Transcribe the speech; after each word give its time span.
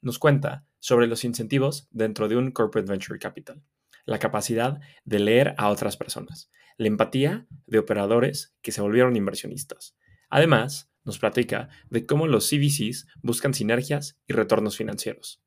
nos 0.00 0.18
cuenta 0.18 0.66
sobre 0.78 1.06
los 1.06 1.24
incentivos 1.24 1.88
dentro 1.90 2.28
de 2.28 2.36
un 2.36 2.50
corporate 2.50 2.90
venture 2.90 3.18
capital, 3.18 3.62
la 4.04 4.18
capacidad 4.18 4.80
de 5.04 5.18
leer 5.18 5.54
a 5.58 5.68
otras 5.68 5.96
personas, 5.96 6.50
la 6.76 6.86
empatía 6.86 7.46
de 7.66 7.78
operadores 7.78 8.54
que 8.62 8.72
se 8.72 8.80
volvieron 8.80 9.16
inversionistas. 9.16 9.96
Además, 10.30 10.90
nos 11.04 11.18
platica 11.18 11.68
de 11.88 12.06
cómo 12.06 12.26
los 12.26 12.48
CVCs 12.48 13.06
buscan 13.22 13.54
sinergias 13.54 14.18
y 14.26 14.34
retornos 14.34 14.76
financieros. 14.76 15.42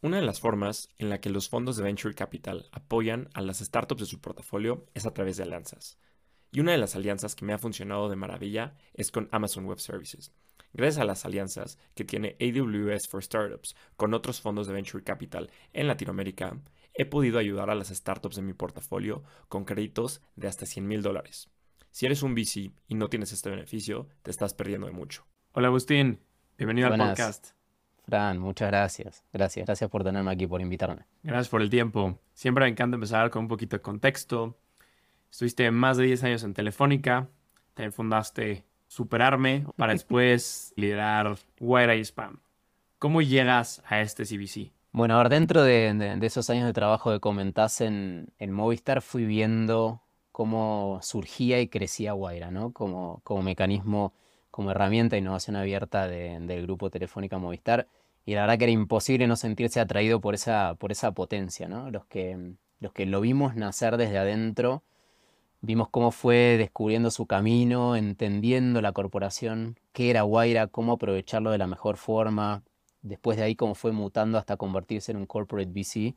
Una 0.00 0.18
de 0.18 0.26
las 0.26 0.40
formas 0.40 0.90
en 0.98 1.08
la 1.08 1.20
que 1.20 1.30
los 1.30 1.48
fondos 1.48 1.76
de 1.76 1.82
venture 1.82 2.14
capital 2.14 2.68
apoyan 2.72 3.30
a 3.32 3.40
las 3.40 3.60
startups 3.60 4.00
de 4.00 4.06
su 4.06 4.20
portafolio 4.20 4.86
es 4.92 5.06
a 5.06 5.14
través 5.14 5.38
de 5.38 5.44
alianzas. 5.44 5.98
Y 6.54 6.60
una 6.60 6.70
de 6.70 6.78
las 6.78 6.94
alianzas 6.94 7.34
que 7.34 7.44
me 7.44 7.52
ha 7.52 7.58
funcionado 7.58 8.08
de 8.08 8.14
maravilla 8.14 8.76
es 8.94 9.10
con 9.10 9.28
Amazon 9.32 9.66
Web 9.66 9.80
Services, 9.80 10.32
Gracias 10.72 11.00
a 11.00 11.04
las 11.04 11.24
alianzas 11.24 11.78
que 11.94 12.04
tiene 12.04 12.36
AWS 12.40 13.08
for 13.08 13.22
Startups 13.22 13.76
con 13.96 14.14
otros 14.14 14.40
fondos 14.40 14.66
de 14.66 14.72
Venture 14.72 15.04
Capital 15.04 15.50
en 15.72 15.86
Latinoamérica, 15.86 16.58
he 16.94 17.04
podido 17.04 17.38
ayudar 17.38 17.70
a 17.70 17.76
las 17.76 17.88
startups 17.88 18.36
de 18.36 18.42
mi 18.42 18.54
portafolio 18.54 19.22
con 19.48 19.64
créditos 19.64 20.20
de 20.34 20.48
hasta 20.48 20.66
100 20.66 20.86
mil 20.86 21.02
dólares. 21.02 21.48
Si 21.90 22.06
eres 22.06 22.24
un 22.24 22.34
VC 22.34 22.72
y 22.88 22.94
no 22.94 23.08
tienes 23.08 23.32
este 23.32 23.50
beneficio, 23.50 24.08
te 24.22 24.32
estás 24.32 24.54
perdiendo 24.54 24.86
de 24.88 24.92
mucho. 24.92 25.24
Hola 25.52 25.68
Agustín, 25.68 26.20
bienvenido 26.56 26.88
al 26.88 26.98
podcast. 26.98 27.50
Fran, 28.04 28.38
muchas 28.38 28.68
gracias. 28.68 29.24
Gracias, 29.32 29.66
gracias 29.66 29.90
por 29.90 30.04
tenerme 30.04 30.32
aquí, 30.32 30.46
por 30.46 30.60
invitarme. 30.60 31.06
Gracias 31.22 31.48
por 31.48 31.62
el 31.62 31.70
tiempo. 31.70 32.20
Siempre 32.32 32.64
me 32.64 32.70
encanta 32.70 32.96
empezar 32.96 33.30
con 33.30 33.42
un 33.42 33.48
poquito 33.48 33.76
de 33.76 33.82
contexto. 33.82 34.58
Estuviste 35.34 35.68
más 35.72 35.96
de 35.96 36.04
10 36.04 36.22
años 36.22 36.44
en 36.44 36.54
Telefónica, 36.54 37.26
también 37.74 37.92
fundaste 37.92 38.62
superarme 38.86 39.66
para 39.74 39.92
después 39.92 40.72
liderar 40.76 41.34
Wire 41.58 41.98
Spam. 42.04 42.38
¿Cómo 43.00 43.20
llegas 43.20 43.82
a 43.88 44.00
este 44.00 44.22
CBC? 44.26 44.70
Bueno, 44.92 45.16
a 45.16 45.18
ver, 45.24 45.30
dentro 45.30 45.64
de, 45.64 46.20
esos 46.22 46.50
años 46.50 46.66
de 46.66 46.72
trabajo 46.72 47.10
que 47.10 47.18
comentás 47.18 47.80
en, 47.80 48.30
Movistar, 48.38 49.02
fui 49.02 49.24
viendo 49.24 50.02
cómo 50.30 51.00
surgía 51.02 51.60
y 51.60 51.66
crecía 51.66 52.14
Wire, 52.14 52.52
¿no? 52.52 52.72
Como, 52.72 53.20
como 53.24 53.42
mecanismo, 53.42 54.12
como 54.52 54.70
herramienta 54.70 55.16
de 55.16 55.22
innovación 55.22 55.56
abierta 55.56 56.06
del 56.06 56.62
grupo 56.62 56.90
Telefónica 56.90 57.38
Movistar. 57.38 57.88
Y 58.24 58.36
la 58.36 58.42
verdad 58.42 58.58
que 58.58 58.66
era 58.66 58.72
imposible 58.72 59.26
no 59.26 59.34
sentirse 59.34 59.80
atraído 59.80 60.20
por 60.20 60.34
esa, 60.34 60.76
por 60.76 60.92
esa 60.92 61.10
potencia, 61.10 61.66
¿no? 61.66 61.90
Los 61.90 62.06
que, 62.06 62.52
los 62.78 62.92
que 62.92 63.04
lo 63.04 63.20
vimos 63.20 63.56
nacer 63.56 63.96
desde 63.96 64.18
adentro 64.18 64.84
Vimos 65.66 65.88
cómo 65.88 66.10
fue 66.10 66.56
descubriendo 66.58 67.10
su 67.10 67.24
camino, 67.24 67.96
entendiendo 67.96 68.82
la 68.82 68.92
corporación, 68.92 69.78
qué 69.94 70.10
era 70.10 70.20
Guaira, 70.20 70.66
cómo 70.66 70.92
aprovecharlo 70.92 71.50
de 71.50 71.56
la 71.56 71.66
mejor 71.66 71.96
forma. 71.96 72.62
Después 73.00 73.38
de 73.38 73.44
ahí 73.44 73.56
cómo 73.56 73.74
fue 73.74 73.90
mutando 73.92 74.36
hasta 74.36 74.58
convertirse 74.58 75.12
en 75.12 75.16
un 75.18 75.26
corporate 75.26 75.70
VC. 75.72 76.16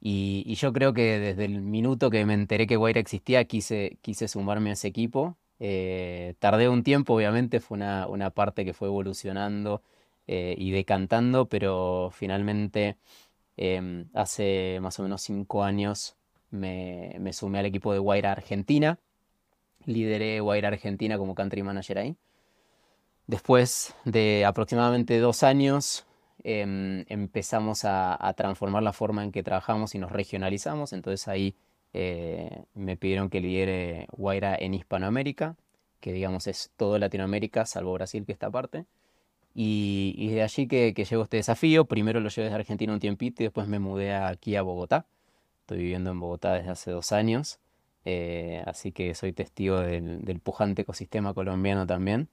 Y, 0.00 0.54
yo 0.54 0.72
creo 0.72 0.92
que 0.94 1.18
desde 1.18 1.44
el 1.46 1.60
minuto 1.60 2.08
que 2.10 2.24
me 2.24 2.34
enteré 2.34 2.68
que 2.68 2.76
Guaira 2.76 3.00
existía, 3.00 3.44
quise, 3.46 3.98
quise 4.00 4.28
sumarme 4.28 4.70
a 4.70 4.74
ese 4.74 4.88
equipo. 4.88 5.36
Eh, 5.58 6.34
tardé 6.38 6.68
un 6.68 6.84
tiempo, 6.84 7.14
obviamente, 7.14 7.60
fue 7.60 7.78
una, 7.78 8.06
una 8.06 8.30
parte 8.30 8.64
que 8.64 8.74
fue 8.74 8.88
evolucionando 8.88 9.82
eh, 10.28 10.54
y 10.58 10.70
decantando, 10.70 11.48
pero 11.48 12.10
finalmente 12.12 12.96
em, 13.56 14.08
hace 14.14 14.78
más 14.82 15.00
o 15.00 15.02
menos 15.02 15.22
cinco 15.22 15.64
años 15.64 16.17
me, 16.50 17.32
sumé 17.32 17.58
al 17.58 17.66
equipo 17.66 17.92
de 17.92 17.98
Wire 17.98 18.28
Argentina. 18.28 18.98
Lideré 19.84 20.40
Wire 20.40 20.66
Argentina 20.66 21.18
como 21.18 21.34
country 21.34 21.62
manager 21.62 21.98
ahí. 21.98 22.16
Después 23.26 23.94
de 24.04 24.44
aproximadamente 24.44 25.18
dos 25.18 25.42
años 25.42 26.06
em, 26.42 27.04
empezamos 27.08 27.84
a, 27.84 28.32
transformar 28.36 28.82
la 28.82 28.92
forma 28.92 29.22
en 29.24 29.32
que 29.32 29.42
trabajamos 29.42 29.94
y 29.94 29.98
nos 29.98 30.12
regionalizamos. 30.12 30.92
Entonces 30.92 31.28
ahí 31.28 31.54
eh, 31.92 32.64
me 32.74 32.96
pidieron 32.96 33.28
que 33.28 33.40
lidere 33.40 34.06
Wire 34.16 34.64
en 34.64 34.74
Hispanoamérica, 34.74 35.56
que 36.00 36.12
digamos 36.12 36.46
es 36.46 36.70
todo 36.76 36.98
Latinoamérica, 36.98 37.66
salvo 37.66 37.92
Brasil 37.94 38.24
que 38.24 38.32
está 38.32 38.46
aparte. 38.46 38.86
Y, 39.54 40.14
y 40.16 40.30
de 40.30 40.42
allí 40.42 40.68
que, 40.68 40.94
que 40.94 41.02
este 41.02 41.36
desafío. 41.36 41.86
Primero 41.86 42.20
lo 42.20 42.28
llevé 42.28 42.44
desde 42.44 42.56
Argentina 42.56 42.92
un 42.92 43.00
tiempito 43.00 43.42
y 43.42 43.46
después 43.46 43.66
me 43.66 43.78
mudé 43.78 44.14
aquí 44.14 44.56
a 44.56 44.62
Bogotá. 44.62 45.06
Estoy 45.68 45.82
viviendo 45.82 46.12
en 46.12 46.18
Bogotá 46.18 46.54
desde 46.54 46.70
hace 46.70 46.90
dos 46.90 47.12
años, 47.12 47.60
eh, 48.06 48.62
así 48.64 48.90
que 48.90 49.14
soy 49.14 49.34
testigo 49.34 49.78
del, 49.80 50.40
pujante 50.42 50.80
ecosistema 50.80 51.34
colombiano 51.34 51.86
también. 51.86 52.30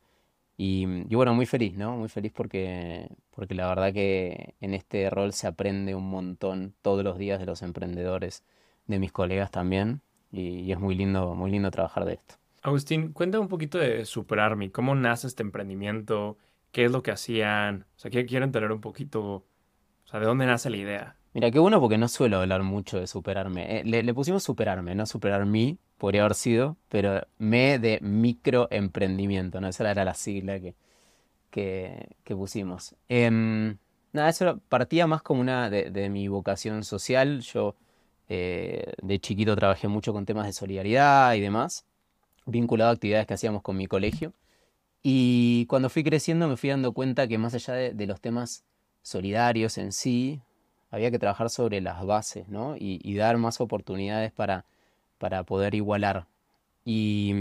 Y, 0.55 0.85
bueno, 1.13 1.33
muy 1.33 1.45
feliz, 1.45 1.75
¿no? 1.75 1.97
Muy 1.97 2.07
feliz 2.07 2.31
porque, 2.33 3.09
porque 3.31 3.53
la 3.53 3.67
verdad 3.67 3.91
que 3.91 4.55
en 4.61 4.73
este 4.73 5.09
rol 5.09 5.33
se 5.33 5.47
aprende 5.47 5.95
un 5.95 6.09
montón 6.09 6.75
todos 6.81 7.03
los 7.03 7.17
días 7.17 7.37
de 7.37 7.45
los 7.45 7.61
emprendedores, 7.61 8.45
de 8.87 8.99
mis 8.99 9.11
colegas 9.11 9.51
también, 9.51 9.99
y, 10.31 10.71
es 10.71 10.79
muy 10.79 10.95
lindo, 10.95 11.35
muy 11.35 11.51
lindo 11.51 11.69
trabajar 11.71 12.05
de 12.05 12.13
esto. 12.13 12.35
Agustín, 12.61 13.11
cuenta 13.11 13.37
un 13.37 13.49
poquito 13.49 13.77
de 13.77 14.05
Superarmy, 14.05 14.69
cómo 14.69 14.95
nace 14.95 15.27
este 15.27 15.43
emprendimiento, 15.43 16.37
qué 16.71 16.85
es 16.85 16.91
lo 16.91 17.03
que 17.03 17.11
hacían, 17.11 17.85
o 17.97 17.99
sea, 17.99 18.09
quiero 18.11 18.45
entender 18.45 18.71
un 18.71 18.79
poquito, 18.79 19.21
o 19.25 19.43
sea, 20.05 20.21
de 20.21 20.25
dónde 20.25 20.45
nace 20.45 20.69
la 20.69 20.77
idea. 20.77 21.17
Mira, 21.35 21.51
qué 21.51 21.59
bueno 21.59 21.81
porque 21.81 21.97
no 21.97 22.07
suelo 22.07 22.37
hablar 22.39 22.63
mucho 22.63 22.97
de 22.97 23.07
superarme. 23.07 23.81
Eh, 23.81 23.83
le, 23.83 24.13
pusimos 24.13 24.41
superarme, 24.41 24.95
no 24.95 25.05
superar 25.05 25.45
mí, 25.45 25.77
podría 25.97 26.21
haber 26.21 26.33
sido, 26.33 26.77
pero 26.87 27.27
me 27.39 27.77
de 27.77 27.99
microemprendimiento, 28.01 29.59
¿no? 29.59 29.67
Esa 29.67 29.91
era 29.91 30.05
la 30.05 30.13
sigla 30.13 30.61
que, 30.61 30.75
que, 31.51 32.35
pusimos. 32.37 32.95
Em, 33.09 33.77
nada, 34.13 34.29
eso 34.29 34.61
partía 34.69 35.07
más 35.07 35.21
como 35.23 35.41
una 35.41 35.69
de, 35.69 36.09
mi 36.09 36.29
vocación 36.29 36.85
social. 36.85 37.41
Yo 37.41 37.75
eh, 38.29 38.93
de 39.01 39.19
chiquito 39.19 39.57
trabajé 39.57 39.89
mucho 39.89 40.13
con 40.13 40.25
temas 40.25 40.45
de 40.45 40.53
solidaridad 40.53 41.33
y 41.33 41.41
demás, 41.41 41.85
vinculado 42.45 42.91
a 42.91 42.93
actividades 42.93 43.27
que 43.27 43.33
hacíamos 43.33 43.61
con 43.61 43.75
mi 43.75 43.87
colegio. 43.87 44.31
Y 45.03 45.65
cuando 45.67 45.89
fui 45.89 46.03
creciendo 46.05 46.47
me 46.47 46.55
fui 46.55 46.69
dando 46.69 46.93
cuenta 46.93 47.27
que 47.27 47.37
más 47.37 47.53
allá 47.55 47.73
de 47.73 48.07
los 48.07 48.21
temas 48.21 48.63
solidarios 49.01 49.77
en 49.77 49.91
sí, 49.91 50.41
había 50.91 51.11
que 51.11 51.19
trabajar 51.19 51.49
sobre 51.49 51.81
las 51.81 52.05
bases, 52.05 52.47
¿no? 52.49 52.75
Y, 52.77 53.15
dar 53.15 53.37
más 53.37 53.61
oportunidades 53.61 54.31
para, 54.31 54.65
para 55.17 55.43
poder 55.43 55.75
igualar. 55.75 56.27
Y, 56.85 57.31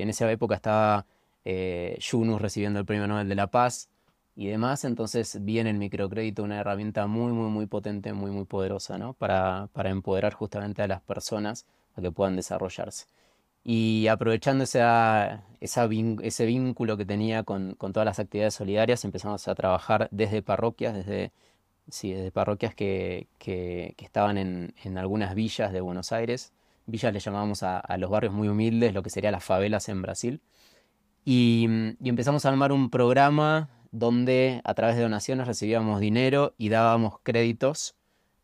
en 0.00 0.08
esa 0.10 0.30
época 0.30 0.54
estaba 0.56 1.06
eh, 1.44 1.96
Yunus 2.00 2.40
recibiendo 2.40 2.80
el 2.80 2.86
Premio 2.86 3.06
Nobel 3.06 3.28
de 3.28 3.34
la 3.34 3.48
Paz 3.48 3.88
y 4.36 4.46
demás, 4.46 4.84
entonces 4.84 5.38
vi 5.44 5.58
en 5.58 5.66
el 5.66 5.78
microcrédito 5.78 6.44
una 6.44 6.60
herramienta 6.60 7.06
muy, 7.06 7.32
muy, 7.32 7.50
muy 7.50 7.66
potente, 7.66 8.12
muy, 8.12 8.30
muy 8.30 8.44
poderosa, 8.44 8.98
¿no? 8.98 9.14
Para, 9.14 9.68
para 9.72 9.90
empoderar 9.90 10.34
justamente 10.34 10.82
a 10.82 10.86
las 10.88 11.00
personas 11.02 11.66
a 11.96 12.02
que 12.02 12.12
puedan 12.12 12.36
desarrollarse. 12.36 13.06
Y 13.64 14.06
aprovechando 14.08 14.64
esa, 14.64 15.44
ese 15.60 16.46
vínculo 16.46 16.96
que 16.96 17.04
tenía 17.04 17.42
con, 17.42 17.74
con, 17.74 17.92
todas 17.92 18.06
las 18.06 18.18
actividades 18.18 18.54
solidarias, 18.54 19.04
empezamos 19.04 19.46
a 19.48 19.54
trabajar 19.54 20.08
desde 20.10 20.40
parroquias, 20.42 20.94
desde 20.94 21.32
sí, 21.90 22.12
de 22.12 22.30
parroquias 22.30 22.74
que, 22.74 23.28
que, 23.38 23.94
estaban 23.98 24.38
en, 24.38 24.74
en, 24.84 24.98
algunas 24.98 25.34
villas 25.34 25.72
de 25.72 25.80
Buenos 25.80 26.12
Aires. 26.12 26.52
Villas 26.86 27.12
le 27.12 27.20
llamábamos 27.20 27.62
a, 27.62 27.78
a, 27.78 27.98
los 27.98 28.10
barrios 28.10 28.32
muy 28.32 28.48
humildes, 28.48 28.94
lo 28.94 29.02
que 29.02 29.10
serían 29.10 29.32
las 29.32 29.44
favelas 29.44 29.88
en 29.88 30.02
Brasil. 30.02 30.40
Y, 31.24 31.66
y, 32.00 32.08
empezamos 32.08 32.44
a 32.44 32.48
armar 32.48 32.72
un 32.72 32.90
programa 32.90 33.68
donde 33.90 34.60
a 34.64 34.74
través 34.74 34.96
de 34.96 35.02
donaciones 35.02 35.46
recibíamos 35.46 36.00
dinero 36.00 36.54
y 36.58 36.68
dábamos 36.68 37.20
créditos, 37.22 37.96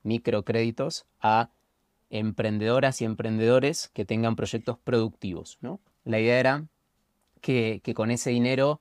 microcréditos, 0.02 1.06
a 1.20 1.50
emprendedoras 2.10 3.00
y 3.00 3.04
emprendedores 3.04 3.90
que 3.92 4.04
tengan 4.04 4.36
proyectos 4.36 4.78
productivos. 4.78 5.58
¿no? 5.60 5.80
La 6.04 6.20
idea 6.20 6.38
era 6.38 6.66
que, 7.40 7.80
que 7.82 7.94
con 7.94 8.10
ese 8.10 8.30
dinero 8.30 8.80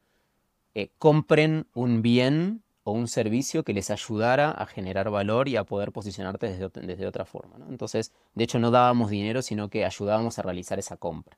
eh, 0.75 0.89
compren 0.97 1.67
un 1.73 2.01
bien 2.01 2.62
o 2.83 2.91
un 2.91 3.07
servicio 3.07 3.63
que 3.63 3.73
les 3.73 3.89
ayudara 3.89 4.51
a 4.51 4.65
generar 4.65 5.09
valor 5.09 5.47
y 5.47 5.55
a 5.55 5.63
poder 5.63 5.91
posicionarte 5.91 6.69
desde, 6.73 7.07
otra 7.07 7.25
forma. 7.25 7.55
Entonces, 7.69 8.11
de 8.35 8.43
hecho, 8.43 8.59
no 8.59 8.71
dábamos 8.71 9.09
dinero, 9.09 9.41
sino 9.41 9.69
que 9.69 9.85
ayudábamos 9.85 10.39
a 10.39 10.41
realizar 10.41 10.79
esa 10.79 10.97
compra. 10.97 11.37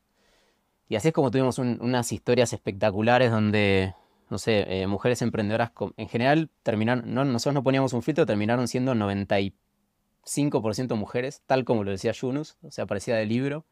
Y 0.90 0.96
así 0.96 1.10
es 1.10 1.14
como 1.14 1.32
tuvimos 1.32 1.60
unas 1.60 2.12
historias 2.12 2.54
espectaculares 2.54 3.32
donde 3.32 3.94
no 4.30 4.38
sé, 4.38 4.66
eh, 4.68 4.86
mujeres 4.88 5.22
emprendedoras 5.22 5.72
en 5.98 6.08
general 6.10 6.50
terminaron, 6.64 7.14
no, 7.14 7.24
nosotros 7.26 7.54
no 7.54 7.64
poníamos 7.64 7.94
un 7.94 8.02
filtro, 8.02 8.26
terminaron 8.26 8.68
siendo 8.68 8.96
95% 8.96 10.96
mujeres, 10.96 11.44
tal 11.46 11.64
como 11.64 11.84
lo 11.84 11.92
decía 11.92 12.12
Yunus, 12.12 12.58
o 12.64 12.72
sea, 12.72 12.88
parecía 12.88 13.16
de 13.16 13.26
libro. 13.26 13.66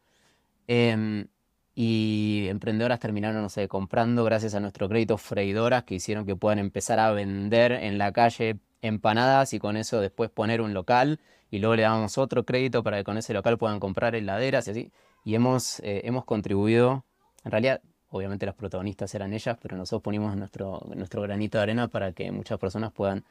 Em, 0.66 1.28
y 1.74 2.46
emprendedoras 2.48 3.00
terminaron, 3.00 3.42
no 3.42 3.48
sé, 3.48 3.66
comprando 3.68 4.24
gracias 4.24 4.54
a 4.54 4.60
nuestro 4.60 4.88
crédito 4.88 5.18
freidoras 5.18 5.84
que 5.84 5.96
hicieron 5.96 6.24
que 6.24 6.36
puedan 6.36 6.58
empezar 6.58 7.00
a 7.00 7.10
vender 7.10 7.72
en 7.72 7.98
la 7.98 8.12
calle 8.12 8.58
empanadas 8.80 9.54
y 9.54 9.58
con 9.58 9.76
eso 9.76 10.00
después 10.00 10.30
poner 10.30 10.60
un 10.60 10.74
local 10.74 11.18
y 11.50 11.58
luego 11.58 11.74
le 11.76 11.82
damos 11.82 12.18
otro 12.18 12.44
crédito 12.44 12.82
para 12.82 12.98
que 12.98 13.04
con 13.04 13.16
ese 13.16 13.32
local 13.32 13.58
puedan 13.58 13.80
comprar 13.80 14.14
heladeras 14.14 14.68
y 14.68 14.70
así. 14.70 14.92
Y 15.24 15.34
hemos, 15.34 15.80
eh, 15.80 16.02
hemos 16.04 16.24
contribuido, 16.24 17.04
en 17.44 17.50
realidad, 17.50 17.80
obviamente 18.10 18.46
las 18.46 18.54
protagonistas 18.54 19.14
eran 19.14 19.32
ellas, 19.32 19.56
pero 19.60 19.76
nosotros 19.76 20.02
ponimos 20.02 20.36
nuestro, 20.36 20.82
nuestro 20.94 21.22
granito 21.22 21.58
de 21.58 21.62
arena 21.62 21.88
para 21.88 22.12
que 22.12 22.30
muchas 22.30 22.58
personas 22.58 22.92
puedan, 22.92 23.24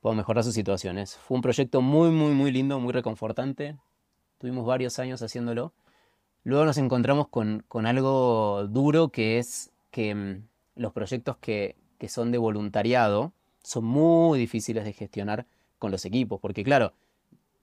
puedan 0.00 0.16
mejorar 0.16 0.42
sus 0.44 0.54
situaciones. 0.54 1.16
Fue 1.16 1.36
un 1.36 1.42
proyecto 1.42 1.80
muy, 1.80 2.10
muy, 2.10 2.32
muy 2.32 2.50
lindo, 2.50 2.80
muy 2.80 2.92
reconfortante. 2.92 3.76
Tuvimos 4.38 4.66
varios 4.66 4.98
años 4.98 5.22
haciéndolo. 5.22 5.72
Luego 6.46 6.64
nos 6.64 6.78
encontramos 6.78 7.26
con, 7.26 7.64
con 7.66 7.86
algo 7.86 8.68
duro 8.68 9.08
que 9.08 9.40
es 9.40 9.72
que 9.90 10.14
mm, 10.14 10.46
los 10.76 10.92
proyectos 10.92 11.38
que, 11.38 11.74
que 11.98 12.08
son 12.08 12.30
de 12.30 12.38
voluntariado 12.38 13.32
son 13.64 13.84
muy 13.84 14.38
difíciles 14.38 14.84
de 14.84 14.92
gestionar 14.92 15.48
con 15.80 15.90
los 15.90 16.04
equipos, 16.04 16.38
porque 16.40 16.62
claro, 16.62 16.92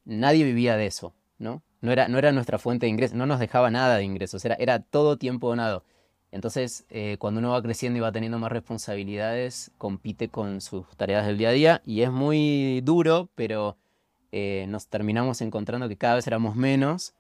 nadie 0.04 0.44
vivía 0.44 0.76
de 0.76 0.88
eso, 0.88 1.14
¿no? 1.38 1.64
No 1.80 1.94
era, 1.94 2.10
no 2.10 2.18
era 2.18 2.34
nuestra 2.34 2.58
fuente 2.60 2.86
de 2.86 2.90
ingresos, 2.90 3.16
no 3.16 3.26
nos 3.26 3.40
dejaba 3.40 3.72
nada 3.72 3.96
de 3.96 4.04
ingresos, 4.04 4.44
era, 4.44 4.56
era 4.56 4.80
todo 4.80 5.18
tiempo 5.18 5.48
donado. 5.48 5.86
Entonces, 6.32 6.86
eh, 6.90 7.16
cuando 7.20 7.40
uno 7.40 7.52
va 7.52 7.62
creciendo 7.62 8.00
y 8.00 8.02
va 8.02 8.12
teniendo 8.12 8.38
más 8.38 8.52
responsabilidades, 8.52 9.72
compite 9.78 10.28
con 10.28 10.60
sus 10.60 10.94
tareas 10.98 11.26
del 11.26 11.38
día 11.38 11.50
a 11.50 11.54
día 11.54 11.82
y 11.86 12.02
es 12.02 12.12
muy 12.12 12.82
duro, 12.82 13.30
pero 13.36 13.78
eh, 14.34 14.66
nos 14.68 14.88
terminamos 14.88 15.40
encontrando 15.40 15.88
que 15.88 15.96
cada 15.96 16.16
vez 16.16 16.28
éramos 16.28 16.58
menos 16.58 17.14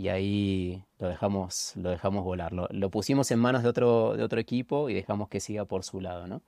y 0.00 0.08
ahí 0.08 0.82
lo 0.98 1.08
dejamos, 1.08 1.74
lo 1.76 1.90
dejamos 1.90 2.24
volar. 2.24 2.52
Lo, 2.52 2.90
pusimos 2.90 3.30
en 3.32 3.38
manos 3.38 3.62
de 3.62 3.68
otro, 3.68 4.16
de 4.16 4.22
otro 4.22 4.40
equipo 4.40 4.88
y 4.88 4.94
dejamos 4.94 5.28
que 5.28 5.40
siga 5.40 5.66
por 5.66 5.84
su 5.84 6.00
lado, 6.00 6.26
¿no? 6.26 6.40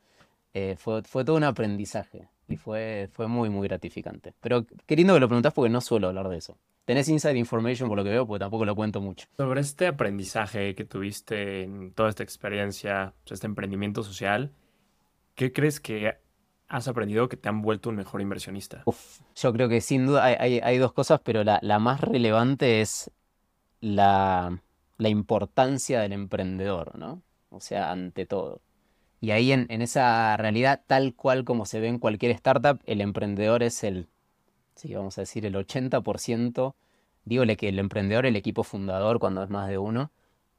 Eh, 0.55 0.77
fue, 0.79 1.03
fue 1.03 1.23
todo 1.23 1.37
un 1.37 1.45
aprendizaje 1.45 2.29
y 2.49 2.57
fue, 2.57 3.11
fue 3.13 3.29
muy, 3.29 3.51
muy 3.51 3.69
gratificante. 3.69 4.33
Pero 4.41 4.65
queriendo 4.87 5.13
que 5.13 5.21
lo 5.21 5.29
preguntás 5.29 5.53
porque 5.53 5.69
no 5.69 5.83
suelo 5.83 6.09
hablar 6.09 6.31
de 6.31 6.39
eso. 6.39 6.57
Tenés 6.87 7.11
inside 7.11 7.37
information 7.37 7.91
por 7.91 7.99
lo 7.99 8.05
que 8.05 8.11
veo, 8.11 8.27
porque 8.27 8.41
tampoco 8.41 8.65
lo 8.65 8.75
cuento 8.75 9.03
mucho. 9.03 9.29
Sobre 9.37 9.61
este 9.61 9.87
aprendizaje 9.87 10.75
que 10.75 10.87
tuviste 10.87 11.65
en 11.65 11.93
toda 11.93 12.09
esta 12.09 12.23
experiencia, 12.23 13.13
este 13.29 13.47
emprendimiento 13.47 14.03
social, 14.03 14.51
¿qué 15.35 15.53
crees 15.53 15.79
que 15.79 16.17
has 16.69 16.89
aprendido 16.89 17.29
que 17.29 17.37
te 17.37 17.51
han 17.51 17.61
vuelto 17.61 17.91
un 17.91 17.97
mejor 17.97 18.23
inversionista? 18.23 18.83
yo 19.37 19.53
creo 19.53 19.69
que 19.69 19.83
sin 19.83 20.07
duda 20.07 20.25
hay, 20.25 20.79
dos 20.79 20.95
cosas, 20.95 21.21
pero 21.23 21.45
la, 21.45 21.79
más 21.79 22.01
relevante 22.01 22.81
es 22.81 23.11
la, 23.83 24.63
la, 24.97 25.09
importancia 25.11 26.01
del 26.01 26.13
emprendedor, 26.15 26.99
¿no? 26.99 27.21
O 27.51 27.61
sea, 27.61 27.91
ante 27.91 28.25
todo. 28.25 28.63
Y 29.21 29.33
ahí 29.33 29.53
en, 29.53 29.67
en 29.69 29.83
esa 29.83 30.37
realidad, 30.39 30.83
tal 30.87 31.15
cual 31.15 31.45
como 31.45 31.67
se 31.67 31.81
ve 31.81 31.89
en 31.89 31.99
cualquier 31.99 32.33
startup, 32.33 32.81
el 32.87 33.03
emprendedor 33.03 33.63
es 33.63 33.85
el 33.85 34.09
sí, 34.75 34.95
vamos 34.95 35.19
a 35.19 35.23
decir 35.23 35.47
el 35.47 35.55
80%, 35.55 36.75
dígole 37.25 37.57
que 37.57 37.69
el 37.69 37.79
emprendedor, 37.79 38.27
el 38.27 38.37
equipo 38.37 38.65
fundador, 38.65 39.19
cuando 39.19 39.43
es 39.43 39.51
más 39.51 39.69
de 39.69 39.79
uno, 39.79 40.11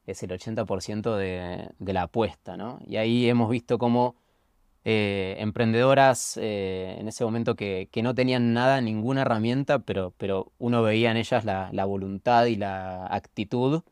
es 0.05 0.23
el 0.23 0.31
80% 0.31 1.15
de, 1.15 1.69
de, 1.79 1.93
la 1.93 2.03
apuesta, 2.03 2.57
¿no? 2.57 2.79
Y 2.85 2.97
ahí 2.97 3.29
hemos 3.29 3.49
visto 3.49 3.77
cómo 3.77 4.15
eh, 4.85 5.35
emprendedoras 5.39 6.38
eh, 6.41 6.97
en 7.00 7.07
ese 7.07 7.24
momento 7.24 7.56
que, 7.56 7.89
no 8.03 8.13
tenían 8.15 8.53
nada, 8.53 8.81
ninguna 8.81 9.21
herramienta, 9.21 9.80
pero, 9.80 10.13
pero 10.18 10.51
uno 10.57 10.81
veía 10.83 11.12
en 11.12 11.18
ellas 11.18 11.45
la, 11.45 11.69
la, 11.71 11.85
voluntad 11.85 12.45
y 12.45 12.56
la 12.57 13.06
actitud, 13.07 13.83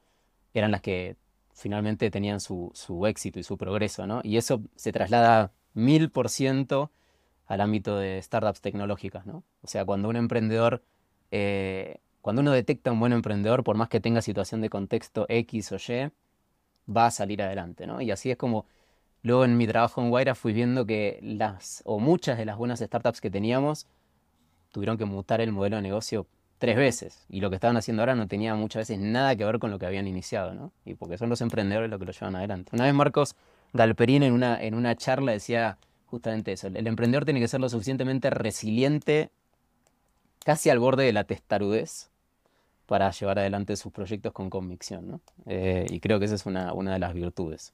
eran 0.54 0.72
las 0.72 0.82
que 0.82 1.16
finalmente 1.54 2.12
tenían 2.12 2.40
su, 2.40 2.72
su 2.74 3.06
éxito 3.08 3.40
y 3.40 3.44
su 3.44 3.58
progreso, 3.58 4.06
¿no? 4.06 4.22
Y 4.24 4.38
eso 4.38 4.62
se 4.76 4.92
traslada 4.92 5.54
mil 5.74 6.10
por 6.10 6.30
ciento 6.30 6.92
al 7.48 7.62
ámbito 7.62 7.98
de 7.98 8.22
startups 8.22 8.62
tecnológicas, 8.62 9.26
¿no? 9.26 9.44
O 9.62 9.68
sea, 9.68 9.86
cuando 9.86 10.10
un 10.10 10.16
emprendedor, 10.16 10.84
eh, 11.32 12.00
cuando 12.22 12.42
uno 12.42 12.52
detecta 12.52 12.92
un 12.92 13.00
buen 13.00 13.14
emprendedor, 13.14 13.64
por 13.64 13.78
más 13.78 13.90
que 13.90 14.00
tenga 14.00 14.22
situación 14.22 14.62
de 14.62 14.70
contexto 14.70 15.26
X 15.30 15.72
o 15.72 15.76
Y, 15.78 16.12
va 16.92 17.08
a 17.08 17.12
salir 17.12 17.42
adelante, 17.42 17.88
¿no? 17.88 18.02
Y 18.02 18.12
así 18.12 18.32
es 18.32 18.38
como 18.38 18.66
luego 19.24 19.46
en 19.46 19.58
mi 19.58 19.68
trabajo 19.68 20.02
en 20.02 20.10
Guaira 20.10 20.36
fui 20.36 20.54
viendo 20.54 20.86
que 20.86 21.20
las, 21.22 21.82
o 21.86 22.00
muchas 22.00 22.38
de 22.38 22.46
las 22.46 22.58
buenas 22.58 22.80
startups 22.80 23.22
que 23.22 23.30
teníamos, 23.30 23.88
tuvieron 24.72 24.98
que 24.98 25.06
mutar 25.06 25.42
el 25.42 25.52
modelo 25.52 25.78
de 25.78 25.82
negocio 25.82 26.28
tres 26.62 26.78
veces. 26.78 27.26
Y 27.28 27.42
lo 27.42 27.50
que 27.50 27.56
estaban 27.56 27.76
haciendo 27.76 28.04
ahora 28.04 28.16
no 28.16 28.28
tenía 28.28 28.56
muchas 28.56 28.82
veces 28.82 29.00
nada 29.00 29.36
que 29.36 29.44
ver 29.44 29.60
con 29.60 29.72
lo 29.72 29.80
que 29.80 29.88
habían 29.88 30.08
iniciado, 30.08 30.54
¿no? 30.54 30.72
Y 30.86 30.94
porque 30.94 31.18
son 31.18 31.30
los 31.30 31.42
emprendedores 31.42 31.90
los 31.90 32.00
que 32.00 32.06
lo 32.06 32.12
llevan 32.12 32.36
adelante. 32.36 32.72
Una 32.74 32.86
vez 32.86 32.94
Marcos 32.94 33.36
Galperín 33.74 34.24
en 34.24 34.34
una, 34.34 34.62
en 34.62 34.76
una 34.76 34.96
charla 34.96 35.32
decía, 35.32 35.78
justamente 36.06 36.52
eso. 36.52 36.68
El, 36.68 36.86
emprendedor 36.88 37.26
tiene 37.26 37.40
que 37.40 37.48
ser 37.48 37.62
lo 37.62 37.70
suficientemente 37.70 38.30
resiliente, 38.30 39.32
casi 40.46 40.70
al 40.70 40.78
borde 40.78 41.04
de 41.04 41.14
la 41.14 41.24
testarudez, 41.24 42.10
para 42.86 43.10
llevar 43.10 43.40
adelante 43.40 43.76
sus 43.76 43.92
proyectos 43.92 44.34
con 44.34 44.50
convicción. 44.50 45.08
¿no? 45.08 45.22
Eh, 45.48 45.88
y 45.90 46.00
creo 46.00 46.20
que 46.20 46.26
esa 46.26 46.36
es 46.36 46.46
una, 46.46 46.74
una 46.74 46.94
de 46.94 47.00
las 47.00 47.14
virtudes. 47.14 47.74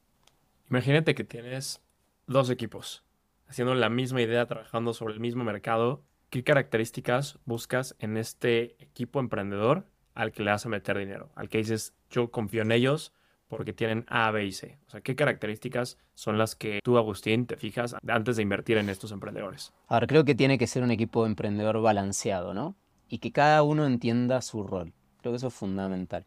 Imagínate 0.69 1.15
que 1.15 1.23
tienes 1.23 1.81
dos 2.27 2.49
equipos 2.49 3.03
haciendo 3.47 3.73
la 3.73 3.89
misma 3.89 4.21
idea, 4.21 4.45
trabajando 4.45 4.93
sobre 4.93 5.13
el 5.13 5.19
mismo 5.19 5.43
mercado. 5.43 6.03
¿Qué 6.29 6.43
características 6.43 7.39
buscas 7.45 7.95
en 7.99 8.17
este 8.17 8.75
equipo 8.83 9.21
emprendedor 9.21 9.85
al 10.13 10.33
que 10.33 10.43
le 10.43 10.51
vas 10.51 10.65
a 10.65 10.69
meter 10.69 10.97
dinero? 10.97 11.29
Al 11.35 11.47
que 11.47 11.59
dices, 11.59 11.93
yo 12.09 12.31
confío 12.31 12.63
en 12.63 12.73
ellos, 12.73 13.13
porque 13.47 13.71
tienen 13.71 14.05
A, 14.09 14.29
B 14.31 14.45
y 14.45 14.51
C. 14.51 14.77
O 14.87 14.89
sea, 14.89 14.99
¿qué 14.99 15.15
características 15.15 15.97
son 16.13 16.37
las 16.37 16.55
que 16.55 16.81
tú, 16.83 16.97
Agustín, 16.97 17.47
te 17.47 17.55
fijas 17.55 17.95
antes 18.05 18.35
de 18.35 18.43
invertir 18.43 18.77
en 18.77 18.89
estos 18.89 19.13
emprendedores? 19.13 19.73
Ahora, 19.87 20.05
creo 20.05 20.25
que 20.25 20.35
tiene 20.35 20.57
que 20.57 20.67
ser 20.67 20.83
un 20.83 20.91
equipo 20.91 21.23
de 21.23 21.29
emprendedor 21.29 21.81
balanceado, 21.81 22.53
¿no? 22.53 22.75
Y 23.07 23.19
que 23.19 23.31
cada 23.31 23.63
uno 23.63 23.85
entienda 23.85 24.41
su 24.41 24.63
rol. 24.63 24.91
Creo 25.21 25.31
que 25.31 25.37
eso 25.37 25.47
es 25.47 25.53
fundamental. 25.53 26.25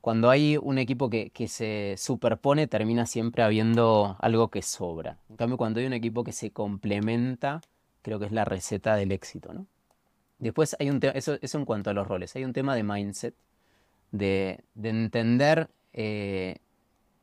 Cuando 0.00 0.30
hay 0.30 0.56
un 0.56 0.78
equipo 0.78 1.10
que, 1.10 1.30
se 1.48 1.94
superpone, 1.98 2.66
termina 2.66 3.06
siempre 3.06 3.42
habiendo 3.42 4.16
algo 4.20 4.48
que 4.48 4.62
sobra. 4.62 5.18
En 5.28 5.36
cambio, 5.36 5.56
cuando 5.56 5.80
hay 5.80 5.86
un 5.86 5.92
equipo 5.92 6.24
que 6.24 6.32
se 6.32 6.50
complementa, 6.52 7.60
creo 8.02 8.18
que 8.18 8.26
es 8.26 8.32
la 8.32 8.44
receta 8.44 8.96
del 8.96 9.12
éxito, 9.12 9.52
¿no? 9.52 9.66
Después 10.38 10.76
hay 10.78 10.88
un 10.88 11.00
tema, 11.00 11.14
eso, 11.14 11.36
eso 11.42 11.58
en 11.58 11.64
cuanto 11.64 11.90
a 11.90 11.94
los 11.94 12.06
roles, 12.06 12.36
hay 12.36 12.44
un 12.44 12.52
tema 12.52 12.76
de 12.76 12.84
mindset, 12.84 13.34
de, 14.12 14.62
de 14.74 14.88
entender 14.88 15.68
eh, 15.92 16.58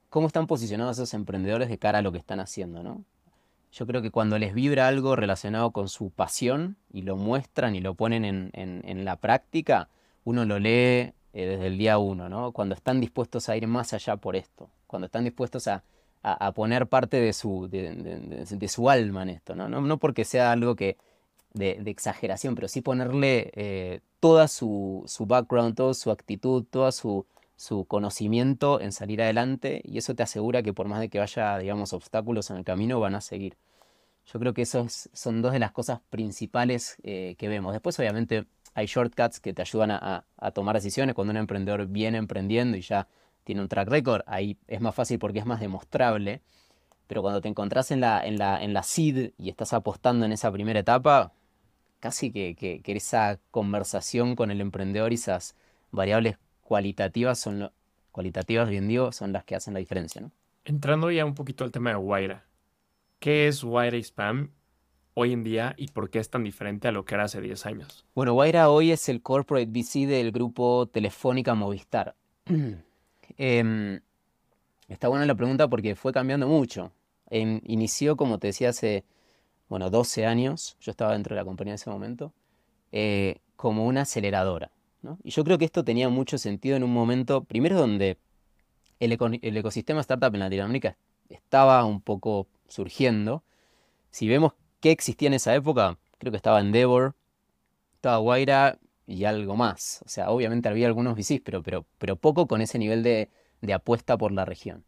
cómo 0.09 0.27
están 0.27 0.47
posicionados 0.47 0.97
esos 0.97 1.13
emprendedores 1.13 1.69
de 1.69 1.77
cara 1.77 1.99
a 1.99 2.01
lo 2.01 2.11
que 2.11 2.17
están 2.17 2.41
haciendo, 2.41 2.83
¿no? 2.83 3.05
Yo 3.75 3.85
creo 3.85 4.01
que 4.01 4.09
cuando 4.09 4.39
les 4.39 4.53
vibra 4.53 4.87
algo 4.87 5.17
relacionado 5.17 5.71
con 5.71 5.89
su 5.89 6.09
pasión 6.09 6.77
y 6.93 7.01
lo 7.01 7.17
muestran 7.17 7.75
y 7.75 7.81
lo 7.81 7.93
ponen 7.93 8.23
en, 8.53 9.05
la 9.05 9.17
práctica, 9.17 9.89
uno 10.23 10.45
lo 10.45 10.59
lee 10.59 11.11
eh, 11.35 11.45
desde 11.45 11.67
el 11.67 11.77
día 11.77 11.97
uno, 11.97 12.29
¿no? 12.29 12.53
Cuando 12.53 12.75
están 12.75 13.01
dispuestos 13.01 13.49
a 13.49 13.57
ir 13.57 13.67
más 13.67 13.93
allá 13.93 14.15
por 14.15 14.37
esto, 14.37 14.69
cuando 14.87 15.07
están 15.07 15.25
dispuestos 15.25 15.67
a, 15.67 15.83
poner 16.55 16.87
parte 16.87 17.19
de 17.19 17.33
su, 17.33 17.67
de, 17.69 18.67
su 18.69 18.89
alma 18.89 19.23
en 19.23 19.29
esto, 19.29 19.53
¿no? 19.53 19.67
No, 19.67 19.97
porque 19.97 20.23
sea 20.23 20.53
algo 20.53 20.75
que 20.75 20.97
de, 21.53 21.81
exageración, 21.85 22.55
pero 22.55 22.69
sí 22.69 22.81
ponerle 22.81 23.51
eh, 23.53 23.99
toda 24.21 24.47
su, 24.47 25.03
su 25.07 25.25
background, 25.25 25.75
toda 25.75 25.93
su 25.93 26.09
actitud, 26.09 26.63
toda 26.63 26.93
su, 26.93 27.25
su 27.57 27.83
conocimiento 27.83 28.79
en 28.79 28.93
salir 28.93 29.21
adelante 29.21 29.81
y 29.83 29.97
eso 29.97 30.15
te 30.15 30.23
asegura 30.23 30.63
que 30.63 30.71
por 30.73 30.87
más 30.87 31.01
de 31.01 31.09
que 31.09 31.19
haya, 31.19 31.57
digamos, 31.57 31.91
obstáculos 31.91 32.49
en 32.49 32.57
el 32.57 32.63
camino, 32.63 32.99
van 33.01 33.15
a 33.15 33.21
seguir. 33.21 33.57
Yo 34.31 34.39
creo 34.39 34.53
que 34.53 34.63
esos 34.63 35.09
son 35.11 35.41
dos 35.41 35.51
de 35.51 35.59
las 35.59 35.73
cosas 35.73 35.99
principales 36.09 36.95
eh, 37.03 37.35
que 37.37 37.49
vemos. 37.49 37.73
Después, 37.73 37.99
obviamente, 37.99 38.45
hay 38.75 38.87
shortcuts 38.87 39.39
que 39.39 39.53
te 39.53 39.61
ayudan 39.61 39.89
a, 39.91 40.25
tomar 40.53 40.75
decisiones. 40.75 41.15
Cuando 41.15 41.31
un 41.31 41.37
emprendedor 41.37 41.87
viene 41.87 42.17
emprendiendo 42.17 42.75
y 42.75 42.81
ya 42.81 43.07
tiene 43.45 43.61
un 43.61 43.69
track 43.69 43.87
record, 43.87 44.21
ahí 44.27 44.57
es 44.67 44.81
más 44.81 44.93
fácil 44.93 45.17
porque 45.17 45.39
es 45.39 45.45
más 45.45 45.61
demostrable. 45.61 46.41
Pero 47.07 47.21
cuando 47.21 47.39
te 47.39 47.47
encontrás 47.47 47.91
en 47.91 48.01
la, 48.01 48.25
en 48.25 48.37
la, 48.37 48.61
en 48.61 48.73
la 48.73 48.83
seed 48.83 49.31
y 49.37 49.49
estás 49.49 49.71
apostando 49.71 50.25
en 50.25 50.33
esa 50.33 50.51
primera 50.51 50.79
etapa, 50.79 51.31
casi 52.01 52.31
que, 52.31 52.55
que, 52.55 52.81
esa 52.87 53.39
conversación 53.49 54.35
con 54.35 54.51
el 54.51 54.59
emprendedor 54.59 55.13
y 55.13 55.15
esas 55.15 55.55
variables 55.91 56.37
cualitativas 56.61 57.39
son 57.39 57.71
cualitativas, 58.11 58.67
bien 58.67 58.89
digo, 58.89 59.13
son 59.13 59.31
las 59.31 59.45
que 59.45 59.55
hacen 59.55 59.73
la 59.73 59.79
diferencia. 59.79 60.29
Entrando 60.65 61.09
ya 61.11 61.23
un 61.23 61.35
poquito 61.35 61.63
al 61.63 61.71
tema 61.71 61.91
de 61.91 61.95
Guaira. 61.95 62.43
¿Qué 63.19 63.47
es 63.47 63.63
Guaira 63.63 63.97
Spam 63.97 64.51
hoy 65.15 65.33
en 65.33 65.43
día 65.43 65.73
y 65.77 65.87
por 65.87 66.09
qué 66.09 66.19
es 66.19 66.29
tan 66.29 66.43
diferente 66.43 66.87
a 66.87 66.91
lo 66.91 67.03
que 67.03 67.15
era 67.15 67.23
hace 67.23 67.41
10 67.41 67.65
años? 67.65 68.05
Bueno, 68.13 68.33
Guaira 68.33 68.69
hoy 68.69 68.91
es 68.91 69.09
el 69.09 69.21
corporate 69.21 69.65
VC 69.65 70.05
del 70.05 70.31
grupo 70.31 70.85
Telefónica 70.85 71.55
Movistar. 71.55 72.15
Em, 73.37 73.99
está 74.87 75.07
buena 75.07 75.25
la 75.25 75.33
pregunta 75.33 75.67
porque 75.67 75.95
fue 75.95 76.13
cambiando 76.13 76.47
mucho. 76.47 76.91
inició, 77.31 78.15
como 78.15 78.37
te 78.37 78.47
decía, 78.47 78.69
hace, 78.69 79.03
bueno, 79.67 79.89
12 79.89 80.27
años, 80.27 80.77
yo 80.79 80.91
estaba 80.91 81.13
dentro 81.13 81.35
de 81.35 81.41
la 81.41 81.45
compañía 81.45 81.71
en 81.71 81.75
ese 81.75 81.89
momento, 81.89 82.31
eh, 82.91 83.39
como 83.55 83.87
una 83.87 84.01
aceleradora. 84.01 84.69
Y 85.23 85.31
yo 85.31 85.43
creo 85.43 85.57
que 85.57 85.65
esto 85.65 85.83
tenía 85.83 86.07
mucho 86.07 86.37
sentido 86.37 86.77
en 86.77 86.83
un 86.83 86.93
momento, 86.93 87.43
primero 87.43 87.77
donde 87.77 88.17
el, 88.99 89.17
el 89.41 89.57
ecosistema 89.57 90.01
startup 90.01 90.33
en 90.33 90.41
Latinoamérica 90.41 90.97
estaba 91.29 91.83
un 91.83 91.99
poco 91.99 92.47
surgiendo. 92.67 93.43
Si 94.11 94.27
vemos 94.27 94.53
qué 94.85 94.91
existía 94.91 95.29
en 95.29 95.33
esa 95.33 95.55
época, 95.55 95.97
creo 96.19 96.29
que 96.29 96.37
estaba 96.37 96.59
Endeavor, 96.59 97.15
estaba 97.95 98.17
Guaira 98.17 98.77
y 99.07 99.25
algo 99.25 99.55
más. 99.55 100.03
O 100.05 100.09
sea, 100.09 100.29
obviamente 100.29 100.69
había 100.69 100.85
algunos 100.85 101.15
VCs, 101.15 101.41
pero, 101.43 101.63
pero, 101.63 101.87
pero 101.97 102.17
poco 102.17 102.45
con 102.45 102.61
ese 102.61 102.77
nivel 102.77 103.01
de, 103.01 103.31
de 103.61 103.73
apuesta 103.73 104.15
por 104.15 104.31
la 104.31 104.45
región. 104.45 104.85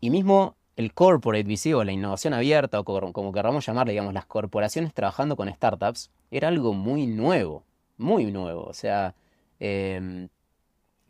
Y 0.00 0.08
mismo 0.08 0.56
el 0.76 0.94
corporate 0.94 1.44
VC 1.44 1.74
o 1.74 1.84
la 1.84 1.92
innovación 1.92 2.32
abierta, 2.32 2.80
o 2.80 2.84
como, 2.84 3.30
queramos 3.30 3.66
llamarle, 3.66 3.92
digamos, 3.92 4.14
las 4.14 4.24
corporaciones 4.24 4.94
trabajando 4.94 5.36
con 5.36 5.52
startups, 5.52 6.10
era 6.30 6.48
algo 6.48 6.72
muy 6.72 7.06
nuevo, 7.06 7.66
muy 7.98 8.32
nuevo. 8.32 8.64
O 8.64 8.72
sea, 8.72 9.14
em, 9.60 10.30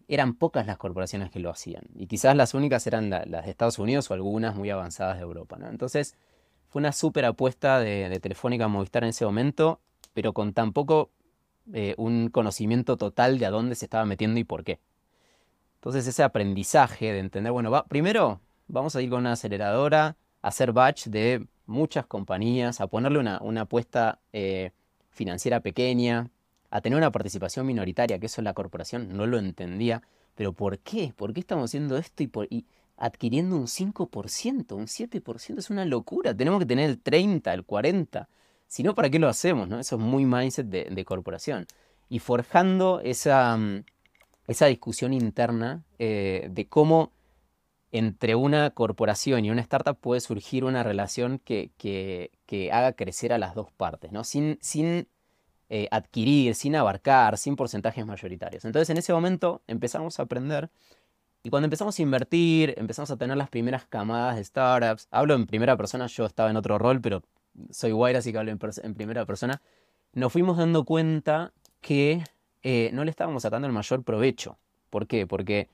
eran 0.09 0.35
pocas 0.35 0.67
las 0.67 0.79
corporaciones 0.79 1.31
que 1.31 1.39
lo 1.39 1.51
hacían. 1.51 1.85
Y 1.95 2.09
quizás 2.09 2.35
las 2.35 2.55
únicas 2.55 2.85
eran 2.89 3.09
las 3.09 3.45
de 3.45 3.51
Estados 3.53 3.79
Unidos 3.79 4.11
o 4.11 4.15
algunas 4.15 4.57
muy 4.57 4.69
avanzadas 4.69 5.19
de 5.19 5.23
Europa. 5.23 5.57
Entonces, 5.71 6.17
fue 6.73 6.81
una 6.81 6.93
súper 6.93 7.27
apuesta 7.27 7.81
de, 7.81 8.19
Telefónica 8.23 8.67
Movistar 8.67 9.05
en 9.05 9.11
ese 9.11 9.27
momento, 9.27 9.83
pero 10.15 10.33
con 10.33 10.55
tan 10.55 10.73
poco 10.73 11.11
eh, 11.75 11.95
un 11.99 12.31
conocimiento 12.31 12.97
total 12.97 13.39
de 13.39 13.45
a 13.45 13.51
dónde 13.51 13.75
se 13.75 13.85
estaba 13.85 14.07
metiendo 14.07 14.41
y 14.41 14.45
por 14.45 14.65
qué. 14.65 14.81
Entonces, 15.75 16.07
ese 16.07 16.23
aprendizaje 16.23 17.13
de 17.13 17.19
entender, 17.19 17.53
bueno, 17.53 17.71
va, 17.71 17.85
primero 17.85 18.41
vamos 18.69 18.97
a 18.97 19.03
ir 19.03 19.11
con 19.11 19.21
una 19.21 19.33
aceleradora, 19.33 20.17
a 20.41 20.49
hacer 20.49 20.73
batch 20.73 21.09
de 21.09 21.47
muchas 21.67 22.07
compañías, 22.07 22.81
a 22.81 22.87
ponerle 22.87 23.19
una, 23.19 23.61
apuesta 23.61 24.21
eh, 24.33 24.71
financiera 25.11 25.61
pequeña, 25.61 26.31
a 26.71 26.81
tener 26.81 26.97
una 26.97 27.13
participación 27.13 27.67
minoritaria, 27.67 28.19
que 28.19 28.27
eso 28.27 28.41
la 28.41 28.55
corporación 28.55 29.15
no 29.15 29.27
lo 29.27 29.39
entendía. 29.39 30.01
Pero 30.37 30.55
¿por 30.55 30.79
qué? 30.79 31.13
¿Por 31.15 31.35
qué 31.35 31.41
estamos 31.41 31.71
haciendo 31.71 31.99
esto 31.99 32.23
y, 32.49 32.65
adquiriendo 33.03 33.57
un 33.57 33.67
5%, 33.67 34.77
un 34.77 34.87
7%? 34.87 35.59
Es 35.59 35.71
una 35.71 35.85
locura. 35.85 36.35
Tenemos 36.35 36.61
que 36.61 36.67
tener 36.67 36.89
el 36.89 37.01
30, 37.01 37.53
el 37.53 37.65
40. 37.65 38.29
Si 38.69 38.85
no, 38.85 38.95
¿para 38.95 39.11
qué 39.11 39.19
lo 39.19 39.29
hacemos? 39.29 39.69
¿no? 39.69 39.81
Eso 39.81 39.97
es 39.97 40.03
muy 40.03 40.25
mindset 40.25 40.69
de, 40.69 41.05
corporación. 41.05 41.67
Y 42.09 42.21
forjando 42.21 43.01
esa, 43.01 43.57
mm, 43.57 43.85
esa 44.47 44.67
discusión 44.67 45.13
interna 45.13 45.83
eh, 45.99 46.49
de 46.51 46.69
cómo 46.69 47.11
entre 47.91 48.37
una 48.37 48.71
corporación 48.71 49.45
y 49.45 49.51
una 49.51 49.63
startup 49.63 49.99
puede 49.99 50.21
surgir 50.21 50.65
una 50.65 50.85
relación 50.85 51.39
que, 51.39 52.31
haga 52.71 52.93
crecer 52.93 53.33
a 53.33 53.39
las 53.39 53.55
dos 53.55 53.73
partes, 53.73 54.13
¿no? 54.13 54.25
Sin, 54.25 54.59
sin 54.63 55.09
eh, 55.69 55.89
adquirir, 55.91 56.55
sin 56.55 56.77
abarcar, 56.77 57.37
sin 57.37 57.57
porcentajes 57.57 58.07
mayoritarios. 58.07 58.65
Entonces 58.65 58.89
en 58.91 58.97
ese 58.97 59.13
momento 59.13 59.63
empezamos 59.67 60.21
a 60.21 60.23
aprender 60.23 60.71
y 61.45 61.51
cuando 61.51 61.67
empezamos 61.67 61.99
a 61.99 62.03
invertir, 62.03 62.75
empezamos 62.77 63.11
a 63.11 63.17
tener 63.17 63.37
las 63.37 63.49
primeras 63.49 63.85
camadas 63.87 64.37
de 64.37 64.45
startups. 64.45 65.09
Hablo 65.11 65.35
en 65.35 65.47
primera 65.47 65.77
persona, 65.77 66.07
yo 66.07 66.25
estaba 66.25 66.51
en 66.51 66.57
otro 66.57 66.79
rol, 66.79 67.01
pero 67.01 67.23
soy 67.71 67.93
Wire, 67.93 68.19
así 68.19 68.31
que 68.31 68.39
hablo 68.39 68.53
en, 68.53 68.95
primera 68.95 69.27
persona. 69.27 69.61
Nos 70.13 70.33
fuimos 70.33 70.57
dando 70.57 70.85
cuenta 70.85 71.53
que 71.81 72.23
eh, 72.63 72.91
no 72.93 73.05
le 73.05 73.11
estábamos 73.11 73.43
sacando 73.43 73.67
el 73.67 73.73
mayor 73.73 74.05
provecho. 74.05 74.57
¿Por 74.89 75.09
qué? 75.09 75.27
Porque 75.27 75.69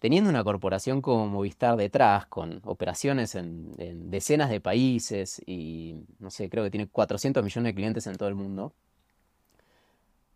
teniendo 0.00 0.30
una 0.30 0.42
corporación 0.42 1.00
como 1.00 1.28
Movistar 1.28 1.76
detrás, 1.76 2.26
con 2.26 2.60
operaciones 2.64 3.36
en, 3.36 4.10
decenas 4.10 4.50
de 4.50 4.60
países 4.60 5.40
y, 5.46 5.94
no 6.18 6.30
sé, 6.30 6.50
creo 6.50 6.64
que 6.64 6.70
tiene 6.70 6.88
400 6.88 7.44
millones 7.44 7.70
de 7.70 7.74
clientes 7.74 8.06
en 8.08 8.16
todo 8.16 8.28
el 8.28 8.34
mundo, 8.34 8.72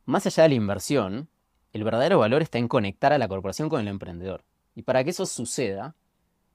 más 0.04 0.24
allá 0.24 0.44
de 0.44 0.50
la 0.50 0.54
inversión, 0.54 1.28
el 1.72 1.82
verdadero 1.82 2.20
valor 2.20 2.42
está 2.42 2.58
en 2.58 2.68
conectar 2.68 3.12
a 3.12 3.18
la 3.18 3.26
corporación 3.26 3.68
con 3.68 3.80
el 3.80 3.88
emprendedor. 3.88 4.44
Y 4.78 4.82
para 4.82 5.02
que 5.02 5.10
eso 5.10 5.26
suceda, 5.26 5.96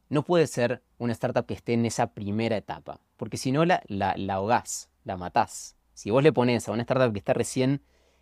no 0.08 0.24
puede 0.24 0.48
ser 0.48 0.82
una 0.98 1.12
startup 1.12 1.46
que 1.46 1.56
esté 1.56 1.74
en 1.74 1.86
esa 1.86 2.14
primera 2.14 2.56
etapa, 2.56 3.02
porque 3.18 3.36
si 3.36 3.52
no 3.52 3.66
la, 3.66 3.84
la, 3.88 4.14
la 4.16 4.36
ahogás, 4.36 4.90
la 5.04 5.18
matás. 5.18 5.76
Si 5.94 6.10
vos 6.10 6.24
le 6.24 6.32
pones 6.32 6.70
a 6.70 6.72
una 6.72 6.84
startup 6.84 7.12
que 7.12 7.20
está 7.20 7.34
recién 7.34 7.82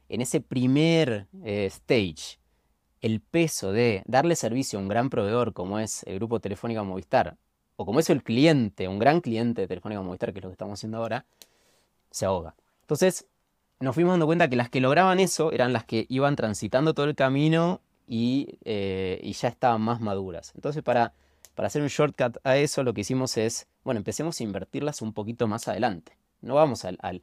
en 0.10 0.22
ese 0.22 0.42
primer 0.42 1.28
eh, 1.44 1.68
stage, 1.68 2.40
el 3.02 3.22
peso 3.22 3.74
de 3.74 4.02
darle 4.08 4.36
servicio 4.36 4.80
a 4.80 4.82
un 4.82 4.88
gran 4.88 5.12
proveedor 5.12 5.54
como 5.54 5.78
es 5.78 6.02
el 6.08 6.16
grupo 6.16 6.40
Telefónica 6.40 6.82
Movistar, 6.82 7.38
o 7.76 7.86
como 7.86 8.00
es 8.00 8.10
el 8.10 8.24
cliente, 8.24 8.88
un 8.88 8.98
gran 8.98 9.22
cliente 9.22 9.62
de 9.62 9.68
Telefónica 9.68 10.02
Movistar, 10.02 10.34
que 10.34 10.40
es 10.40 10.44
lo 10.44 10.50
que 10.50 10.54
estamos 10.54 10.80
haciendo 10.80 10.98
ahora, 10.98 11.28
se 12.10 12.26
ahoga. 12.26 12.56
Entonces, 12.82 13.28
nos 13.80 13.94
fuimos 13.94 14.14
dando 14.14 14.26
cuenta 14.26 14.50
que 14.50 14.56
las 14.56 14.72
que 14.72 14.82
lograban 14.82 15.20
eso 15.20 15.52
eran 15.52 15.74
las 15.74 15.84
que 15.84 16.08
iban 16.10 16.36
transitando 16.36 16.96
todo 16.96 17.06
el 17.06 17.14
camino 17.14 17.82
y, 18.08 18.58
eh, 18.66 19.32
ya 19.40 19.48
estaban 19.48 19.82
más 19.82 20.02
maduras. 20.02 20.52
Entonces, 20.56 20.84
para, 20.84 21.14
para 21.56 21.68
hacer 21.68 21.82
un 21.82 21.88
shortcut 21.88 22.38
a 22.44 22.58
eso, 22.58 22.84
lo 22.84 22.94
que 22.94 23.02
hicimos 23.02 23.38
es, 23.38 23.68
bueno, 23.84 24.00
empecemos 24.00 24.40
a 24.40 24.44
invertirlas 24.44 25.02
un 25.02 25.14
poquito 25.14 25.48
más 25.48 25.68
adelante. 25.68 26.18
No 26.42 26.56
vamos 26.56 26.86
al, 26.86 27.22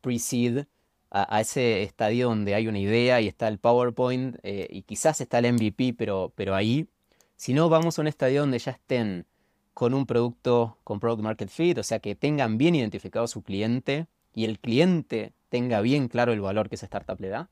pre-seed, 0.00 0.64
a, 1.10 1.40
ese 1.40 1.82
estadio 1.82 2.28
donde 2.28 2.54
hay 2.54 2.68
una 2.68 2.78
idea 2.78 3.20
y 3.20 3.28
está 3.28 3.48
el 3.48 3.58
PowerPoint 3.58 4.36
eh, 4.42 4.68
y 4.70 4.82
quizás 4.82 5.20
está 5.20 5.38
el 5.38 5.52
MVP, 5.52 5.94
pero, 5.94 6.32
pero 6.34 6.54
ahí, 6.54 6.88
si 7.36 7.54
no, 7.54 7.68
vamos 7.68 7.98
a 7.98 8.02
un 8.02 8.08
estadio 8.08 8.40
donde 8.40 8.58
ya 8.58 8.72
estén 8.72 9.26
con 9.74 9.94
un 9.94 10.06
producto 10.06 10.78
con 10.84 11.00
Product 11.00 11.22
Market 11.22 11.48
Fit, 11.48 11.78
o 11.78 11.82
sea, 11.82 12.00
que 12.00 12.14
tengan 12.14 12.58
bien 12.58 12.74
identificado 12.74 13.26
su 13.26 13.42
cliente 13.42 14.06
y 14.34 14.44
el 14.44 14.58
cliente 14.58 15.32
tenga 15.48 15.80
bien 15.80 16.08
claro 16.08 16.32
el 16.32 16.40
valor 16.40 16.68
que 16.68 16.74
esa 16.74 16.86
startup 16.86 17.20
le 17.20 17.28
da 17.28 17.48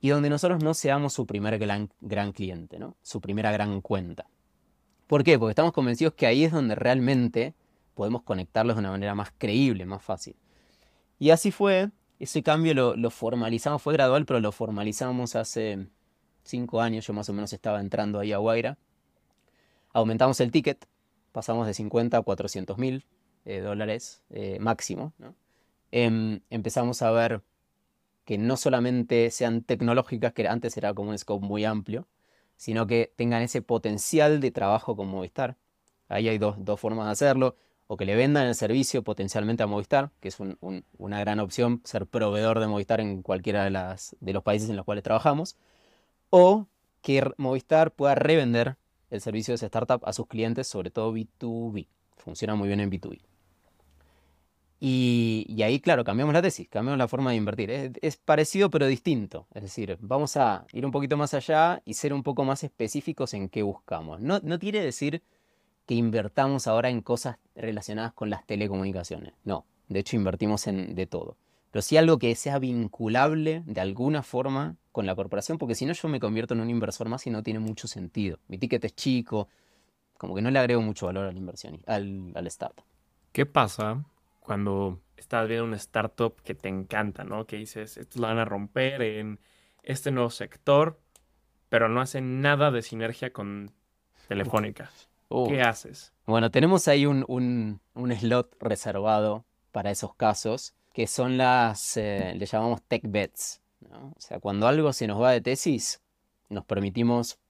y 0.00 0.10
donde 0.10 0.30
nosotros 0.30 0.62
no 0.62 0.74
seamos 0.74 1.12
su 1.12 1.26
primer 1.26 1.58
gran, 1.58 1.90
gran 2.00 2.32
cliente, 2.32 2.78
su 3.02 3.20
primera 3.20 3.50
gran 3.52 3.80
cuenta. 3.80 4.26
¿Por 5.06 5.24
qué? 5.24 5.38
Porque 5.38 5.50
estamos 5.50 5.72
convencidos 5.72 6.14
que 6.14 6.26
ahí 6.26 6.44
es 6.44 6.52
donde 6.52 6.74
realmente 6.74 7.54
podemos 7.94 8.22
conectarlos 8.22 8.76
de 8.76 8.80
una 8.80 8.90
manera 8.90 9.14
más 9.14 9.32
creíble, 9.38 9.86
más 9.86 10.02
fácil. 10.02 10.36
Y 11.18 11.30
así 11.30 11.50
fue 11.50 11.90
ese 12.18 12.42
cambio 12.42 12.74
lo, 12.74 13.10
formalizamos, 13.10 13.82
fue 13.82 13.92
gradual, 13.92 14.24
pero 14.24 14.40
lo 14.40 14.52
formalizamos 14.52 15.36
hace 15.36 15.86
cinco 16.44 16.80
años, 16.80 17.06
yo 17.06 17.12
más 17.12 17.28
o 17.28 17.32
menos 17.32 17.52
estaba 17.52 17.80
entrando 17.80 18.18
ahí 18.18 18.32
a 18.32 18.38
Guaira. 18.38 18.78
Aumentamos 19.92 20.40
el 20.40 20.50
ticket, 20.50 20.86
pasamos 21.32 21.66
de 21.66 21.74
50 21.74 22.16
a 22.16 22.22
400 22.22 22.78
mil 22.78 23.04
eh, 23.44 23.60
dólares 23.60 24.22
eh, 24.30 24.58
máximo. 24.60 25.12
Em, 25.90 26.40
empezamos 26.50 27.02
a 27.02 27.10
ver 27.10 27.42
que 28.26 28.38
no 28.38 28.56
solamente 28.58 29.30
sean 29.30 29.62
tecnológicas, 29.62 30.34
que 30.34 30.48
antes 30.48 30.76
era 30.76 30.92
como 30.92 31.10
un 31.10 31.18
scope 31.18 31.46
muy 31.46 31.64
amplio, 31.64 32.08
sino 32.56 32.86
que 32.86 33.12
tengan 33.16 33.42
ese 33.42 33.62
potencial 33.62 34.40
de 34.40 34.50
trabajo 34.50 34.96
con 34.96 35.08
Movistar. 35.08 35.56
Ahí 36.08 36.28
hay 36.28 36.38
dos, 36.38 36.56
dos 36.58 36.80
formas 36.80 37.06
de 37.06 37.12
hacerlo 37.12 37.56
o 37.86 37.96
que 37.96 38.04
le 38.04 38.16
vendan 38.16 38.46
el 38.48 38.56
servicio 38.56 39.02
potencialmente 39.04 39.62
a 39.62 39.68
Movistar, 39.68 40.10
que 40.20 40.28
es 40.28 40.38
una 40.98 41.20
gran 41.20 41.38
opción 41.40 41.80
ser 41.84 42.06
proveedor 42.06 42.58
de 42.60 42.66
Movistar 42.66 43.00
en 43.00 43.22
cualquiera 43.22 43.64
de, 43.64 43.96
de 44.20 44.32
los 44.32 44.42
países 44.42 44.68
en 44.68 44.76
los 44.76 44.84
cuales 44.84 45.04
trabajamos, 45.04 45.56
o 46.30 46.66
que 47.02 47.30
Movistar 47.36 47.92
pueda 47.92 48.16
revender 48.16 48.76
el 49.10 49.20
servicio 49.20 49.52
de 49.52 49.56
esa 49.56 49.66
startup 49.66 50.02
a 50.04 50.12
sus 50.12 50.26
clientes, 50.26 50.66
sobre 50.66 50.90
todo 50.90 51.14
B2B. 51.14 51.86
Funciona 52.16 52.56
muy 52.56 52.66
bien 52.66 52.80
en 52.80 52.90
B2B. 52.90 53.20
Y, 54.78 55.62
ahí, 55.62 55.80
claro, 55.80 56.04
cambiamos 56.04 56.34
la 56.34 56.42
tesis, 56.42 56.68
cambiamos 56.68 56.98
la 56.98 57.08
forma 57.08 57.30
de 57.30 57.36
invertir. 57.36 57.70
Es, 57.70 58.16
parecido 58.16 58.70
pero 58.70 58.86
distinto. 58.86 59.46
Es 59.54 59.62
decir, 59.62 59.96
vamos 60.00 60.36
a 60.36 60.66
ir 60.72 60.84
un 60.84 60.92
poquito 60.92 61.16
más 61.16 61.32
allá 61.32 61.82
y 61.84 61.94
ser 61.94 62.12
un 62.12 62.22
poco 62.22 62.44
más 62.44 62.62
específicos 62.62 63.32
en 63.34 63.48
qué 63.48 63.62
buscamos. 63.62 64.20
No, 64.20 64.40
no 64.42 64.58
quiere 64.58 64.80
decir 64.82 65.22
que 65.86 65.94
invertamos 65.94 66.66
ahora 66.66 66.90
en 66.90 67.00
cosas 67.00 67.38
relacionadas 67.54 68.12
con 68.12 68.28
las 68.28 68.44
telecomunicaciones. 68.44 69.32
No, 69.44 69.64
de 69.88 70.00
hecho 70.00 70.16
invertimos 70.16 70.66
en 70.66 70.94
de 70.94 71.06
todo. 71.06 71.36
Pero 71.70 71.82
sí 71.82 71.96
algo 71.96 72.18
que 72.18 72.34
sea 72.34 72.58
vinculable 72.58 73.62
de 73.66 73.80
alguna 73.80 74.22
forma 74.22 74.76
con 74.92 75.06
la 75.06 75.14
corporación, 75.14 75.58
porque 75.58 75.74
si 75.74 75.86
no 75.86 75.92
yo 75.92 76.08
me 76.08 76.20
convierto 76.20 76.54
en 76.54 76.60
un 76.60 76.70
inversor 76.70 77.08
más 77.08 77.26
y 77.26 77.30
no 77.30 77.42
tiene 77.42 77.60
mucho 77.60 77.86
sentido. 77.86 78.38
Mi 78.48 78.58
ticket 78.58 78.84
es 78.84 78.94
chico, 78.94 79.48
como 80.16 80.34
que 80.34 80.42
no 80.42 80.50
le 80.50 80.58
agrego 80.58 80.80
mucho 80.80 81.06
valor 81.06 81.26
a 81.26 81.32
la 81.32 81.38
inversión, 81.38 81.80
al, 81.86 82.32
al 82.34 82.46
startup. 82.46 82.84
¿Qué 83.32 83.44
pasa 83.44 84.04
cuando 84.46 85.00
estás 85.16 85.48
viendo 85.48 85.64
una 85.64 85.76
startup 85.76 86.40
que 86.42 86.54
te 86.54 86.68
encanta, 86.68 87.24
¿no? 87.24 87.46
Que 87.46 87.56
dices, 87.56 87.96
estos 87.96 88.20
la 88.20 88.28
van 88.28 88.38
a 88.38 88.44
romper 88.44 89.02
en 89.02 89.40
este 89.82 90.12
nuevo 90.12 90.30
sector, 90.30 91.00
pero 91.68 91.88
no 91.88 92.00
hacen 92.00 92.40
nada 92.40 92.70
de 92.70 92.82
sinergia 92.82 93.32
con 93.32 93.72
Telefónica. 94.28 94.88
¿Qué 95.48 95.62
haces? 95.62 96.12
Bueno, 96.26 96.52
tenemos 96.52 96.86
ahí 96.86 97.06
un, 97.06 97.80
slot 98.20 98.56
reservado 98.60 99.44
para 99.72 99.90
esos 99.90 100.14
casos, 100.14 100.74
que 100.92 101.08
son 101.08 101.36
las, 101.36 101.96
eh, 101.96 102.32
le 102.36 102.46
llamamos 102.46 102.82
tech 102.82 103.02
bets. 103.04 103.60
O 103.90 104.20
sea, 104.20 104.38
cuando 104.38 104.68
algo 104.68 104.92
se 104.92 105.08
nos 105.08 105.20
va 105.20 105.32
de 105.32 105.40
tesis, 105.40 106.00
nos 106.48 106.64
permitimos 106.64 107.40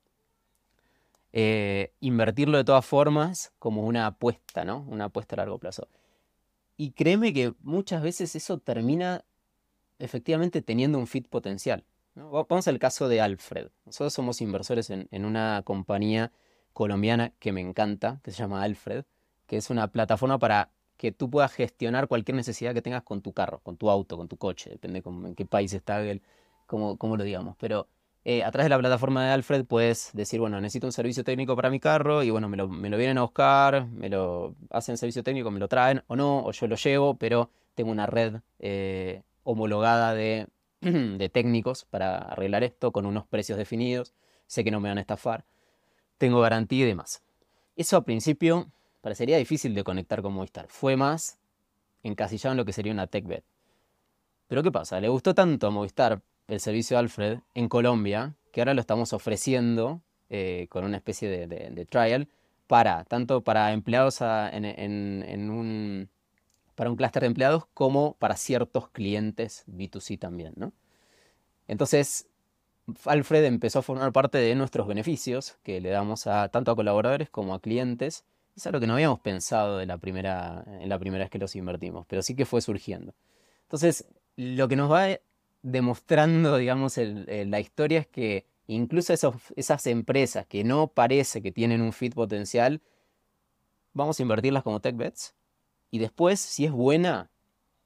eh, 1.32 1.92
invertirlo 2.00 2.56
de 2.56 2.64
todas 2.64 2.86
formas 2.86 3.52
como 3.58 3.82
una 3.82 4.06
apuesta, 4.06 4.64
¿no? 4.64 4.78
Una 4.88 5.04
apuesta 5.06 5.36
a 5.36 5.38
largo 5.38 5.58
plazo. 5.58 5.88
Y 6.76 6.92
créeme 6.92 7.32
que 7.32 7.54
muchas 7.62 8.02
veces 8.02 8.36
eso 8.36 8.58
termina 8.58 9.24
efectivamente 9.98 10.62
teniendo 10.62 10.98
un 10.98 11.06
fit 11.06 11.28
potencial. 11.28 11.84
Vamos 12.14 12.68
al 12.68 12.78
caso 12.78 13.08
de 13.08 13.20
Alfred. 13.20 13.68
Nosotros 13.84 14.12
somos 14.12 14.40
inversores 14.40 14.90
en, 14.90 15.08
en 15.10 15.24
una 15.24 15.62
compañía 15.64 16.32
colombiana 16.72 17.32
que 17.38 17.52
me 17.52 17.60
encanta, 17.60 18.20
que 18.22 18.30
se 18.30 18.38
llama 18.38 18.62
Alfred, 18.62 19.04
que 19.46 19.56
es 19.56 19.70
una 19.70 19.88
plataforma 19.88 20.38
para 20.38 20.70
que 20.96 21.12
tú 21.12 21.30
puedas 21.30 21.52
gestionar 21.52 22.08
cualquier 22.08 22.36
necesidad 22.36 22.74
que 22.74 22.82
tengas 22.82 23.02
con 23.02 23.20
tu 23.20 23.32
carro, 23.32 23.60
con 23.62 23.76
tu 23.76 23.90
auto, 23.90 24.16
con 24.16 24.28
tu 24.28 24.36
coche, 24.36 24.70
depende 24.70 25.02
en 25.04 25.34
qué 25.34 25.44
país 25.46 25.72
está, 25.72 26.02
el, 26.02 26.22
cómo, 26.66 27.16
lo 27.16 27.24
digamos. 27.24 27.56
Pero 27.58 27.88
eh, 28.28 28.42
a 28.42 28.50
través 28.50 28.64
de 28.64 28.70
la 28.70 28.78
plataforma 28.80 29.24
de 29.24 29.30
Alfred 29.30 29.66
puedes 29.66 30.10
decir, 30.12 30.40
bueno, 30.40 30.60
necesito 30.60 30.88
un 30.88 30.92
servicio 30.92 31.22
técnico 31.22 31.54
para 31.54 31.70
mi 31.70 31.78
carro 31.78 32.24
y 32.24 32.30
bueno, 32.30 32.48
me 32.48 32.56
lo, 32.56 32.66
me 32.66 32.90
lo 32.90 32.96
vienen 32.96 33.18
a 33.18 33.22
buscar, 33.22 33.86
me 33.86 34.08
lo 34.08 34.56
hacen 34.70 34.96
servicio 34.96 35.22
técnico, 35.22 35.52
me 35.52 35.60
lo 35.60 35.68
traen 35.68 36.02
o 36.08 36.16
no, 36.16 36.44
o 36.44 36.50
yo 36.50 36.66
lo 36.66 36.74
llevo, 36.74 37.14
pero 37.14 37.50
tengo 37.76 37.92
una 37.92 38.06
red 38.06 38.40
eh, 38.58 39.22
homologada 39.44 40.12
de, 40.12 40.48
técnicos 41.32 41.84
para 41.84 42.18
arreglar 42.18 42.64
esto 42.64 42.90
con 42.90 43.06
unos 43.06 43.28
precios 43.28 43.58
definidos, 43.58 44.12
sé 44.48 44.64
que 44.64 44.72
no 44.72 44.80
me 44.80 44.88
van 44.88 44.98
a 44.98 45.02
estafar, 45.02 45.44
tengo 46.18 46.40
garantía 46.40 46.82
y 46.82 46.88
demás. 46.88 47.22
Eso 47.76 47.96
al 47.96 48.02
principio 48.02 48.66
parecería 49.02 49.38
difícil 49.38 49.72
de 49.72 49.84
conectar 49.84 50.20
con 50.20 50.32
Movistar. 50.32 50.66
Fue 50.66 50.96
más 50.96 51.38
encasillado 52.02 52.54
en 52.54 52.56
lo 52.56 52.64
que 52.64 52.72
sería 52.72 52.92
una 52.92 53.06
TechBet. 53.06 53.44
Pero 54.48 54.64
¿qué 54.64 54.72
pasa? 54.72 55.00
Le 55.00 55.08
gustó 55.08 55.32
tanto 55.32 55.68
a 55.68 55.70
Movistar 55.70 56.22
el 56.48 56.60
servicio 56.60 56.98
Alfred 56.98 57.40
en 57.54 57.68
Colombia 57.68 58.34
que 58.52 58.60
ahora 58.60 58.74
lo 58.74 58.80
estamos 58.80 59.12
ofreciendo 59.12 60.00
eh, 60.30 60.66
con 60.70 60.84
una 60.84 60.96
especie 60.96 61.46
de, 61.46 61.84
trial 61.86 62.28
para 62.66 63.04
tanto 63.04 63.42
para 63.42 63.72
empleados 63.72 64.20
en, 64.20 65.50
un 65.50 66.08
para 66.74 66.90
un 66.90 66.96
clúster 66.96 67.22
de 67.22 67.26
empleados 67.28 67.66
como 67.74 68.14
para 68.14 68.36
ciertos 68.36 68.88
clientes 68.90 69.64
B2C 69.66 70.18
también, 70.18 70.52
¿no? 70.56 70.72
Entonces, 71.68 72.28
Alfred 73.04 73.44
empezó 73.44 73.80
a 73.80 73.82
formar 73.82 74.12
parte 74.12 74.38
de 74.38 74.54
nuestros 74.54 74.86
beneficios 74.86 75.58
que 75.62 75.80
le 75.80 75.90
damos 75.90 76.26
a 76.26 76.48
tanto 76.48 76.70
a 76.70 76.76
colaboradores 76.76 77.30
como 77.30 77.54
a 77.54 77.60
clientes 77.60 78.24
es 78.56 78.66
algo 78.66 78.80
que 78.80 78.86
no 78.86 78.94
habíamos 78.94 79.20
pensado 79.20 79.76
de 79.78 79.86
la 79.86 79.98
primera, 79.98 80.64
en 80.80 80.88
la 80.88 80.98
primera 80.98 81.24
vez 81.24 81.30
que 81.30 81.38
los 81.38 81.54
invertimos, 81.56 82.06
pero 82.06 82.22
sí 82.22 82.34
que 82.34 82.46
fue 82.46 82.62
surgiendo. 82.62 83.14
Entonces, 83.64 84.06
lo 84.36 84.66
que 84.66 84.76
nos 84.76 84.90
va 84.90 85.08
demostrando, 85.66 86.56
digamos, 86.56 86.96
la 86.96 87.60
historia 87.60 87.98
es 87.98 88.06
que 88.06 88.46
incluso 88.68 89.12
esas 89.56 89.86
empresas 89.86 90.46
que 90.46 90.62
no 90.62 90.88
parece 90.88 91.42
que 91.42 91.50
tienen 91.50 91.82
un 91.82 91.92
fit 91.92 92.14
potencial, 92.14 92.80
vamos 93.92 94.18
a 94.18 94.22
invertirlas 94.22 94.62
como 94.62 94.80
tech 94.80 94.96
bets 94.96 95.34
y 95.90 95.98
después, 95.98 96.38
si 96.38 96.66
es 96.66 96.72
buena, 96.72 97.30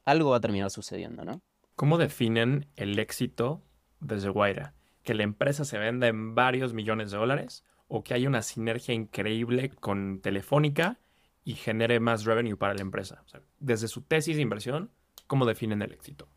algo 0.04 0.30
va 0.30 0.36
a 0.36 0.40
terminar 0.40 0.70
sucediendo, 0.70 1.24
¿no? 1.24 1.40
¿Cómo 1.74 1.96
definen 1.96 2.66
el 2.76 2.98
éxito 2.98 3.62
desde 4.00 4.28
Guaira? 4.28 4.74
¿Que 5.02 5.14
la 5.14 5.22
empresa 5.22 5.64
se 5.64 5.78
venda 5.78 6.06
en 6.06 6.34
varios 6.34 6.74
millones 6.74 7.10
de 7.10 7.16
dólares 7.16 7.64
o 7.88 8.04
que 8.04 8.12
haya 8.12 8.28
una 8.28 8.42
sinergia 8.42 8.94
increíble 8.94 9.70
con 9.70 10.20
Telefónica 10.20 10.98
y 11.44 11.54
genere 11.54 11.98
más 11.98 12.24
revenue 12.24 12.56
para 12.56 12.74
la 12.74 12.82
empresa. 12.82 13.24
desde 13.58 13.88
su 13.88 14.02
tesis 14.02 14.36
de 14.36 14.42
inversión, 14.42 14.90
¿cómo 15.26 15.46
definen 15.46 15.80
el 15.80 15.92
éxito? 15.92 16.28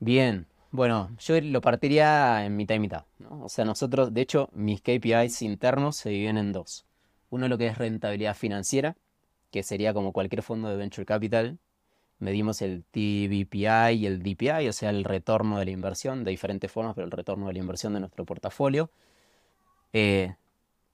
Bien, 0.00 0.46
bueno, 0.76 1.10
yo 1.18 1.40
lo 1.40 1.60
partiría 1.60 2.44
en 2.44 2.56
mitad 2.56 2.74
y 2.74 2.78
mitad. 2.78 3.04
O 3.40 3.48
sea, 3.48 3.64
nosotros, 3.64 4.14
de 4.14 4.20
hecho, 4.20 4.48
mis 4.52 4.80
KPIs 4.80 5.42
internos 5.42 5.96
se 5.96 6.10
dividen 6.10 6.38
en 6.38 6.52
dos. 6.52 6.86
Uno 7.30 7.48
lo 7.48 7.58
que 7.58 7.66
es 7.66 7.78
rentabilidad 7.78 8.36
financiera, 8.36 8.96
que 9.50 9.62
sería 9.62 9.92
como 9.94 10.12
cualquier 10.12 10.42
fondo 10.42 10.68
de 10.68 10.76
venture 10.76 11.06
capital. 11.06 11.58
Medimos 12.18 12.62
el 12.62 12.84
TVPI 12.84 13.94
y 13.94 14.06
el 14.06 14.22
DPI, 14.22 14.68
o 14.68 14.72
sea, 14.72 14.90
el 14.90 15.04
retorno 15.04 15.58
de 15.58 15.64
la 15.64 15.70
inversión, 15.70 16.24
de 16.24 16.30
diferentes 16.30 16.70
formas, 16.70 16.94
pero 16.94 17.06
el 17.06 17.10
retorno 17.10 17.48
de 17.48 17.54
la 17.54 17.58
inversión 17.58 17.94
de 17.94 18.00
nuestro 18.00 18.24
portafolio. 18.24 18.90
Eh, 19.92 20.34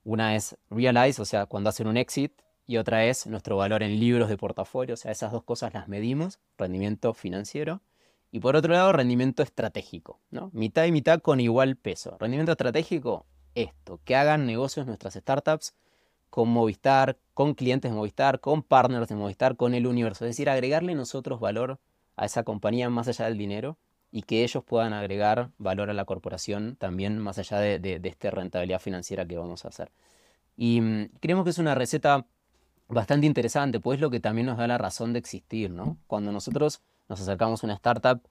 una 0.04 0.34
es 0.36 0.56
realize, 0.70 1.20
o 1.20 1.24
sea, 1.24 1.46
cuando 1.46 1.70
hacen 1.70 1.86
un 1.86 1.96
exit, 1.96 2.32
y 2.66 2.76
otra 2.76 3.04
es 3.04 3.26
nuestro 3.26 3.56
valor 3.56 3.82
en 3.82 3.98
libros 3.98 4.28
de 4.28 4.36
portafolio, 4.36 4.94
o 4.94 4.96
sea, 4.96 5.12
esas 5.12 5.32
dos 5.32 5.42
cosas 5.44 5.74
las 5.74 5.88
medimos, 5.88 6.38
rendimiento 6.56 7.12
financiero. 7.14 7.80
Y 8.34 8.40
por 8.40 8.56
otro 8.56 8.72
lado, 8.72 8.92
rendimiento 8.92 9.42
estratégico, 9.42 10.18
¿no? 10.30 10.50
Mitad 10.54 10.86
y 10.86 10.92
mitad 10.92 11.20
con 11.20 11.38
igual 11.38 11.76
peso. 11.76 12.16
Rendimiento 12.18 12.52
estratégico, 12.52 13.26
esto, 13.54 14.00
que 14.04 14.16
hagan 14.16 14.46
negocios 14.46 14.86
nuestras 14.86 15.14
startups 15.14 15.74
con 16.30 16.48
Movistar, 16.48 17.18
con 17.34 17.52
clientes 17.52 17.90
de 17.90 17.94
Movistar, 17.94 18.40
con 18.40 18.62
partners 18.62 19.08
de 19.08 19.16
Movistar, 19.16 19.54
con 19.56 19.74
el 19.74 19.86
universo. 19.86 20.24
Es 20.24 20.30
decir, 20.30 20.48
agregarle 20.48 20.94
nosotros 20.94 21.40
valor 21.40 21.78
a 22.16 22.24
esa 22.24 22.42
compañía 22.42 22.88
más 22.88 23.06
allá 23.06 23.26
del 23.26 23.36
dinero 23.36 23.76
y 24.10 24.22
que 24.22 24.44
ellos 24.44 24.64
puedan 24.64 24.94
agregar 24.94 25.50
valor 25.58 25.90
a 25.90 25.92
la 25.92 26.06
corporación 26.06 26.76
también 26.76 27.18
más 27.18 27.38
allá 27.38 27.58
de, 27.58 28.00
esta 28.02 28.30
rentabilidad 28.30 28.80
financiera 28.80 29.26
que 29.26 29.36
vamos 29.36 29.66
a 29.66 29.68
hacer. 29.68 29.92
Y 30.56 30.80
mm, 30.80 31.10
creemos 31.20 31.44
que 31.44 31.50
es 31.50 31.58
una 31.58 31.74
receta 31.74 32.24
bastante 32.88 33.26
interesante, 33.26 33.78
pues 33.78 33.96
es 33.96 34.00
lo 34.00 34.10
que 34.10 34.20
también 34.20 34.46
nos 34.46 34.56
da 34.56 34.66
la 34.66 34.78
razón 34.78 35.12
de 35.12 35.18
existir, 35.18 35.70
¿no? 35.70 35.98
Cuando 36.06 36.32
nosotros 36.32 36.80
nos 37.12 37.20
acercamos 37.20 37.62
a 37.62 37.66
una 37.66 37.74
startup, 37.74 38.22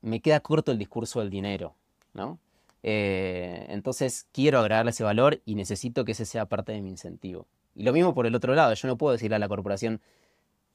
me 0.00 0.20
queda 0.20 0.40
corto 0.40 0.72
el 0.72 0.78
discurso 0.78 1.20
del 1.20 1.28
dinero, 1.28 1.74
¿no? 2.14 2.38
Eh, 2.82 3.66
entonces 3.68 4.26
quiero 4.32 4.60
agregarle 4.60 4.90
ese 4.90 5.04
valor 5.04 5.42
y 5.44 5.54
necesito 5.54 6.06
que 6.06 6.12
ese 6.12 6.24
sea 6.24 6.46
parte 6.46 6.72
de 6.72 6.80
mi 6.80 6.88
incentivo. 6.88 7.46
Y 7.74 7.82
lo 7.82 7.92
mismo 7.92 8.14
por 8.14 8.26
el 8.26 8.34
otro 8.34 8.54
lado, 8.54 8.72
yo 8.72 8.88
no 8.88 8.96
puedo 8.96 9.12
decirle 9.12 9.36
a 9.36 9.38
la 9.38 9.48
corporación, 9.48 10.00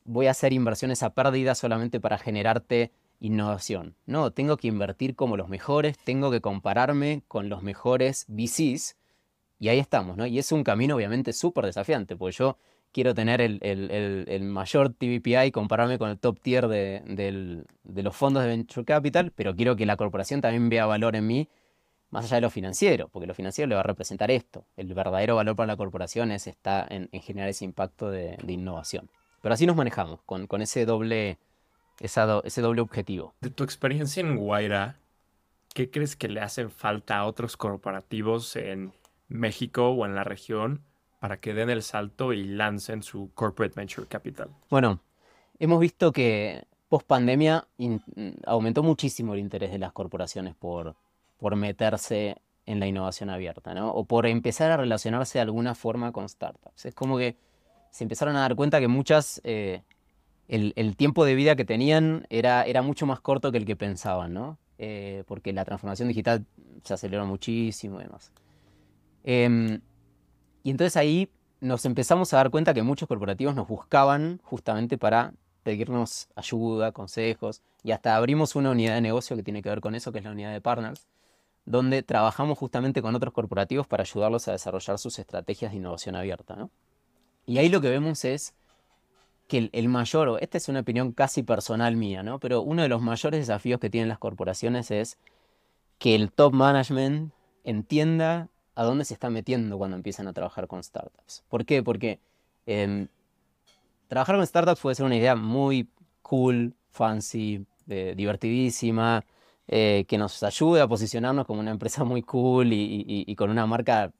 voy 0.05 0.27
a 0.27 0.31
hacer 0.31 0.53
inversiones 0.53 1.01
a 1.01 1.15
pérdida 1.15 1.55
solamente 1.55 1.99
para 1.99 2.19
generarte 2.19 2.91
innovación. 3.19 3.95
No, 4.05 4.29
tengo 4.29 4.57
que 4.57 4.67
invertir 4.67 5.15
como 5.15 5.35
los 5.35 5.49
mejores, 5.49 5.97
tengo 5.97 6.29
que 6.29 6.41
compararme 6.41 7.23
con 7.27 7.49
los 7.49 7.63
mejores 7.63 8.25
VCs 8.27 8.97
y 9.57 9.69
ahí 9.69 9.79
estamos, 9.79 10.15
¿no? 10.15 10.27
Y 10.27 10.37
es 10.37 10.51
un 10.51 10.63
camino 10.63 10.95
obviamente 10.95 11.33
súper 11.33 11.65
desafiante, 11.65 12.15
porque 12.15 12.35
yo 12.37 12.57
quiero 12.93 13.13
tener 13.13 13.41
el, 13.41 14.43
mayor 14.43 14.93
TVPI, 14.93 15.51
compararme 15.51 15.97
con 15.97 16.09
el 16.09 16.19
top 16.19 16.39
tier 16.39 16.67
de, 16.67 17.65
los 17.83 18.15
fondos 18.15 18.43
de 18.43 18.49
Venture 18.49 18.85
Capital, 18.85 19.31
pero 19.35 19.55
quiero 19.55 19.75
que 19.75 19.85
la 19.85 19.97
corporación 19.97 20.39
también 20.39 20.69
vea 20.69 20.85
valor 20.85 21.15
en 21.15 21.27
mí, 21.27 21.49
más 22.11 22.25
allá 22.25 22.35
de 22.35 22.41
lo 22.41 22.49
financiero, 22.51 23.09
porque 23.09 23.27
lo 23.27 23.33
financiero 23.33 23.67
le 23.67 23.75
va 23.75 23.81
a 23.81 23.85
representar 23.85 24.29
esto. 24.31 24.65
El 24.77 24.93
verdadero 24.93 25.35
valor 25.35 25.55
para 25.55 25.67
la 25.67 25.75
corporación 25.75 26.31
es, 26.31 26.47
está 26.47 26.85
en, 26.89 27.09
generar 27.21 27.49
ese 27.49 27.65
impacto 27.65 28.11
de, 28.11 28.37
innovación. 28.47 29.09
Pero 29.41 29.55
así 29.55 29.65
nos 29.65 29.75
manejamos, 29.75 30.21
con, 30.21 30.47
con 30.47 30.61
ese 30.61 30.85
doble 30.85 31.37
ese 31.99 32.61
doble 32.61 32.81
objetivo. 32.81 33.35
De 33.41 33.49
tu 33.49 33.63
experiencia 33.63 34.21
en 34.21 34.35
Guaira, 34.35 34.97
¿qué 35.73 35.89
crees 35.89 36.15
que 36.15 36.27
le 36.27 36.41
hacen 36.41 36.71
falta 36.71 37.17
a 37.17 37.25
otros 37.25 37.55
corporativos 37.55 38.55
en 38.55 38.93
México 39.27 39.89
o 39.89 40.05
en 40.05 40.15
la 40.15 40.23
región 40.23 40.81
para 41.23 41.37
que 41.37 41.53
den 41.53 41.69
el 41.69 41.83
salto 41.83 42.33
y 42.33 42.43
lancen 42.43 43.01
su 43.01 43.31
corporate 43.33 43.73
venture 43.77 44.05
capital? 44.05 44.49
Bueno, 44.69 44.99
hemos 45.57 45.79
visto 45.79 46.11
que 46.11 46.65
post 46.89 47.07
pandemia 47.07 47.65
aumentó 48.45 48.83
muchísimo 48.83 49.33
el 49.33 49.39
interés 49.39 49.71
de 49.71 49.79
las 49.79 49.93
corporaciones 49.93 50.53
por, 50.53 50.97
por 51.37 51.55
meterse 51.55 52.41
en 52.65 52.81
la 52.81 52.87
innovación 52.87 53.29
abierta, 53.29 53.73
¿no? 53.73 53.89
O 53.91 54.03
por 54.03 54.25
empezar 54.25 54.71
a 54.71 54.75
relacionarse 54.75 55.37
de 55.37 55.43
alguna 55.43 55.75
forma 55.75 56.11
con 56.11 56.27
startups. 56.27 56.87
Es 56.87 56.93
como 56.93 57.17
que 57.17 57.37
se 57.89 58.03
empezaron 58.03 58.35
a 58.35 58.41
dar 58.41 58.57
cuenta 58.57 58.81
que 58.81 58.89
muchas 58.89 59.39
eh, 59.45 59.81
el, 60.49 60.95
tiempo 60.97 61.23
de 61.23 61.35
vida 61.35 61.55
que 61.55 61.63
tenían 61.63 62.27
era, 62.29 62.63
era 62.63 62.81
mucho 62.81 63.05
más 63.05 63.21
corto 63.21 63.49
que 63.53 63.59
el 63.59 63.65
que 63.65 63.77
pensaban, 63.77 64.33
¿no? 64.33 64.57
Eh, 64.77 65.23
porque 65.25 65.53
la 65.53 65.63
transformación 65.63 66.09
digital 66.09 66.45
se 66.83 66.93
aceleró 66.93 67.25
muchísimo 67.25 68.01
y 68.01 68.03
demás. 68.03 68.33
Em, 69.23 69.79
y 70.63 70.71
entonces 70.71 70.97
ahí 70.97 71.29
nos 71.59 71.85
empezamos 71.85 72.33
a 72.33 72.37
dar 72.37 72.49
cuenta 72.49 72.73
que 72.73 72.83
muchos 72.83 73.07
corporativos 73.07 73.55
nos 73.55 73.67
buscaban 73.67 74.39
justamente 74.43 74.97
para 74.97 75.33
pedirnos 75.63 76.27
ayuda, 76.35 76.91
consejos, 76.91 77.61
y 77.83 77.91
hasta 77.91 78.15
abrimos 78.15 78.55
una 78.55 78.71
unidad 78.71 78.95
de 78.95 79.01
negocio 79.01 79.35
que 79.35 79.43
tiene 79.43 79.61
que 79.61 79.69
ver 79.69 79.81
con 79.81 79.95
eso, 79.95 80.11
que 80.11 80.19
es 80.19 80.25
la 80.25 80.31
unidad 80.31 80.51
de 80.51 80.61
partners, 80.61 81.07
donde 81.65 82.03
trabajamos 82.03 82.57
justamente 82.57 83.01
con 83.01 83.15
otros 83.15 83.33
corporativos 83.33 83.87
para 83.87 84.03
ayudarlos 84.03 84.47
a 84.47 84.51
desarrollar 84.51 84.99
sus 84.99 85.19
estrategias 85.19 85.71
de 85.71 85.77
innovación 85.77 86.15
abierta. 86.15 86.55
¿no? 86.55 86.69
Y 87.45 87.57
ahí 87.57 87.69
lo 87.69 87.81
que 87.81 87.89
vemos 87.89 88.25
es 88.25 88.53
que 89.47 89.69
el, 89.71 89.89
mayor, 89.89 90.37
esta 90.41 90.57
es 90.57 90.67
una 90.69 90.81
opinión 90.81 91.11
casi 91.11 91.43
personal 91.43 91.95
mía, 91.95 92.23
¿no? 92.23 92.39
Pero 92.39 92.61
uno 92.61 92.81
de 92.81 92.89
los 92.89 93.01
mayores 93.01 93.41
desafíos 93.41 93.79
que 93.79 93.89
tienen 93.89 94.09
las 94.09 94.17
corporaciones 94.17 94.89
es 94.89 95.17
que 95.99 96.15
el 96.15 96.31
top 96.31 96.53
management 96.53 97.33
entienda 97.63 98.49
a 98.75 98.83
dónde 98.83 99.05
se 99.05 99.13
está 99.13 99.29
metiendo 99.29 99.77
cuando 99.77 99.97
empiezan 99.97 100.27
a 100.27 100.33
trabajar 100.33 100.67
con 100.67 100.83
startups. 100.83 101.43
¿Por 101.47 101.65
qué? 101.65 101.83
Porque 101.83 102.19
em, 102.65 103.07
trabajar 104.07 104.35
con 104.35 104.45
startups 104.45 104.81
puede 104.81 104.95
ser 104.95 105.05
una 105.05 105.17
idea 105.17 105.35
muy 105.35 105.87
cool, 106.21 106.73
fancy, 106.89 107.65
eh, 107.87 108.13
divertidísima, 108.15 109.25
eh, 109.67 110.05
que 110.07 110.17
nos 110.17 110.41
ayude 110.43 110.81
a 110.81 110.87
posicionarnos 110.87 111.45
como 111.45 111.59
una 111.59 111.71
empresa 111.71 112.03
muy 112.03 112.21
cool 112.21 112.69
y, 112.73 113.35
con 113.35 113.49
una 113.49 113.65
marca 113.65 114.11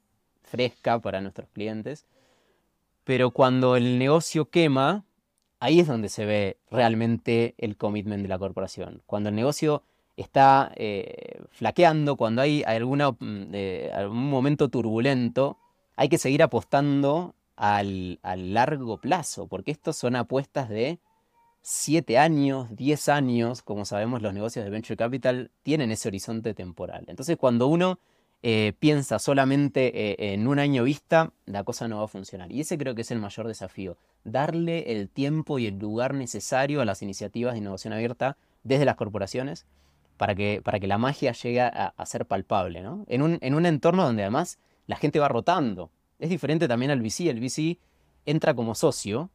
fresca 0.44 1.00
para 1.00 1.22
nuestros 1.22 1.50
clientes. 1.50 2.06
Pero 3.04 3.32
cuando 3.32 3.76
el 3.76 4.00
negocio 4.00 4.50
quema, 4.50 5.04
ahí 5.60 5.80
es 5.80 5.88
donde 5.88 6.10
se 6.10 6.26
ve 6.26 6.58
realmente 6.72 7.56
el 7.58 7.76
commitment 7.76 8.24
de 8.24 8.30
la 8.30 8.40
corporación. 8.40 9.02
Cuando 9.06 9.30
el 9.30 9.36
negocio 9.36 9.84
está 10.18 10.72
eh, 10.76 11.42
flaqueando, 11.52 12.16
cuando 12.16 12.42
hay 12.42 12.62
mm, 12.62 12.66
algún 13.94 14.30
momento 14.30 14.70
turbulento, 14.70 15.58
hay 15.96 16.10
que 16.10 16.18
seguir 16.18 16.44
apostando 16.44 17.36
al, 17.56 18.20
largo 18.24 18.98
plazo, 18.98 19.48
porque 19.48 19.72
estos 19.72 19.96
son 19.96 20.16
apuestas 20.16 20.70
de 20.70 21.00
7 21.62 22.18
años, 22.18 22.76
10 22.76 23.10
años, 23.10 23.62
como 23.62 23.86
sabemos 23.86 24.22
los 24.22 24.34
negocios 24.34 24.66
de 24.66 24.72
Venture 24.72 24.98
Capital 24.98 25.52
tienen 25.62 25.92
ese 25.92 26.10
horizonte 26.10 26.54
temporal. 26.54 27.06
Entonces 27.08 27.38
cuando 27.38 27.68
uno 27.68 28.00
eh, 28.42 28.74
piensa 28.80 29.20
solamente 29.20 30.12
eh, 30.12 30.34
en 30.34 30.48
un 30.48 30.60
año 30.60 30.84
vista, 30.84 31.32
la 31.46 31.64
cosa 31.64 31.88
no 31.88 32.00
va 32.00 32.06
a 32.06 32.10
funcionar. 32.10 32.52
Y 32.52 32.62
ese 32.62 32.78
creo 32.78 32.96
que 32.96 33.02
es 33.02 33.12
el 33.12 33.20
mayor 33.20 33.48
desafío, 33.48 33.98
darle 34.26 34.92
el 34.92 35.10
tiempo 35.10 35.60
y 35.60 35.68
el 35.68 35.80
lugar 35.80 36.14
necesario 36.14 36.82
a 36.82 36.86
las 36.86 37.02
iniciativas 37.02 37.54
de 37.54 37.60
innovación 37.60 37.94
abierta 37.94 38.36
desde 38.64 38.86
las 38.86 38.96
corporaciones 38.96 39.66
para 40.18 40.36
que, 40.36 40.62
para 40.64 40.80
que 40.80 40.88
la 40.88 40.98
magia 40.98 41.32
llegue 41.32 41.62
a, 41.62 41.94
ser 42.06 42.26
palpable, 42.26 42.82
¿no? 42.82 43.06
En 43.08 43.22
un, 43.22 43.38
en 43.42 43.56
un 43.56 43.66
entorno 43.66 44.04
donde 44.04 44.24
además 44.24 44.60
la 44.88 44.96
gente 44.96 45.20
va 45.20 45.28
rotando. 45.28 45.92
Es 46.20 46.30
diferente 46.30 46.68
también 46.68 46.92
al 46.92 47.02
VC. 47.02 47.30
El 47.30 47.40
VC 47.40 47.80
entra 48.26 48.54
como 48.54 48.76
socio 48.76 49.30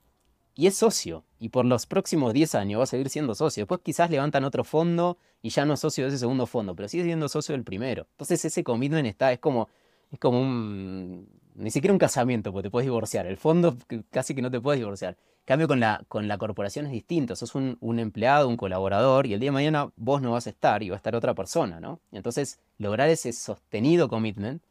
y 0.54 0.66
es 0.66 0.76
socio. 0.76 1.24
Y 1.38 1.50
por 1.50 1.64
los 1.64 1.86
próximos 1.86 2.32
10 2.32 2.54
años 2.56 2.80
va 2.80 2.84
a 2.84 2.86
seguir 2.86 3.08
siendo 3.10 3.34
socio. 3.34 3.62
Después 3.62 3.80
quizás 3.82 4.10
levantan 4.10 4.44
otro 4.44 4.64
fondo 4.64 5.18
y 5.40 5.50
ya 5.50 5.64
no 5.64 5.74
es 5.74 5.80
socio 5.80 6.04
de 6.04 6.08
ese 6.08 6.18
segundo 6.18 6.46
fondo, 6.46 6.74
pero 6.74 6.88
sigue 6.88 7.04
siendo 7.04 7.28
socio 7.28 7.52
del 7.52 7.64
primero. 7.64 8.06
Entonces 8.12 8.44
ese 8.44 8.64
commitment 8.64 9.06
está, 9.06 9.32
es 9.32 9.38
como, 9.38 9.68
es 10.10 10.18
como 10.18 10.40
un, 10.40 11.28
ni 11.54 11.70
siquiera 11.70 11.92
un 11.92 11.98
casamiento, 11.98 12.52
porque 12.52 12.66
te 12.66 12.70
puedes 12.70 12.86
divorciar. 12.86 13.26
El 13.26 13.36
fondo 13.36 13.76
casi 14.10 14.34
que 14.34 14.42
no 14.42 14.50
te 14.50 14.60
puedes 14.60 14.80
divorciar. 14.80 15.16
Cambio 15.48 15.66
con 15.66 15.80
la, 15.80 16.04
con 16.08 16.28
la 16.28 16.36
corporación 16.36 16.84
es 16.84 16.92
distinto. 16.92 17.34
Sos 17.34 17.54
un, 17.54 17.78
un, 17.80 17.98
empleado, 17.98 18.48
un 18.48 18.58
colaborador 18.58 19.26
y 19.26 19.32
el 19.32 19.40
día 19.40 19.46
de 19.46 19.52
mañana 19.52 19.90
vos 19.96 20.20
no 20.20 20.32
vas 20.32 20.46
a 20.46 20.50
estar 20.50 20.82
y 20.82 20.90
va 20.90 20.96
a 20.96 20.98
estar 20.98 21.16
otra 21.16 21.34
persona, 21.34 21.80
¿no? 21.80 22.02
Entonces 22.12 22.60
lograr 22.76 23.08
ese 23.08 23.32
sostenido 23.32 24.10
commitment 24.10 24.62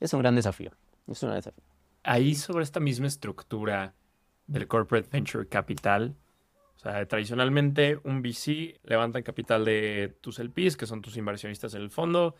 es 0.00 0.12
un 0.12 0.20
gran 0.20 0.34
desafío. 0.34 0.72
Es 1.06 1.22
un 1.22 1.30
desafío. 1.30 1.64
Ahí 2.02 2.34
sobre 2.34 2.64
esta 2.64 2.80
misma 2.80 3.06
estructura 3.06 3.94
del 4.46 4.68
corporate 4.68 5.08
venture 5.10 5.48
capital, 5.48 6.14
o 6.76 6.78
sea, 6.80 7.08
tradicionalmente 7.08 7.98
un 8.04 8.20
VC 8.20 8.80
levanta 8.84 9.16
el 9.16 9.24
capital 9.24 9.64
de 9.64 10.18
tus 10.20 10.38
LPs, 10.38 10.76
que 10.76 10.84
son 10.84 11.00
tus 11.00 11.16
inversionistas 11.16 11.72
en 11.72 11.80
el 11.80 11.88
fondo. 11.88 12.34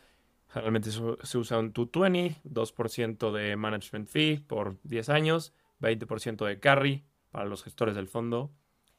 Generalmente 0.51 0.91
se 0.91 1.39
usa 1.39 1.59
un 1.61 1.73
220, 1.73 2.43
2% 2.45 3.33
de 3.33 3.57
management 3.57 4.07
fee 4.11 4.45
por 4.47 4.77
10 4.83 5.09
años, 5.09 5.55
20% 5.81 6.45
de 6.45 6.61
carry 6.61 7.05
para 7.35 7.47
los 7.47 7.65
gestores 7.65 7.97
del 7.97 8.07
fondo. 8.07 8.53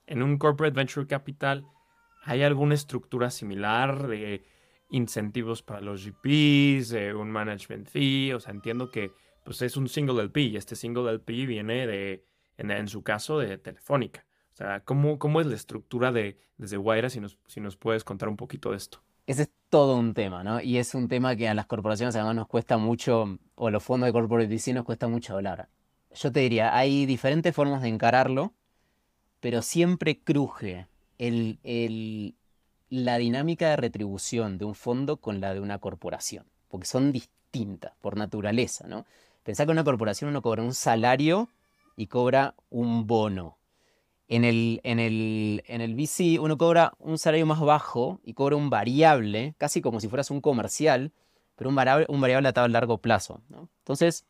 En 0.08 0.22
un 0.22 0.38
corporate 0.38 0.76
venture 0.76 1.08
capital, 1.08 1.66
¿hay 2.26 2.44
alguna 2.44 2.76
estructura 2.76 3.32
similar 3.32 4.10
de 4.10 4.46
incentivos 4.90 5.64
para 5.64 5.80
los 5.80 6.06
GPs, 6.06 6.92
un 7.16 7.32
management 7.32 7.88
fee? 7.88 8.34
O 8.34 8.42
sea, 8.42 8.52
entiendo 8.52 8.92
que 8.92 9.14
pues 9.46 9.62
es 9.62 9.78
un 9.78 9.88
single 9.88 10.22
LP 10.22 10.42
y 10.42 10.58
este 10.58 10.76
single 10.76 11.10
LP 11.12 11.46
viene 11.46 11.88
de, 11.88 12.26
en, 12.58 12.88
su 12.90 13.04
caso, 13.04 13.40
de 13.40 13.58
Telefónica. 13.58 14.26
O 14.52 14.58
sea, 14.58 14.82
¿cómo, 14.82 15.18
cómo 15.18 15.40
es 15.40 15.48
la 15.48 15.56
estructura 15.56 16.12
de, 16.12 16.38
desde 16.58 16.76
Guaira? 16.76 17.10
Si 17.10 17.22
nos, 17.22 17.38
si 17.48 17.62
nos 17.62 17.78
puedes 17.78 18.04
contar 18.04 18.28
un 18.28 18.36
poquito 18.36 18.72
de 18.72 18.78
esto. 18.78 19.02
Ese 19.28 19.44
es 19.44 19.52
todo 19.70 19.96
un 19.96 20.14
tema, 20.14 20.44
¿no? 20.44 20.60
Y 20.60 20.78
es 20.78 20.94
un 20.94 21.08
tema 21.08 21.38
que 21.38 21.48
a 21.48 21.54
las 21.54 21.68
corporaciones 21.68 22.18
además 22.18 22.36
nos 22.36 22.48
cuesta 22.48 22.78
mucho, 22.78 23.40
o 23.56 23.68
a 23.70 23.72
los 23.72 23.82
fondos 23.82 24.08
de 24.08 24.14
corporate 24.14 24.54
VC 24.54 24.74
nos 24.74 24.84
cuesta 24.84 25.08
mucho 25.08 25.36
hablar. 25.36 25.70
Yo 26.16 26.32
te 26.32 26.40
diría, 26.40 26.76
hay 26.76 27.06
diferentes 27.06 27.54
formas 27.54 27.82
de 27.82 27.90
encararlo, 27.90 28.54
pero 29.42 29.62
siempre 29.62 30.20
cruje 30.20 30.88
la 32.90 33.18
dinámica 33.18 33.70
de 33.70 33.76
retribución 33.76 34.58
de 34.58 34.66
un 34.66 34.76
fondo 34.76 35.18
con 35.18 35.42
la 35.42 35.54
de 35.54 35.60
una 35.60 35.80
corporación, 35.80 36.46
porque 36.70 36.88
son 36.88 37.12
distintas 37.12 37.94
por 38.02 38.18
naturaleza, 38.18 38.88
¿no? 38.88 39.06
Pensá 39.44 39.66
que 39.66 39.72
una 39.72 39.84
corporación 39.84 40.30
uno 40.30 40.42
cobra 40.42 40.64
un 40.64 40.74
salario 40.74 41.50
y 41.96 42.08
cobra 42.08 42.56
un 42.70 43.06
bono. 43.06 43.58
En 44.28 44.44
el, 44.44 44.82
en 44.84 45.00
el, 45.00 45.64
en 45.68 45.82
el 45.82 45.94
VC 45.96 46.40
uno 46.40 46.58
cobra 46.58 46.94
un 46.98 47.20
salario 47.20 47.46
más 47.46 47.60
bajo 47.60 48.20
y 48.24 48.34
cobra 48.34 48.56
un 48.56 48.70
variable, 48.70 49.54
casi 49.58 49.82
como 49.82 50.00
si 50.00 50.08
fueras 50.08 50.32
un 50.32 50.42
comercial, 50.42 51.12
pero 51.56 51.70
un 51.70 51.76
variable, 51.76 52.06
un 52.10 52.22
variable 52.22 52.50
atado 52.50 52.66
a 52.66 52.70
largo 52.70 52.98
plazo. 52.98 53.42
Entonces, 53.80 54.26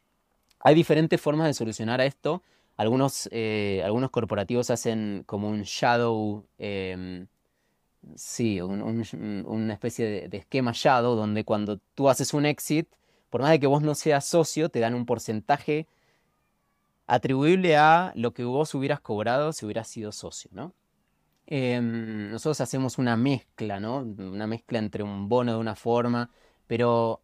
hay 0.65 0.73
diferentes 0.73 1.21
formas 1.21 1.45
de 1.45 1.54
solucionar 1.54 2.01
esto. 2.01 2.41
Algunos, 2.75 3.30
eh, 3.32 3.84
algunos 3.86 4.10
corporativos 4.10 4.71
hacen 4.71 5.23
como 5.28 5.47
un 5.47 5.62
shadow, 5.62 6.43
em, 6.58 7.28
sí, 8.15 8.60
una 8.62 9.73
especie 9.73 10.28
de, 10.28 10.38
esquema 10.38 10.71
shadow, 10.73 11.15
donde 11.15 11.45
cuando 11.45 11.78
tú 11.93 12.10
haces 12.10 12.34
un 12.34 12.47
exit, 12.47 12.88
por 13.30 13.41
más 13.41 13.51
de 13.51 13.60
que 13.60 13.67
vos 13.67 13.84
no 13.84 13.93
seas 13.93 14.25
socio, 14.25 14.69
te 14.69 14.80
dan 14.80 14.95
un 14.95 15.06
porcentaje 15.06 15.86
atribuible 17.06 17.78
a 17.78 18.12
lo 18.15 18.34
que 18.34 18.43
vos 18.43 18.73
hubieras 18.73 19.01
cobrado 19.01 19.54
si 19.54 19.65
hubieras 19.65 19.88
sido 19.88 20.12
socio, 20.12 20.49
¿no? 20.51 20.73
Em, 21.45 22.32
nosotros 22.32 22.60
hacemos 22.62 22.97
una 22.97 23.15
mezcla, 23.17 23.80
¿no? 23.80 23.99
Una 23.99 24.47
mezcla 24.47 24.80
entre 24.80 25.04
un 25.04 25.30
bono 25.30 25.54
de 25.54 25.60
una 25.60 25.75
forma, 25.75 26.32
pero 26.65 27.21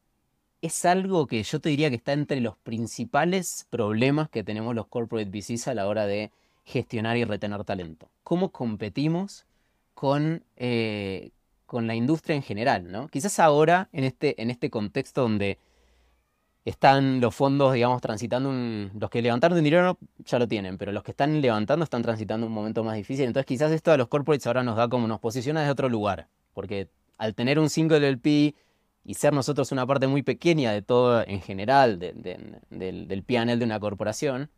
es 0.61 0.85
algo 0.85 1.27
que 1.27 1.41
yo 1.43 1.59
te 1.59 1.69
diría 1.69 1.89
que 1.89 1.95
está 1.95 2.13
entre 2.13 2.39
los 2.39 2.55
principales 2.57 3.65
problemas 3.69 4.29
que 4.29 4.43
tenemos 4.43 4.75
los 4.75 4.87
corporate 4.87 5.29
VCs 5.29 5.67
a 5.67 5.73
la 5.73 5.87
hora 5.87 6.05
de 6.05 6.31
gestionar 6.63 7.17
y 7.17 7.25
retener 7.25 7.63
talento. 7.63 8.09
¿Cómo 8.23 8.49
competimos 8.49 9.45
con, 9.95 10.43
eh, 10.57 11.31
con 11.65 11.87
la 11.87 11.95
industria 11.95 12.35
en 12.35 12.43
general, 12.43 12.91
¿no? 12.91 13.07
Quizás 13.07 13.39
ahora, 13.39 13.89
en 13.91 14.03
este, 14.03 14.39
en 14.41 14.51
este 14.51 14.69
contexto 14.69 15.21
donde 15.21 15.57
están 16.63 17.21
los 17.21 17.33
fondos, 17.33 17.73
digamos, 17.73 18.01
transitando 18.01 18.49
un... 18.49 18.91
Los 18.99 19.09
que 19.09 19.23
levantaron 19.23 19.57
dinero 19.63 19.97
ya 20.25 20.37
lo 20.37 20.47
tienen, 20.47 20.77
pero 20.77 20.91
los 20.91 21.01
que 21.01 21.11
están 21.11 21.41
levantando 21.41 21.83
están 21.83 22.03
transitando 22.03 22.45
un 22.45 22.53
momento 22.53 22.83
más 22.83 22.95
difícil. 22.95 23.25
Entonces 23.25 23.47
quizás 23.47 23.71
esto 23.71 23.91
a 23.91 23.97
los 23.97 24.07
corporates 24.07 24.45
ahora 24.45 24.63
nos 24.63 24.77
da 24.77 24.87
como 24.87 25.07
nos 25.07 25.19
posiciona 25.19 25.61
desde 25.61 25.71
otro 25.71 25.89
lugar. 25.89 26.27
Porque 26.53 26.87
al 27.17 27.33
tener 27.33 27.57
un 27.57 27.69
single 27.69 28.07
LP 28.07 28.53
y 29.03 29.15
ser 29.15 29.33
nosotros 29.33 29.71
una 29.71 29.85
parte 29.85 30.07
muy 30.07 30.23
pequeña 30.23 30.71
de 30.71 30.81
todo 30.81 31.23
en 31.25 31.41
general 31.41 31.99
del, 31.99 32.61
del 32.69 33.23
PNL 33.23 33.57
de 33.57 33.65
una 33.65 33.79
corporación, 33.79 34.51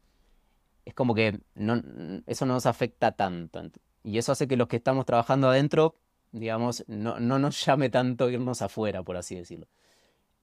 es 0.86 0.94
como 0.94 1.16
que 1.16 1.40
no, 1.56 1.82
eso 2.28 2.46
no 2.46 2.54
nos 2.54 2.66
afecta 2.66 3.14
tanto. 3.14 3.62
Y 4.04 4.18
eso 4.18 4.32
hace 4.34 4.48
que 4.48 4.58
los 4.58 4.68
que 4.68 4.78
estamos 4.78 5.06
trabajando 5.06 5.48
adentro, 5.50 5.96
digamos, 6.32 6.84
no, 6.88 7.20
no 7.20 7.40
nos 7.40 7.64
llame 7.66 7.90
tanto 7.90 8.30
irnos 8.30 8.62
afuera, 8.62 9.04
por 9.04 9.16
así 9.16 9.36
decirlo. 9.36 9.68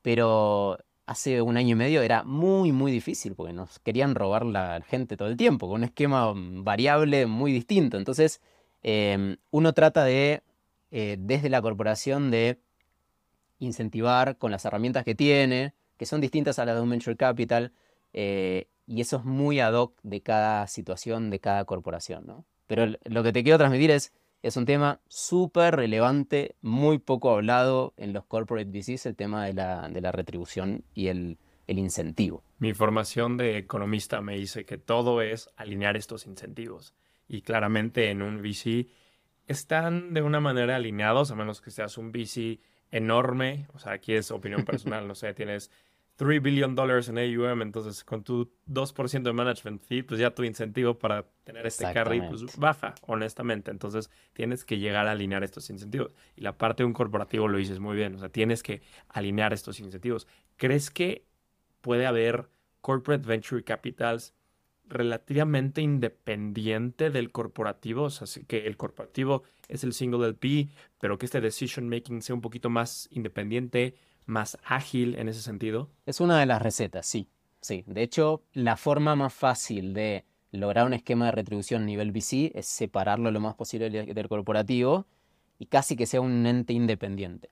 Pero 0.02 0.78
hace 1.06 1.42
un 1.42 1.56
año 1.56 1.72
y 1.72 1.74
medio 1.74 2.02
era 2.02 2.24
muy, 2.24 2.72
muy 2.72 2.90
difícil 2.92 3.34
porque 3.34 3.52
nos 3.52 3.80
querían 3.80 4.14
robar 4.14 4.46
la 4.46 4.80
gente 4.86 5.16
todo 5.16 5.28
el 5.28 5.36
tiempo, 5.36 5.68
con 5.68 5.76
un 5.76 5.84
esquema 5.84 6.32
variable 6.34 7.26
muy 7.26 7.52
distinto. 7.52 7.98
Entonces, 7.98 8.40
em, 8.82 9.36
uno 9.50 9.74
trata 9.74 10.04
de, 10.04 10.42
eh, 10.90 11.16
desde 11.18 11.50
la 11.50 11.60
corporación, 11.60 12.30
de 12.30 12.60
incentivar 13.60 14.36
con 14.36 14.50
las 14.50 14.64
herramientas 14.64 15.04
que 15.04 15.14
tiene, 15.14 15.74
que 15.96 16.06
son 16.06 16.20
distintas 16.20 16.58
a 16.58 16.64
las 16.64 16.74
de 16.74 16.82
un 16.82 16.90
venture 16.90 17.16
capital, 17.16 17.72
eh, 18.12 18.66
y 18.86 19.00
eso 19.00 19.18
es 19.18 19.24
muy 19.24 19.60
ad 19.60 19.74
hoc 19.74 19.94
de 20.02 20.20
cada 20.20 20.66
situación, 20.66 21.30
de 21.30 21.38
cada 21.38 21.64
corporación. 21.64 22.26
¿no? 22.26 22.44
Pero 22.66 22.86
lo 23.04 23.22
que 23.22 23.32
te 23.32 23.44
quiero 23.44 23.58
transmitir 23.58 23.92
es 23.92 24.12
es 24.42 24.56
un 24.56 24.64
tema 24.64 25.00
súper 25.08 25.76
relevante, 25.76 26.56
muy 26.62 26.98
poco 26.98 27.30
hablado 27.30 27.92
en 27.96 28.12
los 28.12 28.24
corporate 28.24 28.70
VCs, 28.70 29.06
el 29.06 29.16
tema 29.16 29.44
de 29.44 29.52
la, 29.52 29.88
de 29.88 30.00
la 30.00 30.12
retribución 30.12 30.84
y 30.94 31.08
el, 31.08 31.38
el, 31.66 31.78
incentivo. 31.78 32.42
Mi 32.58 32.72
formación 32.72 33.36
de 33.36 33.58
economista 33.58 34.20
me 34.22 34.36
dice 34.36 34.64
que 34.64 34.78
todo 34.78 35.20
es 35.20 35.50
alinear 35.56 35.96
estos 35.96 36.26
incentivos. 36.26 36.94
Y 37.28 37.42
claramente 37.42 38.10
en 38.10 38.22
un 38.22 38.40
VC 38.40 38.88
están 39.46 40.14
de 40.14 40.22
una 40.22 40.40
manera 40.40 40.76
alineados, 40.76 41.30
a 41.30 41.34
menos 41.34 41.60
que 41.60 41.70
seas 41.70 41.98
un 41.98 42.10
VC 42.10 42.60
enorme. 42.90 43.66
O 43.74 43.78
sea, 43.78 43.92
aquí 43.92 44.14
es 44.14 44.30
opinión 44.30 44.64
personal, 44.64 45.06
no 45.06 45.14
sé, 45.14 45.34
tienes 45.34 45.70
3 46.20 46.42
billion 46.42 46.74
dollars 46.74 47.08
en 47.08 47.16
AUM, 47.16 47.62
entonces 47.62 48.04
con 48.04 48.22
tu 48.22 48.52
2% 48.66 49.22
de 49.22 49.32
management 49.32 49.80
fee, 49.82 50.02
pues 50.02 50.20
ya 50.20 50.34
tu 50.34 50.44
incentivo 50.44 50.98
para 50.98 51.24
tener 51.44 51.66
este 51.66 51.90
carry 51.94 52.20
pues 52.20 52.58
baja, 52.58 52.94
honestamente. 53.06 53.70
Entonces 53.70 54.10
tienes 54.34 54.66
que 54.66 54.78
llegar 54.78 55.06
a 55.06 55.12
alinear 55.12 55.42
estos 55.44 55.70
incentivos. 55.70 56.14
Y 56.36 56.42
la 56.42 56.58
parte 56.58 56.82
de 56.82 56.88
un 56.88 56.92
corporativo 56.92 57.48
lo 57.48 57.56
dices 57.56 57.80
muy 57.80 57.96
bien, 57.96 58.16
o 58.16 58.18
sea, 58.18 58.28
tienes 58.28 58.62
que 58.62 58.82
alinear 59.08 59.54
estos 59.54 59.80
incentivos. 59.80 60.26
¿Crees 60.56 60.90
que 60.90 61.24
puede 61.80 62.04
haber 62.04 62.50
corporate 62.82 63.26
venture 63.26 63.64
capitals 63.64 64.34
relativamente 64.90 65.80
independiente 65.80 67.10
del 67.10 67.32
corporativo, 67.32 68.04
o 68.04 68.10
sea, 68.10 68.26
que 68.46 68.66
el 68.66 68.76
corporativo 68.76 69.44
es 69.68 69.84
el 69.84 69.92
single 69.92 70.26
LP, 70.26 70.68
pero 70.98 71.16
que 71.16 71.26
este 71.26 71.40
decision 71.40 71.88
making 71.88 72.22
sea 72.22 72.34
un 72.34 72.40
poquito 72.40 72.68
más 72.68 73.08
independiente, 73.10 73.94
más 74.26 74.58
ágil 74.64 75.16
en 75.16 75.28
ese 75.28 75.40
sentido? 75.40 75.90
Es 76.06 76.20
una 76.20 76.38
de 76.38 76.46
las 76.46 76.60
recetas, 76.60 77.06
sí. 77.06 77.28
sí. 77.60 77.84
De 77.86 78.02
hecho, 78.02 78.42
la 78.52 78.76
forma 78.76 79.16
más 79.16 79.32
fácil 79.32 79.94
de 79.94 80.24
lograr 80.52 80.86
un 80.86 80.94
esquema 80.94 81.26
de 81.26 81.32
retribución 81.32 81.82
a 81.82 81.86
nivel 81.86 82.12
VC 82.12 82.52
es 82.54 82.66
separarlo 82.66 83.30
lo 83.30 83.40
más 83.40 83.54
posible 83.54 83.90
del 83.90 84.28
corporativo 84.28 85.06
y 85.58 85.66
casi 85.66 85.96
que 85.96 86.06
sea 86.06 86.20
un 86.20 86.46
ente 86.46 86.72
independiente. 86.72 87.50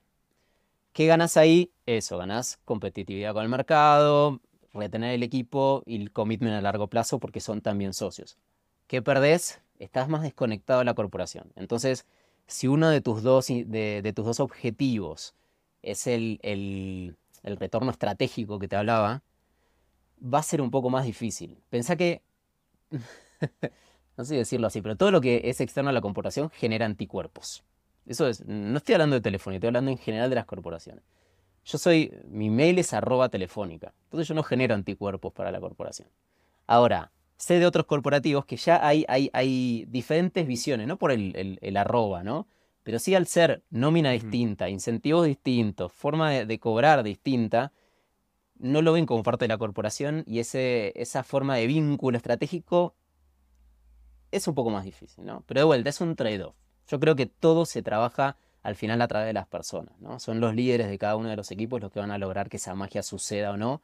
¿Qué 0.91 1.05
ganas 1.05 1.37
ahí? 1.37 1.71
Eso, 1.85 2.17
ganas 2.17 2.59
competitividad 2.65 3.33
con 3.33 3.43
el 3.43 3.49
mercado, 3.49 4.41
retener 4.73 5.15
el 5.15 5.23
equipo 5.23 5.83
y 5.85 5.95
el 5.95 6.11
commitment 6.11 6.55
a 6.55 6.61
largo 6.61 6.87
plazo 6.87 7.19
porque 7.19 7.39
son 7.39 7.61
también 7.61 7.93
socios. 7.93 8.37
¿Qué 8.87 9.01
perdés? 9.01 9.61
Estás 9.79 10.09
más 10.09 10.23
desconectado 10.23 10.79
de 10.79 10.85
la 10.85 10.93
corporación. 10.93 11.51
Entonces, 11.55 12.05
si 12.47 12.67
uno 12.67 12.89
de 12.89 13.01
tus 13.01 13.21
dos, 13.21 13.47
de, 13.47 14.13
tus 14.15 14.25
dos 14.25 14.39
objetivos 14.39 15.35
es 15.81 16.07
el, 16.07 16.39
el, 16.41 17.15
retorno 17.57 17.91
estratégico 17.91 18.59
que 18.59 18.67
te 18.67 18.75
hablaba, 18.75 19.21
va 20.21 20.39
a 20.39 20.43
ser 20.43 20.61
un 20.61 20.71
poco 20.71 20.89
más 20.89 21.05
difícil. 21.05 21.57
Pensá 21.69 21.95
que, 21.95 22.21
no 24.17 24.25
sé 24.25 24.35
decirlo 24.35 24.67
así, 24.67 24.81
pero 24.81 24.97
todo 24.97 25.11
lo 25.11 25.21
que 25.21 25.41
es 25.45 25.61
externo 25.61 25.91
a 25.91 25.93
la 25.93 26.01
corporación 26.01 26.49
genera 26.49 26.85
anticuerpos. 26.85 27.63
Eso 28.05 28.27
es, 28.27 28.43
no 28.45 28.77
estoy 28.77 28.95
hablando 28.95 29.15
de 29.15 29.21
Telefónica, 29.21 29.57
estoy 29.57 29.67
hablando 29.67 29.91
en 29.91 29.97
general 29.97 30.29
de 30.29 30.35
las 30.35 30.45
corporaciones. 30.45 31.03
Yo 31.65 31.77
soy, 31.77 32.11
mi 32.27 32.49
mail 32.49 32.79
es 32.79 32.93
arroba 32.93 33.29
telefónica, 33.29 33.93
entonces 34.05 34.27
yo 34.27 34.35
no 34.35 34.43
genero 34.43 34.75
anticuerpos 34.75 35.33
para 35.33 35.51
la 35.51 35.59
corporación. 35.59 36.09
Ahora, 36.67 37.11
sé 37.39 37.57
de 37.57 37.65
otros 37.65 37.85
corporativos 37.85 38.45
que 38.45 38.57
ya 38.57 38.85
hay, 38.85 39.05
hay, 39.07 39.29
hay 39.33 39.85
diferentes 39.87 40.45
visiones, 40.45 40.87
no 40.87 40.97
por 40.97 41.11
el, 41.11 41.57
el, 41.61 41.77
arroba, 41.77 42.21
¿no? 42.21 42.47
Pero 42.83 42.99
sí 42.99 43.15
al 43.15 43.27
ser 43.27 43.63
nómina 43.69 44.11
distinta, 44.11 44.69
incentivos 44.69 45.25
distintos, 45.25 45.91
forma 45.91 46.31
de, 46.31 46.59
cobrar 46.59 47.01
distinta, 47.03 47.71
no 48.57 48.81
lo 48.81 48.93
ven 48.93 49.05
como 49.05 49.23
parte 49.23 49.45
de 49.45 49.49
la 49.49 49.57
corporación 49.57 50.23
y 50.27 50.39
ese, 50.39 50.91
esa 50.95 51.23
forma 51.23 51.55
de 51.55 51.67
vínculo 51.67 52.17
estratégico 52.17 52.93
es 54.31 54.47
un 54.47 54.53
poco 54.53 54.69
más 54.69 54.83
difícil, 54.83 55.25
¿no? 55.25 55.43
Pero 55.47 55.61
de 55.61 55.65
vuelta, 55.65 55.89
es 55.89 56.01
un 56.01 56.15
trade-off. 56.15 56.55
Yo 56.87 56.99
creo 56.99 57.15
que 57.15 57.25
todo 57.25 57.65
se 57.65 57.81
trabaja 57.81 58.35
al 58.69 58.75
final 58.75 59.01
a 59.01 59.07
través 59.07 59.27
de 59.27 59.33
las 59.33 59.47
personas, 59.47 59.99
¿no? 59.99 60.19
Son 60.19 60.39
los 60.39 60.55
líderes 60.55 60.87
de 60.87 60.97
cada 60.97 61.15
uno 61.15 61.29
de 61.29 61.35
los 61.35 61.51
equipos 61.51 61.81
los 61.81 61.91
que 61.91 61.99
van 61.99 62.11
a 62.11 62.17
lograr 62.17 62.49
que 62.49 62.57
esa 62.57 62.75
magia 62.75 63.03
suceda 63.03 63.51
o 63.51 63.57
no. 63.57 63.81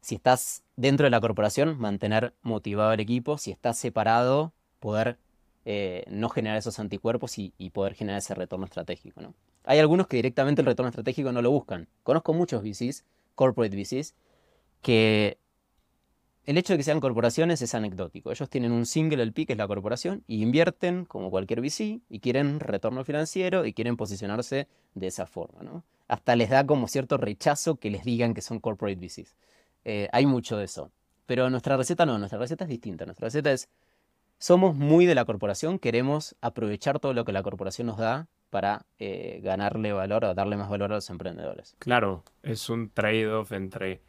Si 0.00 0.16
estás 0.16 0.62
dentro 0.76 1.04
de 1.04 1.10
la 1.10 1.20
corporación, 1.20 1.78
mantener 1.78 2.34
motivado 2.42 2.92
el 2.92 3.00
equipo. 3.00 3.38
Si 3.38 3.50
estás 3.50 3.78
separado, 3.78 4.52
poder 4.80 5.18
eh, 5.64 6.04
no 6.08 6.28
generar 6.28 6.58
esos 6.58 6.78
anticuerpos 6.78 7.38
y, 7.38 7.52
poder 7.70 7.94
generar 7.94 8.18
ese 8.18 8.34
retorno 8.34 8.66
estratégico, 8.66 9.20
¿no? 9.20 9.34
Hay 9.64 9.78
algunos 9.78 10.08
que 10.08 10.16
directamente 10.16 10.60
el 10.60 10.66
retorno 10.66 10.88
estratégico 10.88 11.32
no 11.32 11.40
lo 11.40 11.50
buscan. 11.50 11.88
Conozco 12.02 12.32
muchos 12.34 12.62
VCs, 12.62 13.04
corporate 13.34 13.76
VCs, 13.76 14.14
que 14.82 15.38
el 16.44 16.58
hecho 16.58 16.72
de 16.72 16.78
que 16.78 16.82
sean 16.82 17.00
corporaciones 17.00 17.62
es 17.62 17.74
anecdótico. 17.74 18.32
Ellos 18.32 18.50
tienen 18.50 18.72
un 18.72 18.86
single 18.86 19.22
LP, 19.22 19.46
que 19.46 19.52
es 19.52 19.58
la 19.58 19.68
corporación, 19.68 20.24
y 20.26 20.42
invierten 20.42 21.04
como 21.04 21.30
cualquier 21.30 21.60
VC 21.60 22.00
y 22.08 22.20
quieren 22.20 22.58
retorno 22.58 23.04
financiero 23.04 23.64
y 23.64 23.72
quieren 23.72 23.96
posicionarse 23.96 24.68
de 24.94 25.06
esa 25.06 25.26
forma. 25.26 25.62
¿no? 25.62 25.84
Hasta 26.08 26.34
les 26.34 26.50
da 26.50 26.66
como 26.66 26.88
cierto 26.88 27.16
rechazo 27.16 27.76
que 27.76 27.90
les 27.90 28.04
digan 28.04 28.34
que 28.34 28.42
son 28.42 28.58
corporate 28.58 28.96
VCs. 28.96 29.36
Eh, 29.84 30.08
hay 30.12 30.26
mucho 30.26 30.56
de 30.56 30.64
eso. 30.64 30.90
Pero 31.26 31.48
nuestra 31.48 31.76
receta 31.76 32.04
no, 32.04 32.18
nuestra 32.18 32.38
receta 32.38 32.64
es 32.64 32.70
distinta. 32.70 33.06
Nuestra 33.06 33.26
receta 33.26 33.52
es, 33.52 33.68
somos 34.38 34.74
muy 34.74 35.06
de 35.06 35.14
la 35.14 35.24
corporación, 35.24 35.78
queremos 35.78 36.34
aprovechar 36.40 36.98
todo 36.98 37.14
lo 37.14 37.24
que 37.24 37.32
la 37.32 37.44
corporación 37.44 37.86
nos 37.86 37.98
da 37.98 38.26
para 38.50 38.84
eh, 38.98 39.40
ganarle 39.42 39.92
valor 39.92 40.24
o 40.24 40.34
darle 40.34 40.56
más 40.56 40.68
valor 40.68 40.92
a 40.92 40.96
los 40.96 41.08
emprendedores. 41.08 41.76
Claro, 41.78 42.24
es 42.42 42.68
un 42.68 42.90
trade-off 42.90 43.52
entre 43.52 44.02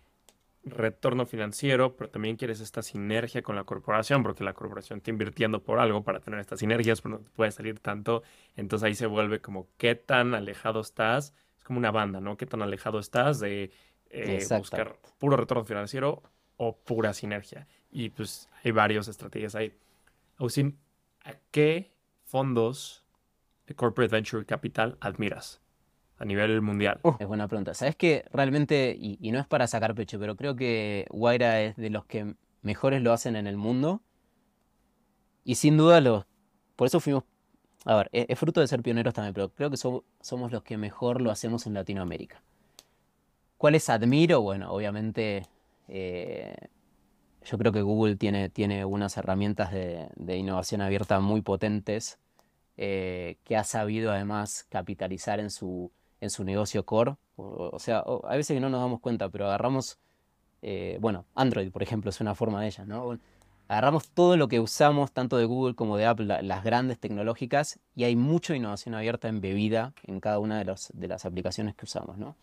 retorno 0.65 1.25
financiero, 1.25 1.95
pero 1.95 2.09
también 2.09 2.37
quieres 2.37 2.61
esta 2.61 2.81
sinergia 2.81 3.41
con 3.41 3.55
la 3.55 3.63
corporación, 3.63 4.23
porque 4.23 4.43
la 4.43 4.53
corporación 4.53 4.97
está 4.97 5.11
invirtiendo 5.11 5.61
por 5.61 5.79
algo 5.79 6.03
para 6.03 6.19
tener 6.19 6.39
estas 6.39 6.59
sinergias, 6.59 7.01
pero 7.01 7.19
no 7.19 7.23
puede 7.35 7.51
salir 7.51 7.79
tanto. 7.79 8.23
Entonces 8.55 8.87
ahí 8.87 8.95
se 8.95 9.07
vuelve 9.07 9.41
como 9.41 9.67
qué 9.77 9.95
tan 9.95 10.33
alejado 10.33 10.79
estás. 10.81 11.33
Es 11.57 11.63
como 11.63 11.79
una 11.79 11.91
banda, 11.91 12.21
¿no? 12.21 12.37
¿Qué 12.37 12.45
tan 12.45 12.61
alejado 12.61 12.99
estás 12.99 13.39
de 13.39 13.71
eh, 14.09 14.45
buscar 14.57 14.97
puro 15.17 15.37
retorno 15.37 15.65
financiero 15.65 16.23
o 16.57 16.77
pura 16.77 17.13
sinergia? 17.13 17.67
Y 17.91 18.09
pues 18.09 18.49
hay 18.63 18.71
varias 18.71 19.07
estrategias 19.07 19.55
ahí. 19.55 19.73
Agustín, 20.37 20.79
¿a 21.23 21.33
qué 21.51 21.93
fondos 22.25 23.05
de 23.67 23.75
Corporate 23.75 24.15
Venture 24.15 24.45
Capital 24.45 24.97
admiras? 24.99 25.62
A 26.17 26.25
nivel 26.25 26.61
mundial? 26.61 26.99
Es 27.19 27.27
buena 27.27 27.47
pregunta. 27.47 27.73
Sabes 27.73 27.95
que 27.95 28.25
realmente, 28.31 28.95
y, 28.99 29.31
no 29.31 29.39
es 29.39 29.47
para 29.47 29.67
sacar 29.67 29.95
pecho, 29.95 30.19
pero 30.19 30.35
creo 30.35 30.55
que 30.55 31.05
Guaira 31.09 31.61
es 31.61 31.75
de 31.75 31.89
los 31.89 32.05
que 32.05 32.35
mejores 32.61 33.01
lo 33.01 33.13
hacen 33.13 33.35
en 33.35 33.47
el 33.47 33.57
mundo. 33.57 34.01
Y 35.43 35.55
sin 35.55 35.77
duda 35.77 36.01
los. 36.01 36.25
Por 36.75 36.87
eso 36.87 36.99
fuimos. 36.99 37.23
A 37.85 37.97
ver, 37.97 38.09
es, 38.13 38.39
fruto 38.39 38.61
de 38.61 38.67
ser 38.67 38.81
pioneros 38.81 39.13
también, 39.13 39.33
pero 39.33 39.49
creo 39.49 39.69
que 39.69 39.77
somos 39.77 40.51
los 40.51 40.63
que 40.63 40.77
mejor 40.77 41.21
lo 41.21 41.31
hacemos 41.31 41.67
en 41.67 41.73
Latinoamérica. 41.73 42.41
¿Cuáles 43.57 43.89
admiro? 43.89 44.41
Bueno, 44.41 44.71
obviamente. 44.71 45.43
Eh, 45.89 46.55
yo 47.45 47.57
creo 47.57 47.71
que 47.71 47.81
Google 47.81 48.15
tiene, 48.15 48.49
tiene 48.49 48.85
unas 48.85 49.17
herramientas 49.17 49.71
de, 49.71 50.37
innovación 50.37 50.81
abierta 50.81 51.19
muy 51.19 51.41
potentes 51.41 52.19
eh, 52.77 53.37
que 53.43 53.57
ha 53.57 53.63
sabido 53.63 54.11
además 54.11 54.65
capitalizar 54.69 55.39
en 55.39 55.49
su, 55.49 55.91
en 56.23 56.29
su 56.29 56.45
negocio 56.45 56.85
core. 56.85 57.17
O, 57.35 57.77
sea, 57.79 57.99
a 57.99 58.35
veces 58.35 58.55
que 58.55 58.61
no 58.61 58.69
nos 58.69 58.79
damos 58.79 59.01
cuenta, 59.01 59.29
pero 59.29 59.45
agarramos, 59.45 59.97
eh, 60.61 60.97
bueno, 61.01 61.25
Android, 61.35 61.69
por 61.69 61.83
ejemplo, 61.83 62.09
es 62.09 62.21
una 62.21 62.33
forma 62.33 62.61
de 62.61 62.67
ella, 62.67 62.85
¿no? 62.85 63.19
Agarramos 63.67 64.07
todo 64.09 64.37
lo 64.37 64.47
que 64.47 64.61
usamos, 64.61 65.11
tanto 65.11 65.37
de 65.37 65.45
Google 65.45 65.75
como 65.75 65.97
de 65.97 66.05
Apple, 66.05 66.41
las 66.43 66.63
grandes 66.63 66.97
tecnológicas, 66.99 67.79
y 67.95 68.05
hay 68.05 68.15
mucha 68.15 68.55
innovación 68.55 68.95
abierta 68.95 69.27
embebida 69.27 69.93
en 70.03 70.21
cada 70.21 70.39
una 70.39 70.63
de, 70.63 71.07
las 71.07 71.25
aplicaciones 71.25 71.75
que 71.75 71.85
usamos, 71.85 72.17
¿no? 72.17 72.37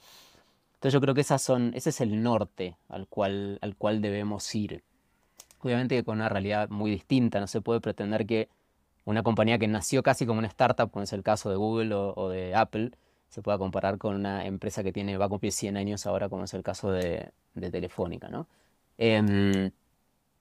Entonces 0.74 0.92
yo 0.92 1.00
creo 1.00 1.14
que 1.14 1.22
esas 1.22 1.40
son, 1.40 1.72
ese 1.74 1.90
es 1.90 2.00
el 2.02 2.22
norte 2.22 2.76
al 2.88 3.06
cual, 3.06 3.58
al 3.62 3.76
cual 3.76 4.02
debemos 4.02 4.54
ir. 4.54 4.82
Obviamente 5.60 6.04
con 6.04 6.16
una 6.16 6.28
realidad 6.28 6.68
muy 6.68 6.90
distinta, 6.90 7.40
no 7.40 7.46
se 7.46 7.60
puede 7.60 7.80
pretender 7.80 8.26
que 8.26 8.48
una 9.04 9.22
compañía 9.22 9.58
que 9.58 9.68
nació 9.68 10.02
casi 10.02 10.26
como 10.26 10.38
una 10.38 10.48
startup, 10.48 10.90
como 10.90 11.02
es 11.02 11.12
el 11.12 11.22
caso 11.22 11.48
de 11.50 11.56
Google 11.56 11.94
o 11.94 12.28
de 12.30 12.54
Apple, 12.54 12.92
se 13.30 13.42
pueda 13.42 13.58
comparar 13.58 13.96
con 13.96 14.16
una 14.16 14.44
empresa 14.44 14.82
que 14.82 14.92
tiene, 14.92 15.16
va 15.16 15.26
a 15.26 15.28
cumplir 15.28 15.52
100 15.52 15.76
años 15.76 16.04
ahora, 16.06 16.28
como 16.28 16.44
es 16.44 16.54
el 16.54 16.62
caso 16.62 16.90
de, 16.92 17.32
Telefónica, 17.54 18.28
¿no? 18.28 18.46
Em, 18.98 19.70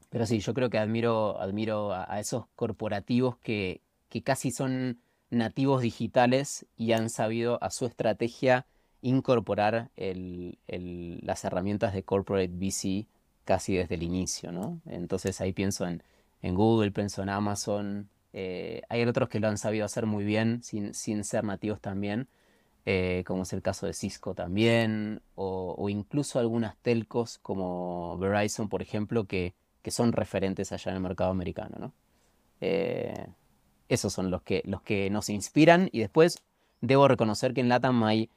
pero 0.09 0.25
sí, 0.25 0.39
yo 0.39 0.53
creo 0.53 0.69
que 0.69 0.79
admiro, 0.79 1.39
admiro 1.39 1.93
a, 1.93 2.19
esos 2.19 2.45
corporativos 2.55 3.37
que, 3.37 3.81
casi 4.23 4.51
son 4.51 4.99
nativos 5.29 5.81
digitales 5.83 6.65
y 6.75 6.93
han 6.93 7.09
sabido 7.09 7.63
a 7.63 7.69
su 7.69 7.85
estrategia 7.85 8.65
incorporar 9.01 9.91
las 9.95 11.45
herramientas 11.45 11.93
de 11.93 12.03
corporate 12.03 12.51
VC 12.51 13.05
casi 13.45 13.75
desde 13.75 13.95
el 13.95 14.03
inicio, 14.03 14.51
¿no? 14.51 14.81
Entonces 14.87 15.39
ahí 15.41 15.53
pienso 15.53 15.87
en, 15.87 16.01
Google, 16.55 16.91
pienso 16.91 17.21
en 17.21 17.29
Amazon. 17.29 18.09
Eh, 18.33 18.81
hay 18.89 19.03
otros 19.03 19.29
que 19.29 19.39
lo 19.39 19.47
han 19.47 19.57
sabido 19.57 19.85
hacer 19.85 20.05
muy 20.05 20.23
bien 20.23 20.63
sin, 20.63 20.93
sin 20.93 21.23
ser 21.23 21.43
nativos 21.43 21.81
también. 21.81 22.27
Eh, 22.91 23.23
como 23.27 23.43
es 23.43 23.53
el 23.53 23.61
caso 23.61 23.85
de 23.85 23.93
Cisco 23.93 24.33
también, 24.33 25.21
o, 25.35 25.89
incluso 25.89 26.39
algunas 26.39 26.75
telcos 26.77 27.37
como 27.37 28.17
Verizon, 28.17 28.67
por 28.67 28.81
ejemplo, 28.81 29.25
que, 29.25 29.53
son 29.91 30.11
referentes 30.11 30.71
allá 30.71 30.89
en 30.89 30.95
el 30.95 31.03
mercado 31.03 31.29
americano. 31.29 31.77
¿no? 31.79 31.93
Eh, 32.61 33.27
esos 33.89 34.11
son 34.11 34.31
los 34.31 34.41
que, 34.41 34.63
los 34.65 34.81
que 34.81 35.11
nos 35.11 35.29
inspiran 35.29 35.89
y 35.91 35.99
después 35.99 36.41
debo 36.81 37.07
reconocer 37.07 37.53
que 37.53 37.61
en 37.61 37.69
LATAM 37.69 38.03
hay, 38.03 38.31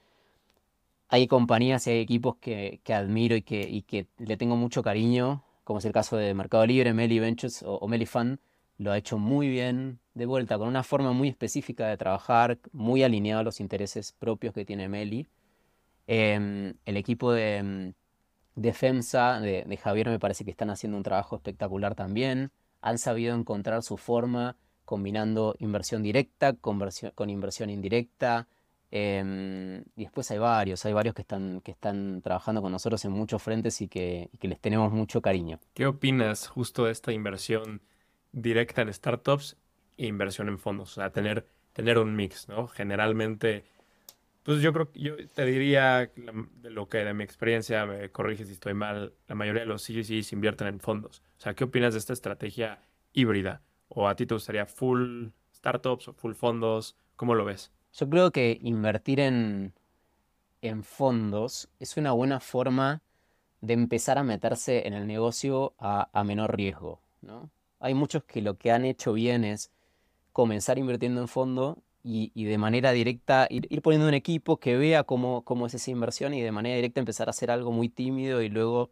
hay 1.08 1.26
compañías 1.28 1.86
y 1.86 1.92
hay 1.92 2.00
equipos 2.00 2.36
que, 2.36 2.78
admiro 2.88 3.36
y 3.36 3.40
que, 3.40 3.82
que, 3.86 4.06
le 4.18 4.36
tengo 4.36 4.56
mucho 4.56 4.82
cariño, 4.82 5.42
como 5.64 5.78
es 5.78 5.86
el 5.86 5.92
caso 5.92 6.18
de 6.18 6.34
Mercado 6.34 6.66
Libre, 6.66 6.92
Meli 6.92 7.18
Ventures 7.20 7.62
o, 7.62 7.76
o 7.76 7.88
Meli 7.88 8.04
Fund, 8.04 8.38
lo 8.82 8.92
ha 8.92 8.98
hecho 8.98 9.18
muy 9.18 9.48
bien, 9.48 10.00
de 10.14 10.26
vuelta, 10.26 10.58
con 10.58 10.68
una 10.68 10.82
forma 10.82 11.12
muy 11.12 11.28
específica 11.28 11.86
de 11.88 11.96
trabajar, 11.96 12.58
muy 12.72 13.02
alineado 13.02 13.40
a 13.40 13.44
los 13.44 13.60
intereses 13.60 14.12
propios 14.12 14.52
que 14.52 14.64
tiene 14.64 14.88
Meli. 14.88 15.26
Em, 16.06 16.74
el 16.84 16.96
equipo 16.96 17.32
de, 17.32 17.56
em, 17.56 17.92
defensa 18.54 19.40
de, 19.40 19.76
Javier 19.76 20.08
me 20.10 20.18
parece 20.18 20.44
que 20.44 20.50
están 20.50 20.70
haciendo 20.70 20.96
un 20.98 21.02
trabajo 21.02 21.36
espectacular 21.36 21.94
también. 21.94 22.50
Han 22.80 22.98
sabido 22.98 23.34
encontrar 23.34 23.82
su 23.82 23.96
forma 23.96 24.56
combinando 24.84 25.54
inversión 25.58 26.02
directa 26.02 26.54
con, 26.54 26.80
inversión 27.30 27.70
indirecta. 27.70 28.48
Em, 28.90 29.84
y 29.96 30.02
después 30.02 30.30
hay 30.30 30.38
varios, 30.38 30.84
hay 30.84 30.92
varios 30.92 31.14
que 31.14 31.22
están, 31.22 31.62
que 31.62 31.70
están 31.70 32.20
trabajando 32.20 32.60
con 32.60 32.72
nosotros 32.72 33.02
en 33.06 33.12
muchos 33.12 33.42
frentes 33.42 33.80
y 33.80 33.88
que, 33.88 34.28
y 34.32 34.36
que 34.36 34.48
les 34.48 34.60
tenemos 34.60 34.92
mucho 34.92 35.22
cariño. 35.22 35.58
¿Qué 35.72 35.86
opinas 35.86 36.48
justo 36.48 36.84
de 36.84 36.92
esta 36.92 37.12
inversión 37.12 37.80
directa 38.32 38.82
en 38.82 38.92
startups 38.92 39.56
e 39.96 40.06
inversión 40.06 40.48
en 40.48 40.58
fondos. 40.58 40.92
O 40.92 40.94
sea, 40.96 41.12
tener, 41.12 41.46
tener 41.72 41.98
un 41.98 42.16
mix, 42.16 42.48
¿no? 42.48 42.68
Generalmente 42.68 43.64
Pues 44.42 44.60
yo 44.60 44.72
creo 44.72 44.90
yo 44.94 45.16
te 45.34 45.44
diría 45.44 46.10
de 46.16 46.70
lo 46.70 46.88
que 46.88 46.98
de 46.98 47.14
mi 47.14 47.22
experiencia, 47.24 47.86
me 47.86 48.10
corrige 48.10 48.44
si 48.44 48.52
estoy 48.52 48.74
mal, 48.74 49.14
la 49.28 49.34
mayoría 49.36 49.62
de 49.62 49.66
los 49.68 49.82
CGCs 49.82 50.32
invierten 50.32 50.66
en 50.68 50.80
fondos. 50.80 51.22
O 51.38 51.40
sea, 51.40 51.54
¿qué 51.54 51.64
opinas 51.64 51.94
de 51.94 52.00
esta 52.00 52.12
estrategia 52.12 52.80
híbrida? 53.12 53.62
¿O 53.88 54.08
a 54.08 54.16
ti 54.16 54.26
te 54.26 54.34
gustaría 54.34 54.66
full 54.66 55.28
startups 55.54 56.08
o 56.08 56.12
full 56.14 56.34
fondos? 56.34 56.96
¿Cómo 57.16 57.34
lo 57.36 57.44
ves? 57.44 57.72
Yo 57.94 58.08
creo 58.08 58.30
que 58.32 58.58
invertir 58.62 59.20
en, 59.20 59.74
en 60.62 60.84
fondos 60.84 61.70
es 61.80 61.96
una 61.96 62.12
buena 62.12 62.40
forma 62.40 63.02
de 63.62 63.74
empezar 63.74 64.18
a 64.18 64.24
meterse 64.24 64.86
en 64.88 64.94
el 64.94 65.06
negocio 65.06 65.74
a, 65.78 66.10
a 66.12 66.24
menor 66.24 66.56
riesgo. 66.56 67.00
¿no? 67.22 67.50
Hay 67.82 67.94
muchos 67.94 68.22
que 68.22 68.40
lo 68.40 68.56
que 68.56 68.70
han 68.70 68.84
hecho 68.84 69.12
bien 69.12 69.42
es 69.44 69.72
comenzar 70.32 70.78
invirtiendo 70.78 71.20
en 71.20 71.26
fondo 71.26 71.78
y, 72.04 72.30
de 72.44 72.56
manera 72.56 72.92
directa 72.92 73.48
ir, 73.50 73.82
poniendo 73.82 74.06
un 74.06 74.14
equipo 74.14 74.58
que 74.58 74.76
vea 74.76 75.02
cómo, 75.02 75.42
cómo 75.42 75.66
es 75.66 75.74
esa 75.74 75.90
inversión 75.90 76.32
y 76.32 76.40
de 76.40 76.52
manera 76.52 76.76
directa 76.76 77.00
empezar 77.00 77.28
a 77.28 77.30
hacer 77.30 77.50
algo 77.50 77.72
muy 77.72 77.88
tímido 77.88 78.40
y 78.40 78.48
luego 78.48 78.90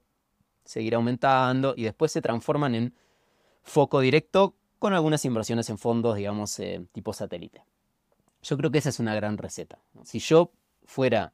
seguir 0.64 0.96
aumentando 0.96 1.72
y 1.76 1.84
después 1.84 2.10
se 2.10 2.20
transforman 2.20 2.74
en 2.74 2.94
foco 3.62 4.00
directo 4.00 4.54
con 4.80 4.92
algunas 4.92 5.24
inversiones 5.24 5.70
en 5.70 5.78
fondos, 5.78 6.16
digamos, 6.16 6.58
eh, 6.58 6.84
tipo 6.90 7.12
satélite. 7.12 7.62
Yo 8.42 8.56
creo 8.56 8.72
que 8.72 8.78
esa 8.78 8.88
es 8.88 8.98
una 8.98 9.14
gran 9.14 9.38
receta. 9.38 9.78
Si 10.02 10.18
yo 10.18 10.50
fuera 10.84 11.32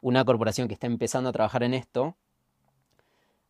una 0.00 0.24
corporación 0.24 0.66
que 0.66 0.74
está 0.74 0.88
empezando 0.88 1.30
a 1.30 1.32
trabajar 1.32 1.62
en 1.62 1.74
esto, 1.74 2.16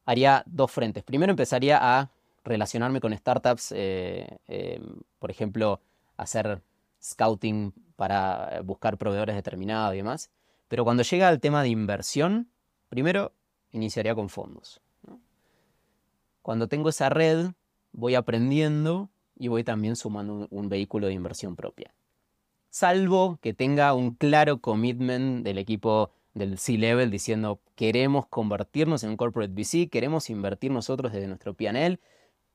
haría 0.05 0.43
dos 0.45 0.71
frentes. 0.71 1.05
Primero 1.05 1.31
empezaría 1.31 1.79
a 1.81 2.11
relacionarme 2.47 3.01
con 3.01 3.17
startups, 3.17 3.73
eh, 3.73 4.39
eh, 4.47 4.81
por 5.19 5.31
ejemplo, 5.31 5.81
hacer 6.17 6.63
scouting 7.03 7.73
para 7.97 8.61
buscar 8.65 8.97
proveedores 8.97 9.35
determinados 9.35 9.95
y 9.95 9.99
demás. 9.99 10.31
Pero 10.69 10.85
cuando 10.85 11.03
llega 11.03 11.29
al 11.29 11.41
tema 11.41 11.63
de 11.63 11.69
inversión, 11.69 12.49
primero 12.89 13.33
iniciaría 13.73 14.15
con 14.15 14.29
fondos. 14.29 14.81
Cuando 16.43 16.69
tengo 16.69 16.89
esa 16.89 17.09
red, 17.09 17.51
voy 17.93 18.15
aprendiendo 18.15 19.11
y 19.37 19.49
voy 19.49 19.65
también 19.65 19.97
sumando 19.97 20.47
un, 20.49 20.69
vehículo 20.69 21.09
de 21.09 21.13
inversión 21.13 21.57
propia. 21.57 21.93
Salvo 22.71 23.39
que 23.43 23.55
tenga 23.55 23.93
un 23.95 24.13
claro 24.15 24.61
commitment 24.61 25.45
del 25.45 25.59
equipo 25.59 26.13
del 26.35 26.59
C-Level 26.59 27.11
diciendo 27.11 27.61
queremos 27.75 28.27
convertirnos 28.27 29.03
en 29.03 29.11
un 29.11 29.17
corporate 29.17 29.53
VC, 29.53 29.89
queremos 29.89 30.31
invertir 30.31 30.71
nosotros 30.71 31.13
desde 31.13 31.27
nuestro 31.27 31.55
PNL, 31.55 31.99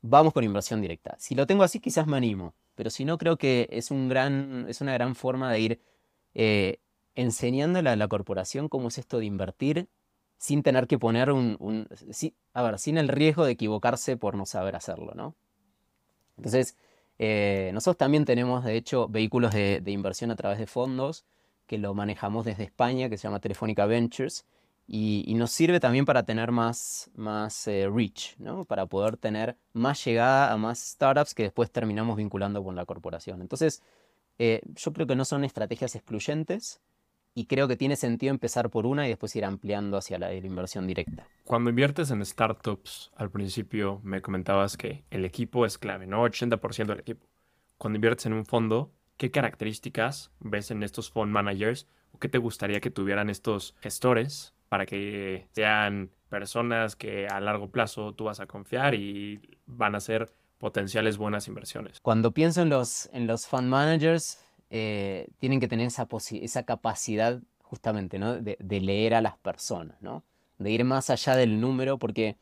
vamos 0.01 0.33
con 0.33 0.43
inversión 0.43 0.81
directa. 0.81 1.15
Si 1.19 1.35
lo 1.35 1.47
tengo 1.47 1.63
así, 1.63 1.79
quizás 1.79 2.07
me 2.07 2.17
animo. 2.17 2.53
Pero 2.75 2.89
si 2.89 3.05
no, 3.05 3.17
creo 3.17 3.37
que 3.37 3.67
es, 3.71 3.91
un 3.91 4.09
gran, 4.09 4.65
es 4.67 4.81
una 4.81 4.93
gran 4.93 5.15
forma 5.15 5.51
de 5.51 5.59
ir 5.59 5.81
eh, 6.33 6.79
enseñándole 7.15 7.89
a 7.89 7.95
la 7.95 8.07
corporación 8.07 8.69
cómo 8.69 8.87
es 8.87 8.97
esto 8.97 9.19
de 9.19 9.25
invertir 9.25 9.89
sin 10.37 10.63
tener 10.63 10.87
que 10.87 10.97
poner 10.97 11.31
un... 11.31 11.87
a 12.53 12.63
ver, 12.63 12.79
sin 12.79 12.97
el 12.97 13.07
riesgo 13.07 13.45
de 13.45 13.51
equivocarse 13.51 14.17
por 14.17 14.35
no 14.35 14.47
saber 14.47 14.75
hacerlo, 14.75 15.13
¿no? 15.13 15.35
Entonces, 16.37 16.75
eh, 17.19 17.69
nosotros 17.73 17.97
también 17.97 18.25
tenemos, 18.25 18.63
de 18.63 18.75
hecho, 18.75 19.07
vehículos 19.07 19.53
de, 19.53 19.81
de 19.81 19.91
inversión 19.91 20.31
a 20.31 20.35
través 20.35 20.57
de 20.57 20.65
fondos 20.65 21.25
que 21.67 21.77
lo 21.77 21.93
manejamos 21.93 22.45
desde 22.45 22.63
España, 22.63 23.07
que 23.07 23.17
se 23.17 23.23
llama 23.23 23.39
Telefónica 23.39 23.85
Ventures, 23.85 24.45
y, 24.87 25.33
nos 25.35 25.51
sirve 25.51 25.79
también 25.79 26.05
para 26.05 26.23
tener 26.23 26.51
más, 26.51 27.09
más 27.15 27.67
eh, 27.67 27.89
reach, 27.89 28.35
¿no? 28.37 28.65
para 28.65 28.85
poder 28.85 29.17
tener 29.17 29.55
más 29.73 30.03
llegada 30.03 30.51
a 30.51 30.57
más 30.57 30.79
startups 30.79 31.33
que 31.33 31.43
después 31.43 31.71
terminamos 31.71 32.17
vinculando 32.17 32.63
con 32.63 32.75
la 32.75 32.85
corporación. 32.85 33.41
Entonces, 33.41 33.81
eh, 34.37 34.61
yo 34.75 34.91
creo 34.91 35.07
que 35.07 35.15
no 35.15 35.23
son 35.23 35.43
estrategias 35.43 35.95
excluyentes 35.95 36.81
y 37.33 37.45
creo 37.45 37.67
que 37.67 37.77
tiene 37.77 37.95
sentido 37.95 38.31
empezar 38.31 38.69
por 38.69 38.85
una 38.85 39.05
y 39.05 39.09
después 39.09 39.35
ir 39.35 39.45
ampliando 39.45 39.97
hacia 39.97 40.19
la, 40.19 40.27
la 40.27 40.35
inversión 40.35 40.85
directa. 40.87 41.25
Cuando 41.45 41.69
inviertes 41.69 42.11
en 42.11 42.25
startups, 42.25 43.11
al 43.15 43.31
principio 43.31 44.01
me 44.03 44.21
comentabas 44.21 44.75
que 44.75 45.05
el 45.09 45.23
equipo 45.23 45.65
es 45.65 45.77
clave, 45.77 46.07
¿no? 46.07 46.25
80% 46.25 46.87
del 46.87 46.99
equipo. 46.99 47.25
Cuando 47.77 47.95
inviertes 47.95 48.25
en 48.25 48.33
un 48.33 48.45
fondo, 48.45 48.91
¿qué 49.15 49.31
características 49.31 50.31
ves 50.39 50.71
en 50.71 50.83
estos 50.83 51.09
fund 51.09 51.31
managers 51.31 51.87
o 52.11 52.19
qué 52.19 52.27
te 52.27 52.37
gustaría 52.37 52.81
que 52.81 52.91
tuvieran 52.91 53.29
estos 53.29 53.75
gestores 53.79 54.53
para 54.71 54.85
que 54.85 55.47
sean 55.51 56.11
personas 56.29 56.95
que 56.95 57.27
a 57.27 57.41
largo 57.41 57.69
plazo 57.69 58.13
tú 58.13 58.23
vas 58.23 58.39
a 58.39 58.45
confiar 58.45 58.95
y 58.95 59.41
van 59.65 59.95
a 59.95 59.99
ser 59.99 60.31
potenciales 60.59 61.17
buenas 61.17 61.49
inversiones. 61.49 61.99
Cuando 61.99 62.31
pienso 62.31 62.61
en 62.61 62.69
los, 62.69 63.09
en 63.11 63.27
los 63.27 63.47
fund 63.47 63.67
managers, 63.67 64.41
eh, 64.69 65.27
tienen 65.39 65.59
que 65.59 65.67
tener 65.67 65.87
esa, 65.87 66.07
esa 66.41 66.63
capacidad 66.63 67.41
justamente 67.63 68.17
¿no? 68.17 68.37
de, 68.37 68.79
leer 68.79 69.13
a 69.13 69.19
las 69.19 69.35
personas, 69.35 70.01
¿no? 70.01 70.23
de 70.57 70.71
ir 70.71 70.85
más 70.85 71.09
allá 71.09 71.35
del 71.35 71.59
número, 71.59 71.97
porque 71.97 72.37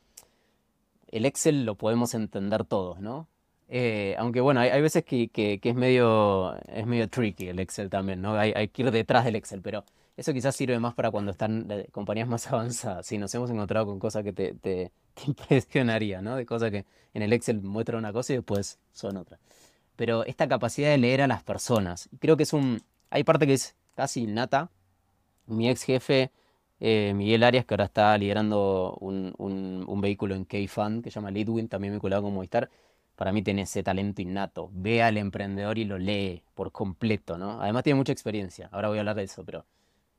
el 1.08 1.26
Excel 1.26 1.66
lo 1.66 1.74
podemos 1.74 2.14
entender 2.14 2.64
todos, 2.64 3.00
¿no? 3.00 3.28
Eh, 3.70 4.16
aunque 4.20 4.40
bueno, 4.40 4.60
hay, 4.60 4.82
veces 4.84 5.04
que, 5.04 5.30
que, 5.30 5.60
es, 5.64 5.76
medio, 5.76 6.56
es 6.68 6.86
medio 6.86 7.10
tricky 7.10 7.48
el 7.48 7.60
Excel 7.60 7.90
también, 7.90 8.22
¿no? 8.22 8.36
Hay, 8.36 8.54
hay 8.56 8.68
que 8.68 8.84
ir 8.84 8.92
detrás 8.92 9.26
del 9.26 9.36
Excel, 9.36 9.64
pero 9.64 9.84
eso 10.20 10.34
quizás 10.34 10.56
sirve 10.56 10.78
más 10.80 10.94
para 10.94 11.12
cuando 11.12 11.32
están 11.32 11.66
eh, 11.72 11.88
compañías 11.92 12.28
más 12.28 12.48
avanzadas. 12.52 13.06
Si 13.06 13.18
nos 13.18 13.34
hemos 13.36 13.50
encontrado 13.50 13.86
con 13.86 14.00
cosas 14.00 14.24
que 14.24 14.34
te, 14.34 14.54
te, 14.62 14.92
impresionaría, 15.26 16.22
¿no? 16.22 16.36
De 16.36 16.46
cosas 16.46 16.72
que 16.72 16.86
en 17.14 17.22
el 17.22 17.34
Excel 17.34 17.62
muestran 17.62 18.00
una 18.00 18.14
cosa 18.14 18.34
y 18.34 18.38
después 18.38 18.80
son 18.94 19.18
otra. 19.18 19.40
Pero 19.96 20.26
esta 20.26 20.48
capacidad 20.48 20.90
de 20.90 20.98
leer 20.98 21.22
a 21.22 21.28
las 21.28 21.44
personas, 21.44 22.10
creo 22.20 22.38
que 22.38 22.44
es 22.44 22.54
un... 22.54 22.82
Hay 23.10 23.24
parte 23.24 23.48
que 23.48 23.54
es 23.54 23.76
casi 23.96 24.24
innata. 24.24 24.70
Mi 25.48 25.70
ex 25.70 25.84
jefe, 25.84 26.32
eh, 26.80 27.14
Miguel 27.16 27.44
Arias, 27.44 27.66
que 27.66 27.74
ahora 27.74 27.86
está 27.86 28.18
liderando 28.18 28.98
un, 29.02 29.34
un, 29.38 30.02
vehículo 30.02 30.36
en 30.36 30.46
K-Fund 30.46 31.04
que 31.04 31.12
se 31.12 31.16
llama 31.16 31.32
Leadwin, 31.32 31.68
también 31.68 31.94
vinculado 31.94 32.22
con 32.24 32.34
Movistar, 32.34 32.70
para 33.16 33.34
mí 33.34 33.42
tiene 33.42 33.64
ese 33.64 33.84
talento 33.84 34.22
innato. 34.22 34.70
Ve 34.72 35.02
al 35.02 35.18
emprendedor 35.18 35.78
y 35.78 35.86
lo 35.86 35.98
lee 35.98 36.44
por 36.54 36.72
completo, 36.72 37.38
¿no? 37.38 37.62
Además 37.62 37.84
tiene 37.84 37.98
mucha 37.98 38.14
experiencia. 38.14 38.70
Ahora 38.72 38.90
voy 38.90 39.00
a 39.00 39.02
hablar 39.02 39.16
de 39.16 39.24
eso, 39.24 39.44
pero 39.44 39.66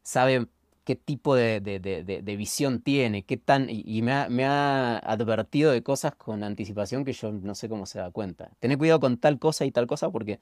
sabe 0.02 0.46
qué 0.84 0.96
tipo 0.96 1.34
de, 1.36 2.34
visión 2.36 2.80
tiene, 2.80 3.22
qué 3.22 3.36
tan, 3.36 3.68
y, 3.70 4.02
me, 4.02 4.12
ha, 4.44 4.98
advertido 4.98 5.70
de 5.70 5.82
cosas 5.82 6.14
con 6.16 6.42
anticipación 6.42 7.04
que 7.04 7.12
yo 7.12 7.32
no 7.32 7.54
sé 7.54 7.68
cómo 7.68 7.86
se 7.86 8.00
da 8.00 8.10
cuenta. 8.10 8.50
Tener 8.58 8.78
cuidado 8.78 9.00
con 9.00 9.16
tal 9.18 9.38
cosa 9.38 9.64
y 9.64 9.70
tal 9.70 9.86
cosa 9.86 10.10
porque... 10.10 10.40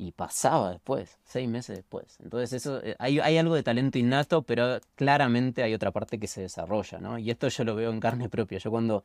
Y 0.00 0.12
pasaba 0.12 0.70
después, 0.70 1.18
seis 1.24 1.48
meses 1.48 1.76
después. 1.76 2.18
Entonces 2.22 2.52
eso, 2.52 2.80
eh, 2.84 2.94
hay, 3.00 3.18
algo 3.36 3.56
de 3.56 3.64
talento 3.64 3.98
innato, 3.98 4.42
pero 4.42 4.78
claramente 4.94 5.64
hay 5.64 5.74
otra 5.74 5.90
parte 5.90 6.20
que 6.20 6.28
se 6.28 6.40
desarrolla, 6.40 6.98
¿no? 6.98 7.18
Y 7.18 7.30
esto 7.30 7.48
yo 7.48 7.64
lo 7.64 7.74
veo 7.74 7.90
en 7.90 7.98
carne 7.98 8.28
propia. 8.28 8.58
Yo 8.58 8.70
cuando, 8.70 9.04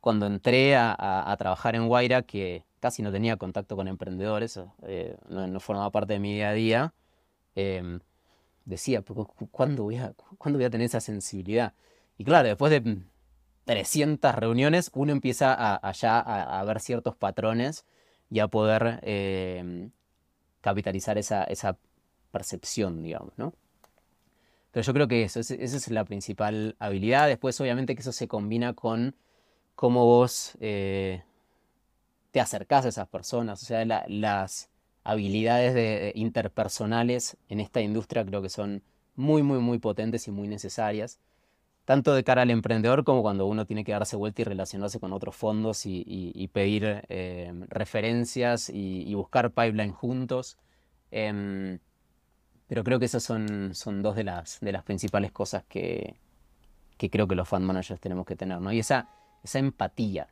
cuando 0.00 0.26
entré 0.26 0.76
a, 0.76 1.34
trabajar 1.38 1.74
en 1.74 1.88
Guaira, 1.88 2.22
que 2.22 2.64
casi 2.80 3.02
no 3.02 3.10
tenía 3.10 3.36
contacto 3.36 3.74
con 3.74 3.88
emprendedores, 3.88 4.60
eh, 4.82 5.16
no, 5.28 5.60
formaba 5.60 5.90
parte 5.90 6.14
de 6.14 6.20
mi 6.20 6.34
día 6.34 6.50
a 6.50 6.52
día, 6.52 6.94
em, 7.56 7.98
decía, 8.68 9.02
¿cuándo 9.50 9.84
voy, 9.84 9.96
a, 9.96 10.12
¿cuándo 10.38 10.58
voy 10.58 10.66
a 10.66 10.70
tener 10.70 10.86
esa 10.86 11.00
sensibilidad? 11.00 11.74
Y 12.16 12.24
claro, 12.24 12.48
después 12.48 12.70
de 12.70 12.98
300 13.64 14.34
reuniones, 14.34 14.90
uno 14.94 15.12
empieza 15.12 15.54
a, 15.56 15.92
ya 15.92 16.18
a, 16.18 16.64
ver 16.64 16.80
ciertos 16.80 17.16
patrones 17.16 17.84
y 18.30 18.40
a 18.40 18.48
poder 18.48 19.00
em, 19.02 19.90
capitalizar 20.60 21.18
esa, 21.18 21.44
esa, 21.44 21.78
percepción, 22.30 23.02
digamos, 23.02 23.32
¿no? 23.38 23.54
Pero 24.70 24.84
yo 24.84 24.92
creo 24.92 25.08
que 25.08 25.22
eso, 25.22 25.40
esa 25.40 25.54
es 25.54 25.90
la 25.90 26.04
principal 26.04 26.76
habilidad. 26.78 27.26
Después, 27.26 27.58
obviamente, 27.60 27.94
que 27.94 28.02
eso 28.02 28.12
se 28.12 28.28
combina 28.28 28.74
con 28.74 29.16
cómo 29.74 30.04
vos 30.04 30.58
eh, 30.60 31.22
te 32.30 32.40
acercás 32.40 32.84
a 32.84 32.88
esas 32.88 33.08
personas. 33.08 33.62
O 33.62 33.66
sea, 33.66 33.84
las 33.84 34.68
habilidades 35.08 35.72
de, 35.72 36.12
interpersonales 36.14 37.38
en 37.48 37.60
esta 37.60 37.80
industria 37.80 38.26
creo 38.26 38.42
que 38.42 38.50
son 38.50 38.82
muy, 39.16 39.42
muy, 39.42 39.58
muy 39.58 39.78
potentes 39.78 40.28
y 40.28 40.30
muy 40.30 40.48
necesarias, 40.48 41.18
tanto 41.86 42.14
de 42.14 42.22
cara 42.24 42.42
al 42.42 42.50
emprendedor 42.50 43.04
como 43.04 43.22
cuando 43.22 43.46
uno 43.46 43.64
tiene 43.64 43.84
que 43.84 43.92
darse 43.92 44.16
vuelta 44.16 44.42
y 44.42 44.44
relacionarse 44.44 45.00
con 45.00 45.14
otros 45.14 45.34
fondos 45.34 45.86
y, 45.86 46.50
pedir 46.52 47.06
eh, 47.08 47.50
referencias 47.68 48.68
y, 48.68 49.14
buscar 49.14 49.50
pipeline 49.52 49.92
juntos. 49.92 50.58
Em, 51.10 51.78
pero 52.66 52.84
creo 52.84 52.98
que 52.98 53.06
esas 53.06 53.22
son, 53.22 53.74
son 53.74 54.02
dos 54.02 54.14
de 54.14 54.24
las, 54.24 54.60
de 54.60 54.72
las 54.72 54.84
principales 54.84 55.32
cosas 55.32 55.64
que, 55.66 56.16
que 56.98 57.08
creo 57.08 57.26
que 57.26 57.34
los 57.34 57.48
fund 57.48 57.64
managers 57.64 57.98
tenemos 57.98 58.26
que 58.26 58.36
tener, 58.36 58.60
¿no? 58.60 58.70
Y 58.72 58.80
esa, 58.80 59.08
esa 59.42 59.58
empatía. 59.58 60.28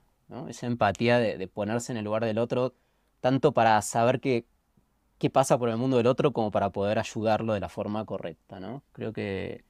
Esa 0.48 0.66
empatía 0.66 1.18
de 1.18 1.48
ponerse 1.48 1.92
en 1.92 1.98
el 1.98 2.04
lugar 2.04 2.24
del 2.24 2.38
otro, 2.38 2.74
tanto 3.20 3.52
para 3.52 3.80
saber 3.80 4.20
que 4.20 4.44
qué 5.18 5.30
pasa 5.30 5.58
por 5.58 5.68
el 5.68 5.76
mundo 5.76 5.96
del 5.96 6.06
otro 6.06 6.32
como 6.32 6.50
para 6.50 6.70
poder 6.70 6.98
ayudarlo 6.98 7.54
de 7.54 7.60
la 7.60 7.68
forma 7.68 8.04
correcta, 8.04 8.60
¿no? 8.60 8.82
Creo 8.92 9.12
que, 9.12 9.64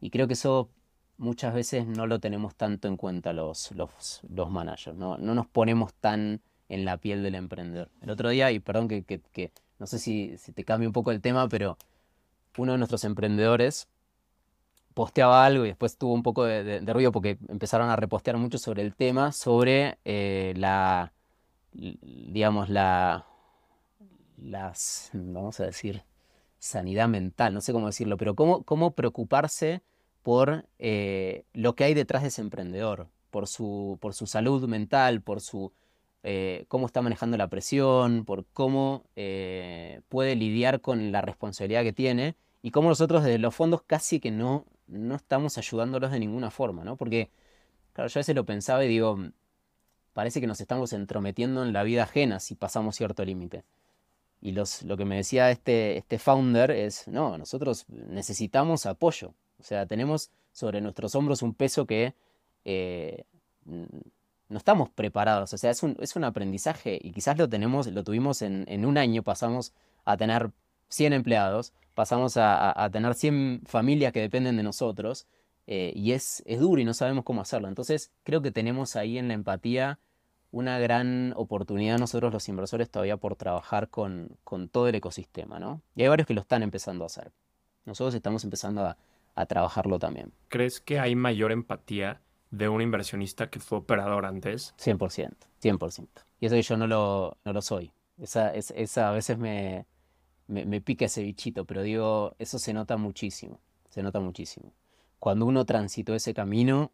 y 0.00 0.10
creo 0.10 0.26
que 0.26 0.34
eso 0.34 0.68
muchas 1.18 1.54
veces 1.54 1.86
no 1.86 2.06
lo 2.06 2.20
tenemos 2.20 2.54
tanto 2.54 2.88
en 2.88 2.96
cuenta 2.96 3.32
los, 3.32 3.72
los, 3.72 4.20
los 4.28 4.50
managers, 4.50 4.96
¿no? 4.96 5.18
No 5.18 5.34
nos 5.34 5.46
ponemos 5.46 5.92
tan 5.94 6.40
en 6.68 6.84
la 6.84 6.96
piel 6.96 7.22
del 7.22 7.34
emprendedor. 7.34 7.90
El 8.00 8.10
otro 8.10 8.30
día, 8.30 8.50
y 8.50 8.60
perdón 8.60 8.88
que, 8.88 9.04
que, 9.04 9.52
no 9.78 9.86
sé 9.86 9.98
si, 9.98 10.36
si, 10.38 10.52
te 10.52 10.64
cambia 10.64 10.88
un 10.88 10.92
poco 10.92 11.10
el 11.10 11.20
tema, 11.20 11.48
pero 11.48 11.76
uno 12.56 12.72
de 12.72 12.78
nuestros 12.78 13.04
emprendedores 13.04 13.88
posteaba 14.94 15.44
algo 15.44 15.64
y 15.64 15.68
después 15.68 15.96
tuvo 15.96 16.12
un 16.12 16.22
poco 16.22 16.44
de, 16.44 16.80
ruido 16.92 17.12
porque 17.12 17.38
empezaron 17.48 17.90
a 17.90 17.96
repostear 17.96 18.36
mucho 18.36 18.58
sobre 18.58 18.82
el 18.82 18.94
tema, 18.94 19.32
sobre 19.32 19.98
eh, 20.04 20.54
la, 20.56 21.12
digamos, 21.72 22.68
la, 22.68 23.26
las, 24.36 25.10
vamos 25.12 25.60
a 25.60 25.66
decir, 25.66 26.04
sanidad 26.58 27.08
mental, 27.08 27.54
no 27.54 27.60
sé 27.60 27.72
cómo 27.72 27.86
decirlo, 27.86 28.16
pero 28.16 28.34
cómo, 28.34 28.62
cómo 28.62 28.92
preocuparse 28.92 29.82
por 30.22 30.66
eh, 30.78 31.44
lo 31.52 31.74
que 31.74 31.84
hay 31.84 31.94
detrás 31.94 32.22
de 32.22 32.28
ese 32.28 32.42
emprendedor, 32.42 33.08
por 33.30 33.48
su, 33.48 33.98
por 34.00 34.14
su 34.14 34.26
salud 34.26 34.68
mental, 34.68 35.22
por 35.22 35.40
su, 35.40 35.72
eh, 36.22 36.64
cómo 36.68 36.86
está 36.86 37.02
manejando 37.02 37.36
la 37.36 37.48
presión, 37.48 38.24
por 38.24 38.46
cómo 38.52 39.04
puede 40.08 40.36
lidiar 40.36 40.80
con 40.80 41.10
la 41.12 41.22
responsabilidad 41.22 41.82
que 41.82 41.92
tiene 41.92 42.36
y 42.62 42.70
cómo 42.70 42.88
nosotros 42.88 43.24
desde 43.24 43.38
los 43.38 43.54
fondos 43.54 43.82
casi 43.82 44.20
que 44.20 44.30
no 44.30 44.66
no 44.92 45.14
estamos 45.14 45.58
ayudándolos 45.58 46.10
de 46.10 46.20
ninguna 46.20 46.50
forma, 46.50 46.84
¿no? 46.84 46.96
Porque, 46.96 47.30
claro, 47.92 48.08
yo 48.08 48.18
a 48.18 48.20
veces 48.20 48.36
lo 48.36 48.44
pensaba 48.44 48.84
y 48.84 48.88
digo, 48.88 49.18
parece 50.12 50.40
que 50.40 50.46
nos 50.46 50.60
estamos 50.60 50.92
entrometiendo 50.92 51.64
en 51.64 51.72
la 51.72 51.82
vida 51.82 52.04
ajena 52.04 52.40
si 52.40 52.54
pasamos 52.54 52.96
cierto 52.96 53.24
límite. 53.24 53.64
Y 54.42 54.52
los, 54.52 54.82
lo 54.82 54.96
que 54.96 55.04
me 55.04 55.16
decía 55.16 55.50
este, 55.50 55.96
este 55.96 56.18
founder 56.18 56.70
es, 56.72 57.08
no, 57.08 57.38
nosotros 57.38 57.86
necesitamos 57.88 58.84
apoyo. 58.86 59.32
O 59.58 59.62
sea, 59.62 59.86
tenemos 59.86 60.30
sobre 60.52 60.80
nuestros 60.80 61.14
hombros 61.14 61.42
un 61.42 61.54
peso 61.54 61.86
que 61.86 62.14
eh, 62.64 63.24
no 63.64 64.58
estamos 64.58 64.90
preparados. 64.90 65.54
O 65.54 65.58
sea, 65.58 65.70
es 65.70 65.82
un, 65.82 65.96
es 66.00 66.16
un, 66.16 66.24
aprendizaje 66.24 66.98
y 67.00 67.12
quizás 67.12 67.38
lo 67.38 67.48
tenemos, 67.48 67.86
lo 67.86 68.02
tuvimos 68.02 68.42
en, 68.42 68.64
en 68.68 68.84
un 68.84 68.98
año, 68.98 69.22
pasamos 69.22 69.72
a 70.04 70.16
tener 70.16 70.50
100 70.88 71.12
empleados 71.12 71.72
pasamos 71.94 72.36
a, 72.36 72.88
tener 72.92 73.14
100 73.14 73.62
familias 73.66 74.12
que 74.12 74.20
dependen 74.20 74.56
de 74.56 74.62
nosotros 74.62 75.26
eh, 75.66 75.92
y 75.94 76.12
es, 76.12 76.42
es 76.46 76.60
duro 76.60 76.80
y 76.80 76.84
no 76.84 76.94
sabemos 76.94 77.24
cómo 77.24 77.40
hacerlo. 77.40 77.68
Entonces 77.68 78.10
creo 78.24 78.42
que 78.42 78.50
tenemos 78.50 78.96
ahí 78.96 79.18
en 79.18 79.28
la 79.28 79.34
empatía 79.34 79.98
una 80.52 80.78
gran 80.78 81.32
oportunidad 81.36 81.98
nosotros 81.98 82.32
los 82.32 82.48
inversores 82.48 82.88
todavía 82.90 83.16
por 83.16 83.34
trabajar 83.36 83.88
con, 83.88 84.36
con, 84.44 84.68
todo 84.68 84.86
el 84.86 84.94
ecosistema, 84.94 85.58
¿no? 85.58 85.82
Y 85.96 86.02
hay 86.02 86.08
varios 86.08 86.28
que 86.28 86.34
lo 86.34 86.42
están 86.42 86.62
empezando 86.62 87.04
a 87.04 87.06
hacer. 87.06 87.32
Nosotros 87.84 88.14
estamos 88.14 88.44
empezando 88.44 88.82
a, 88.82 88.96
a 89.34 89.46
trabajarlo 89.46 89.98
también. 89.98 90.32
¿Crees 90.48 90.80
que 90.80 91.00
hay 91.00 91.16
mayor 91.16 91.52
empatía 91.52 92.20
de 92.50 92.68
un 92.68 92.82
inversionista 92.82 93.50
que 93.50 93.58
fue 93.58 93.78
operador 93.78 94.26
antes? 94.26 94.74
100%, 94.78 95.32
100%. 95.60 96.08
Y 96.38 96.46
eso 96.46 96.54
que 96.54 96.62
yo 96.62 96.76
no 96.76 96.86
lo, 96.86 97.36
no 97.44 97.52
lo 97.52 97.62
soy. 97.62 97.90
Esa, 98.18 98.52
esa 98.54 99.08
a 99.08 99.12
veces 99.12 99.38
me, 99.38 99.86
me, 100.46 100.80
pica 100.80 101.06
ese 101.06 101.22
bichito, 101.22 101.64
pero 101.64 101.82
digo, 101.82 102.36
eso 102.38 102.58
se 102.58 102.72
nota 102.72 102.96
muchísimo, 102.96 103.58
se 103.88 104.02
nota 104.02 104.20
muchísimo. 104.20 104.72
Cuando 105.18 105.46
uno 105.46 105.64
transitó 105.64 106.14
ese 106.14 106.34
camino, 106.34 106.92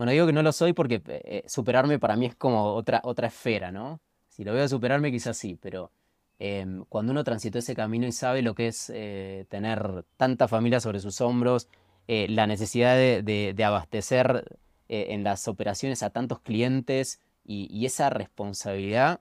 bueno, 0.00 0.12
digo 0.12 0.24
que 0.26 0.32
no 0.32 0.42
lo 0.42 0.50
soy 0.50 0.72
porque 0.72 0.94
eh, 0.94 1.20
eh, 1.26 1.44
superarme 1.46 1.98
para 1.98 2.16
mí 2.16 2.24
es 2.24 2.34
como 2.34 2.72
otra, 2.72 3.02
otra 3.04 3.26
esfera, 3.26 3.70
¿no? 3.70 4.00
Si 4.30 4.44
lo 4.44 4.54
veo 4.54 4.66
superarme 4.66 5.12
quizás 5.12 5.36
sí, 5.36 5.58
pero 5.60 5.92
em, 6.38 6.86
cuando 6.88 7.12
uno 7.12 7.22
transitó 7.22 7.58
ese 7.58 7.74
camino 7.74 8.06
y 8.06 8.12
sabe 8.12 8.40
lo 8.40 8.54
que 8.54 8.68
es 8.68 8.90
eh, 8.94 9.44
tener 9.50 10.06
tanta 10.16 10.48
familia 10.48 10.80
sobre 10.80 11.00
sus 11.00 11.20
hombros, 11.20 11.68
la 12.08 12.46
necesidad 12.46 12.96
de, 12.96 13.54
abastecer 13.62 14.58
en 14.88 15.22
las 15.22 15.46
operaciones 15.48 16.02
a 16.02 16.08
tantos 16.08 16.40
clientes 16.40 17.20
y 17.44 17.84
esa 17.84 18.08
responsabilidad, 18.08 19.20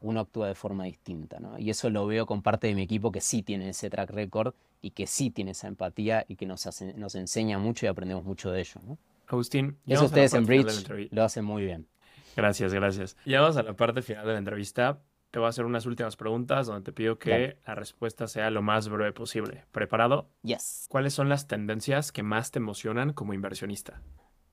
uno 0.00 0.20
actúa 0.20 0.48
de 0.48 0.56
forma 0.56 0.84
distinta. 0.84 1.38
¿no? 1.38 1.56
Y 1.56 1.70
eso 1.70 1.88
lo 1.88 2.04
veo 2.04 2.26
con 2.26 2.42
parte 2.42 2.66
de 2.66 2.74
mi 2.74 2.82
equipo 2.82 3.12
que 3.12 3.20
sí 3.20 3.44
tiene 3.44 3.68
ese 3.68 3.90
track 3.90 4.10
record 4.10 4.54
y 4.82 4.90
que 4.90 5.06
sí 5.06 5.30
tiene 5.30 5.52
esa 5.52 5.68
empatía 5.68 6.24
y 6.26 6.34
que 6.34 6.46
nos, 6.46 6.68
nos 6.96 7.14
enseña 7.14 7.58
mucho 7.60 7.86
y 7.86 7.88
aprendemos 7.88 8.24
mucho 8.24 8.50
de 8.50 8.60
ello. 8.60 8.80
¿no? 8.84 8.98
Agustín, 9.26 9.78
eso 9.86 10.04
ustedes 10.04 10.34
en 10.34 10.46
Bridge 10.46 11.10
lo 11.10 11.22
hacen 11.24 11.44
muy 11.44 11.64
bien. 11.64 11.88
Gracias, 12.36 12.72
gracias. 12.72 13.16
Llegamos 13.24 13.56
a 13.56 13.62
la 13.62 13.74
parte 13.74 14.02
final 14.02 14.26
de 14.26 14.32
la 14.32 14.38
entrevista. 14.38 15.02
Te 15.30 15.38
voy 15.38 15.46
a 15.46 15.48
hacer 15.48 15.64
unas 15.64 15.86
últimas 15.86 16.16
preguntas 16.16 16.66
donde 16.66 16.82
te 16.82 16.92
pido 16.92 17.18
que 17.18 17.58
la 17.66 17.74
respuesta 17.74 18.26
sea 18.26 18.50
lo 18.50 18.62
más 18.62 18.88
breve 18.88 19.12
posible. 19.12 19.64
¿Preparado? 19.72 20.30
Yes. 20.42 20.86
¿Cuáles 20.88 21.14
son 21.14 21.28
las 21.28 21.46
tendencias 21.46 22.12
que 22.12 22.22
más 22.22 22.50
te 22.50 22.58
emocionan 22.58 23.12
como 23.12 23.34
inversionista? 23.34 24.02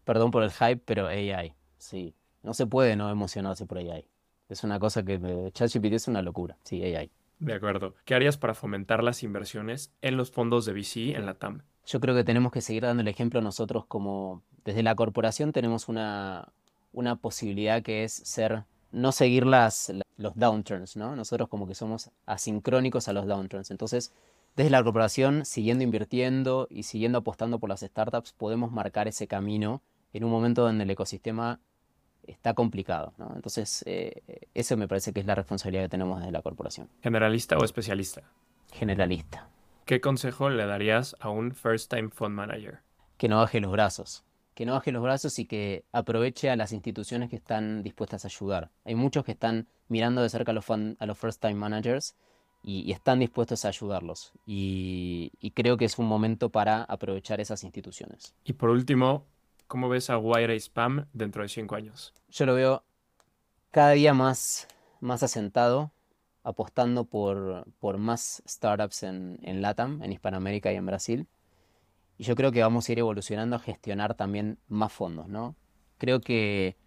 Perdón 0.03 0.31
por 0.31 0.43
el 0.43 0.51
hype, 0.51 0.77
pero 0.77 1.07
AI. 1.07 1.53
Sí. 1.77 2.15
No 2.41 2.53
se 2.53 2.67
puede 2.67 2.95
no 2.95 3.09
emocionarse 3.09 3.65
por 3.65 3.77
AI. 3.77 4.07
Es 4.49 4.63
una 4.63 4.79
cosa 4.79 5.03
que 5.03 5.51
ChatGPT 5.53 5.93
es 5.93 6.07
una 6.07 6.21
locura. 6.21 6.57
Sí, 6.63 6.83
AI. 6.83 7.11
De 7.39 7.53
acuerdo. 7.53 7.95
¿Qué 8.05 8.15
harías 8.15 8.37
para 8.37 8.53
fomentar 8.53 9.03
las 9.03 9.23
inversiones 9.23 9.93
en 10.01 10.17
los 10.17 10.31
fondos 10.31 10.65
de 10.65 10.73
VC 10.73 11.15
en 11.15 11.25
la 11.25 11.33
TAM? 11.35 11.61
Yo 11.85 11.99
creo 11.99 12.15
que 12.15 12.23
tenemos 12.23 12.51
que 12.51 12.61
seguir 12.61 12.83
dando 12.83 13.01
el 13.01 13.07
ejemplo 13.07 13.41
nosotros 13.41 13.85
como 13.85 14.43
desde 14.65 14.83
la 14.83 14.95
corporación 14.95 15.51
tenemos 15.51 15.87
una, 15.87 16.49
una 16.91 17.15
posibilidad 17.15 17.81
que 17.81 18.03
es 18.03 18.13
ser 18.13 18.63
no 18.91 19.11
seguir 19.11 19.45
las, 19.45 19.91
los 20.17 20.35
downturns, 20.35 20.95
¿no? 20.95 21.15
Nosotros 21.15 21.49
como 21.49 21.67
que 21.67 21.75
somos 21.75 22.11
asincrónicos 22.25 23.07
a 23.07 23.13
los 23.13 23.25
downturns. 23.25 23.71
Entonces, 23.71 24.13
desde 24.55 24.69
la 24.69 24.83
corporación, 24.83 25.45
siguiendo 25.45 25.83
invirtiendo 25.83 26.67
y 26.69 26.83
siguiendo 26.83 27.17
apostando 27.17 27.59
por 27.59 27.69
las 27.69 27.81
startups, 27.81 28.33
podemos 28.33 28.71
marcar 28.71 29.07
ese 29.07 29.27
camino 29.27 29.81
en 30.13 30.23
un 30.23 30.31
momento 30.31 30.61
donde 30.61 30.83
el 30.83 30.89
ecosistema 30.91 31.59
está 32.27 32.53
complicado. 32.53 33.13
¿no? 33.17 33.31
Entonces, 33.35 33.83
eh, 33.87 34.21
eso 34.53 34.77
me 34.77 34.87
parece 34.87 35.11
que 35.11 35.19
es 35.19 35.25
la 35.25 35.35
responsabilidad 35.35 35.83
que 35.83 35.89
tenemos 35.89 36.19
desde 36.19 36.31
la 36.31 36.43
corporación. 36.43 36.87
¿Generalista 37.01 37.57
o 37.57 37.65
especialista? 37.65 38.21
Generalista. 38.71 39.49
¿Qué 39.85 39.99
consejo 39.99 40.49
le 40.49 40.65
darías 40.65 41.15
a 41.19 41.29
un 41.29 41.53
first 41.53 41.91
time 41.91 42.09
fund 42.09 42.35
manager? 42.35 42.79
Que 43.17 43.27
no 43.27 43.37
baje 43.37 43.59
los 43.59 43.71
brazos. 43.71 44.23
Que 44.53 44.65
no 44.65 44.73
baje 44.73 44.91
los 44.91 45.03
brazos 45.03 45.39
y 45.39 45.45
que 45.45 45.85
aproveche 45.91 46.49
a 46.49 46.55
las 46.55 46.71
instituciones 46.71 47.29
que 47.29 47.35
están 47.35 47.83
dispuestas 47.83 48.25
a 48.25 48.27
ayudar. 48.27 48.69
Hay 48.85 48.95
muchos 48.95 49.25
que 49.25 49.31
están 49.31 49.67
mirando 49.87 50.21
de 50.21 50.29
cerca 50.29 50.51
a 50.51 50.55
los, 50.55 50.69
a 50.69 51.05
los 51.05 51.17
first 51.17 51.41
time 51.41 51.55
managers 51.55 52.15
y, 52.63 52.91
están 52.91 53.19
dispuestos 53.19 53.65
a 53.65 53.69
ayudarlos. 53.69 54.31
Y, 54.45 55.31
y 55.39 55.51
creo 55.51 55.77
que 55.77 55.85
es 55.85 55.97
un 55.99 56.07
momento 56.07 56.49
para 56.49 56.83
aprovechar 56.83 57.41
esas 57.41 57.63
instituciones. 57.63 58.33
Y 58.43 58.53
por 58.53 58.69
último, 58.69 59.25
¿Cómo 59.73 59.89
ves 59.89 60.11
a 60.11 60.19
Wire 60.19 60.55
Spam 60.59 61.07
dentro 61.13 61.41
de 61.41 61.49
cinco 61.49 61.75
años? 61.75 62.13
Yo 62.29 62.45
lo 62.45 62.53
veo 62.53 62.83
cada 63.71 63.93
día 63.93 64.13
más, 64.13 64.67
más 64.99 65.23
asentado, 65.23 65.91
apostando 66.43 67.05
por, 67.05 67.65
por 67.79 67.97
más 67.97 68.43
startups 68.47 69.01
en, 69.01 69.39
en 69.41 69.63
LATAM, 69.63 70.03
en 70.03 70.11
Hispanoamérica 70.11 70.71
y 70.71 70.75
en 70.75 70.85
Brasil. 70.85 71.27
Y 72.17 72.23
yo 72.23 72.35
creo 72.35 72.51
que 72.51 72.61
vamos 72.61 72.87
a 72.87 72.91
ir 72.91 72.99
evolucionando 72.99 73.55
a 73.55 73.59
gestionar 73.59 74.15
también 74.15 74.59
más 74.67 74.91
fondos, 74.91 75.27
¿no? 75.27 75.55
Creo 75.97 76.21
que 76.21 76.77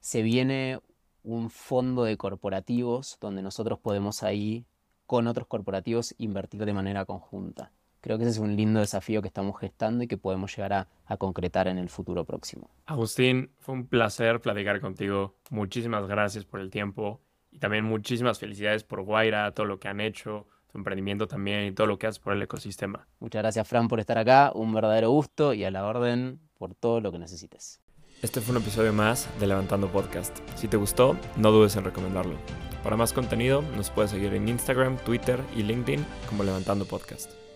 se 0.00 0.22
viene 0.22 0.80
un 1.22 1.50
fondo 1.50 2.04
de 2.04 2.16
corporativos 2.16 3.18
donde 3.20 3.42
nosotros 3.42 3.78
podemos 3.78 4.22
ahí, 4.22 4.66
con 5.06 5.26
otros 5.26 5.46
corporativos, 5.46 6.14
invertir 6.18 6.64
de 6.64 6.72
manera 6.72 7.04
conjunta. 7.04 7.72
Creo 8.00 8.16
que 8.16 8.24
ese 8.24 8.32
es 8.32 8.38
un 8.38 8.56
lindo 8.56 8.80
desafío 8.80 9.20
que 9.22 9.28
estamos 9.28 9.58
gestando 9.58 10.04
y 10.04 10.06
que 10.06 10.16
podemos 10.16 10.54
llegar 10.54 10.72
a, 10.72 11.16
concretar 11.16 11.66
en 11.66 11.78
el 11.78 11.88
futuro 11.88 12.24
próximo. 12.24 12.70
Agustín, 12.86 13.50
fue 13.58 13.74
un 13.74 13.86
placer 13.86 14.40
platicar 14.40 14.80
contigo. 14.80 15.36
Muchísimas 15.50 16.06
gracias 16.06 16.44
por 16.44 16.60
el 16.60 16.70
tiempo 16.70 17.20
y 17.50 17.58
también 17.58 17.84
muchísimas 17.84 18.38
felicidades 18.38 18.84
por 18.84 19.02
Guaira, 19.02 19.52
todo 19.52 19.66
lo 19.66 19.80
que 19.80 19.88
han 19.88 20.00
hecho, 20.00 20.46
tu 20.70 20.78
emprendimiento 20.78 21.26
también 21.26 21.64
y 21.64 21.72
todo 21.72 21.86
lo 21.86 21.98
que 21.98 22.06
haces 22.06 22.18
por 22.18 22.32
el 22.32 22.42
ecosistema. 22.42 23.06
Muchas 23.20 23.42
gracias, 23.42 23.66
Fran, 23.66 23.88
por 23.88 24.00
estar 24.00 24.18
acá. 24.18 24.52
Un 24.54 24.72
verdadero 24.72 25.10
gusto 25.10 25.54
y 25.54 25.64
a 25.64 25.70
la 25.70 25.84
orden 25.84 26.40
por 26.58 26.74
todo 26.74 27.00
lo 27.00 27.12
que 27.12 27.18
necesites. 27.18 27.80
Este 28.20 28.40
fue 28.40 28.56
un 28.56 28.62
episodio 28.62 28.92
más 28.92 29.28
de 29.38 29.46
Levantando 29.46 29.88
Podcast. 29.88 30.36
Si 30.56 30.66
te 30.66 30.76
gustó, 30.76 31.16
no 31.36 31.52
dudes 31.52 31.76
en 31.76 31.84
recomendarlo. 31.84 32.34
Para 32.82 32.96
más 32.96 33.12
contenido, 33.12 33.62
nos 33.76 33.90
puedes 33.90 34.10
seguir 34.10 34.34
en 34.34 34.48
Instagram, 34.48 34.98
Twitter 34.98 35.40
y 35.56 35.62
LinkedIn 35.62 36.04
como 36.28 36.42
Levantando 36.42 36.84
Podcast. 36.84 37.47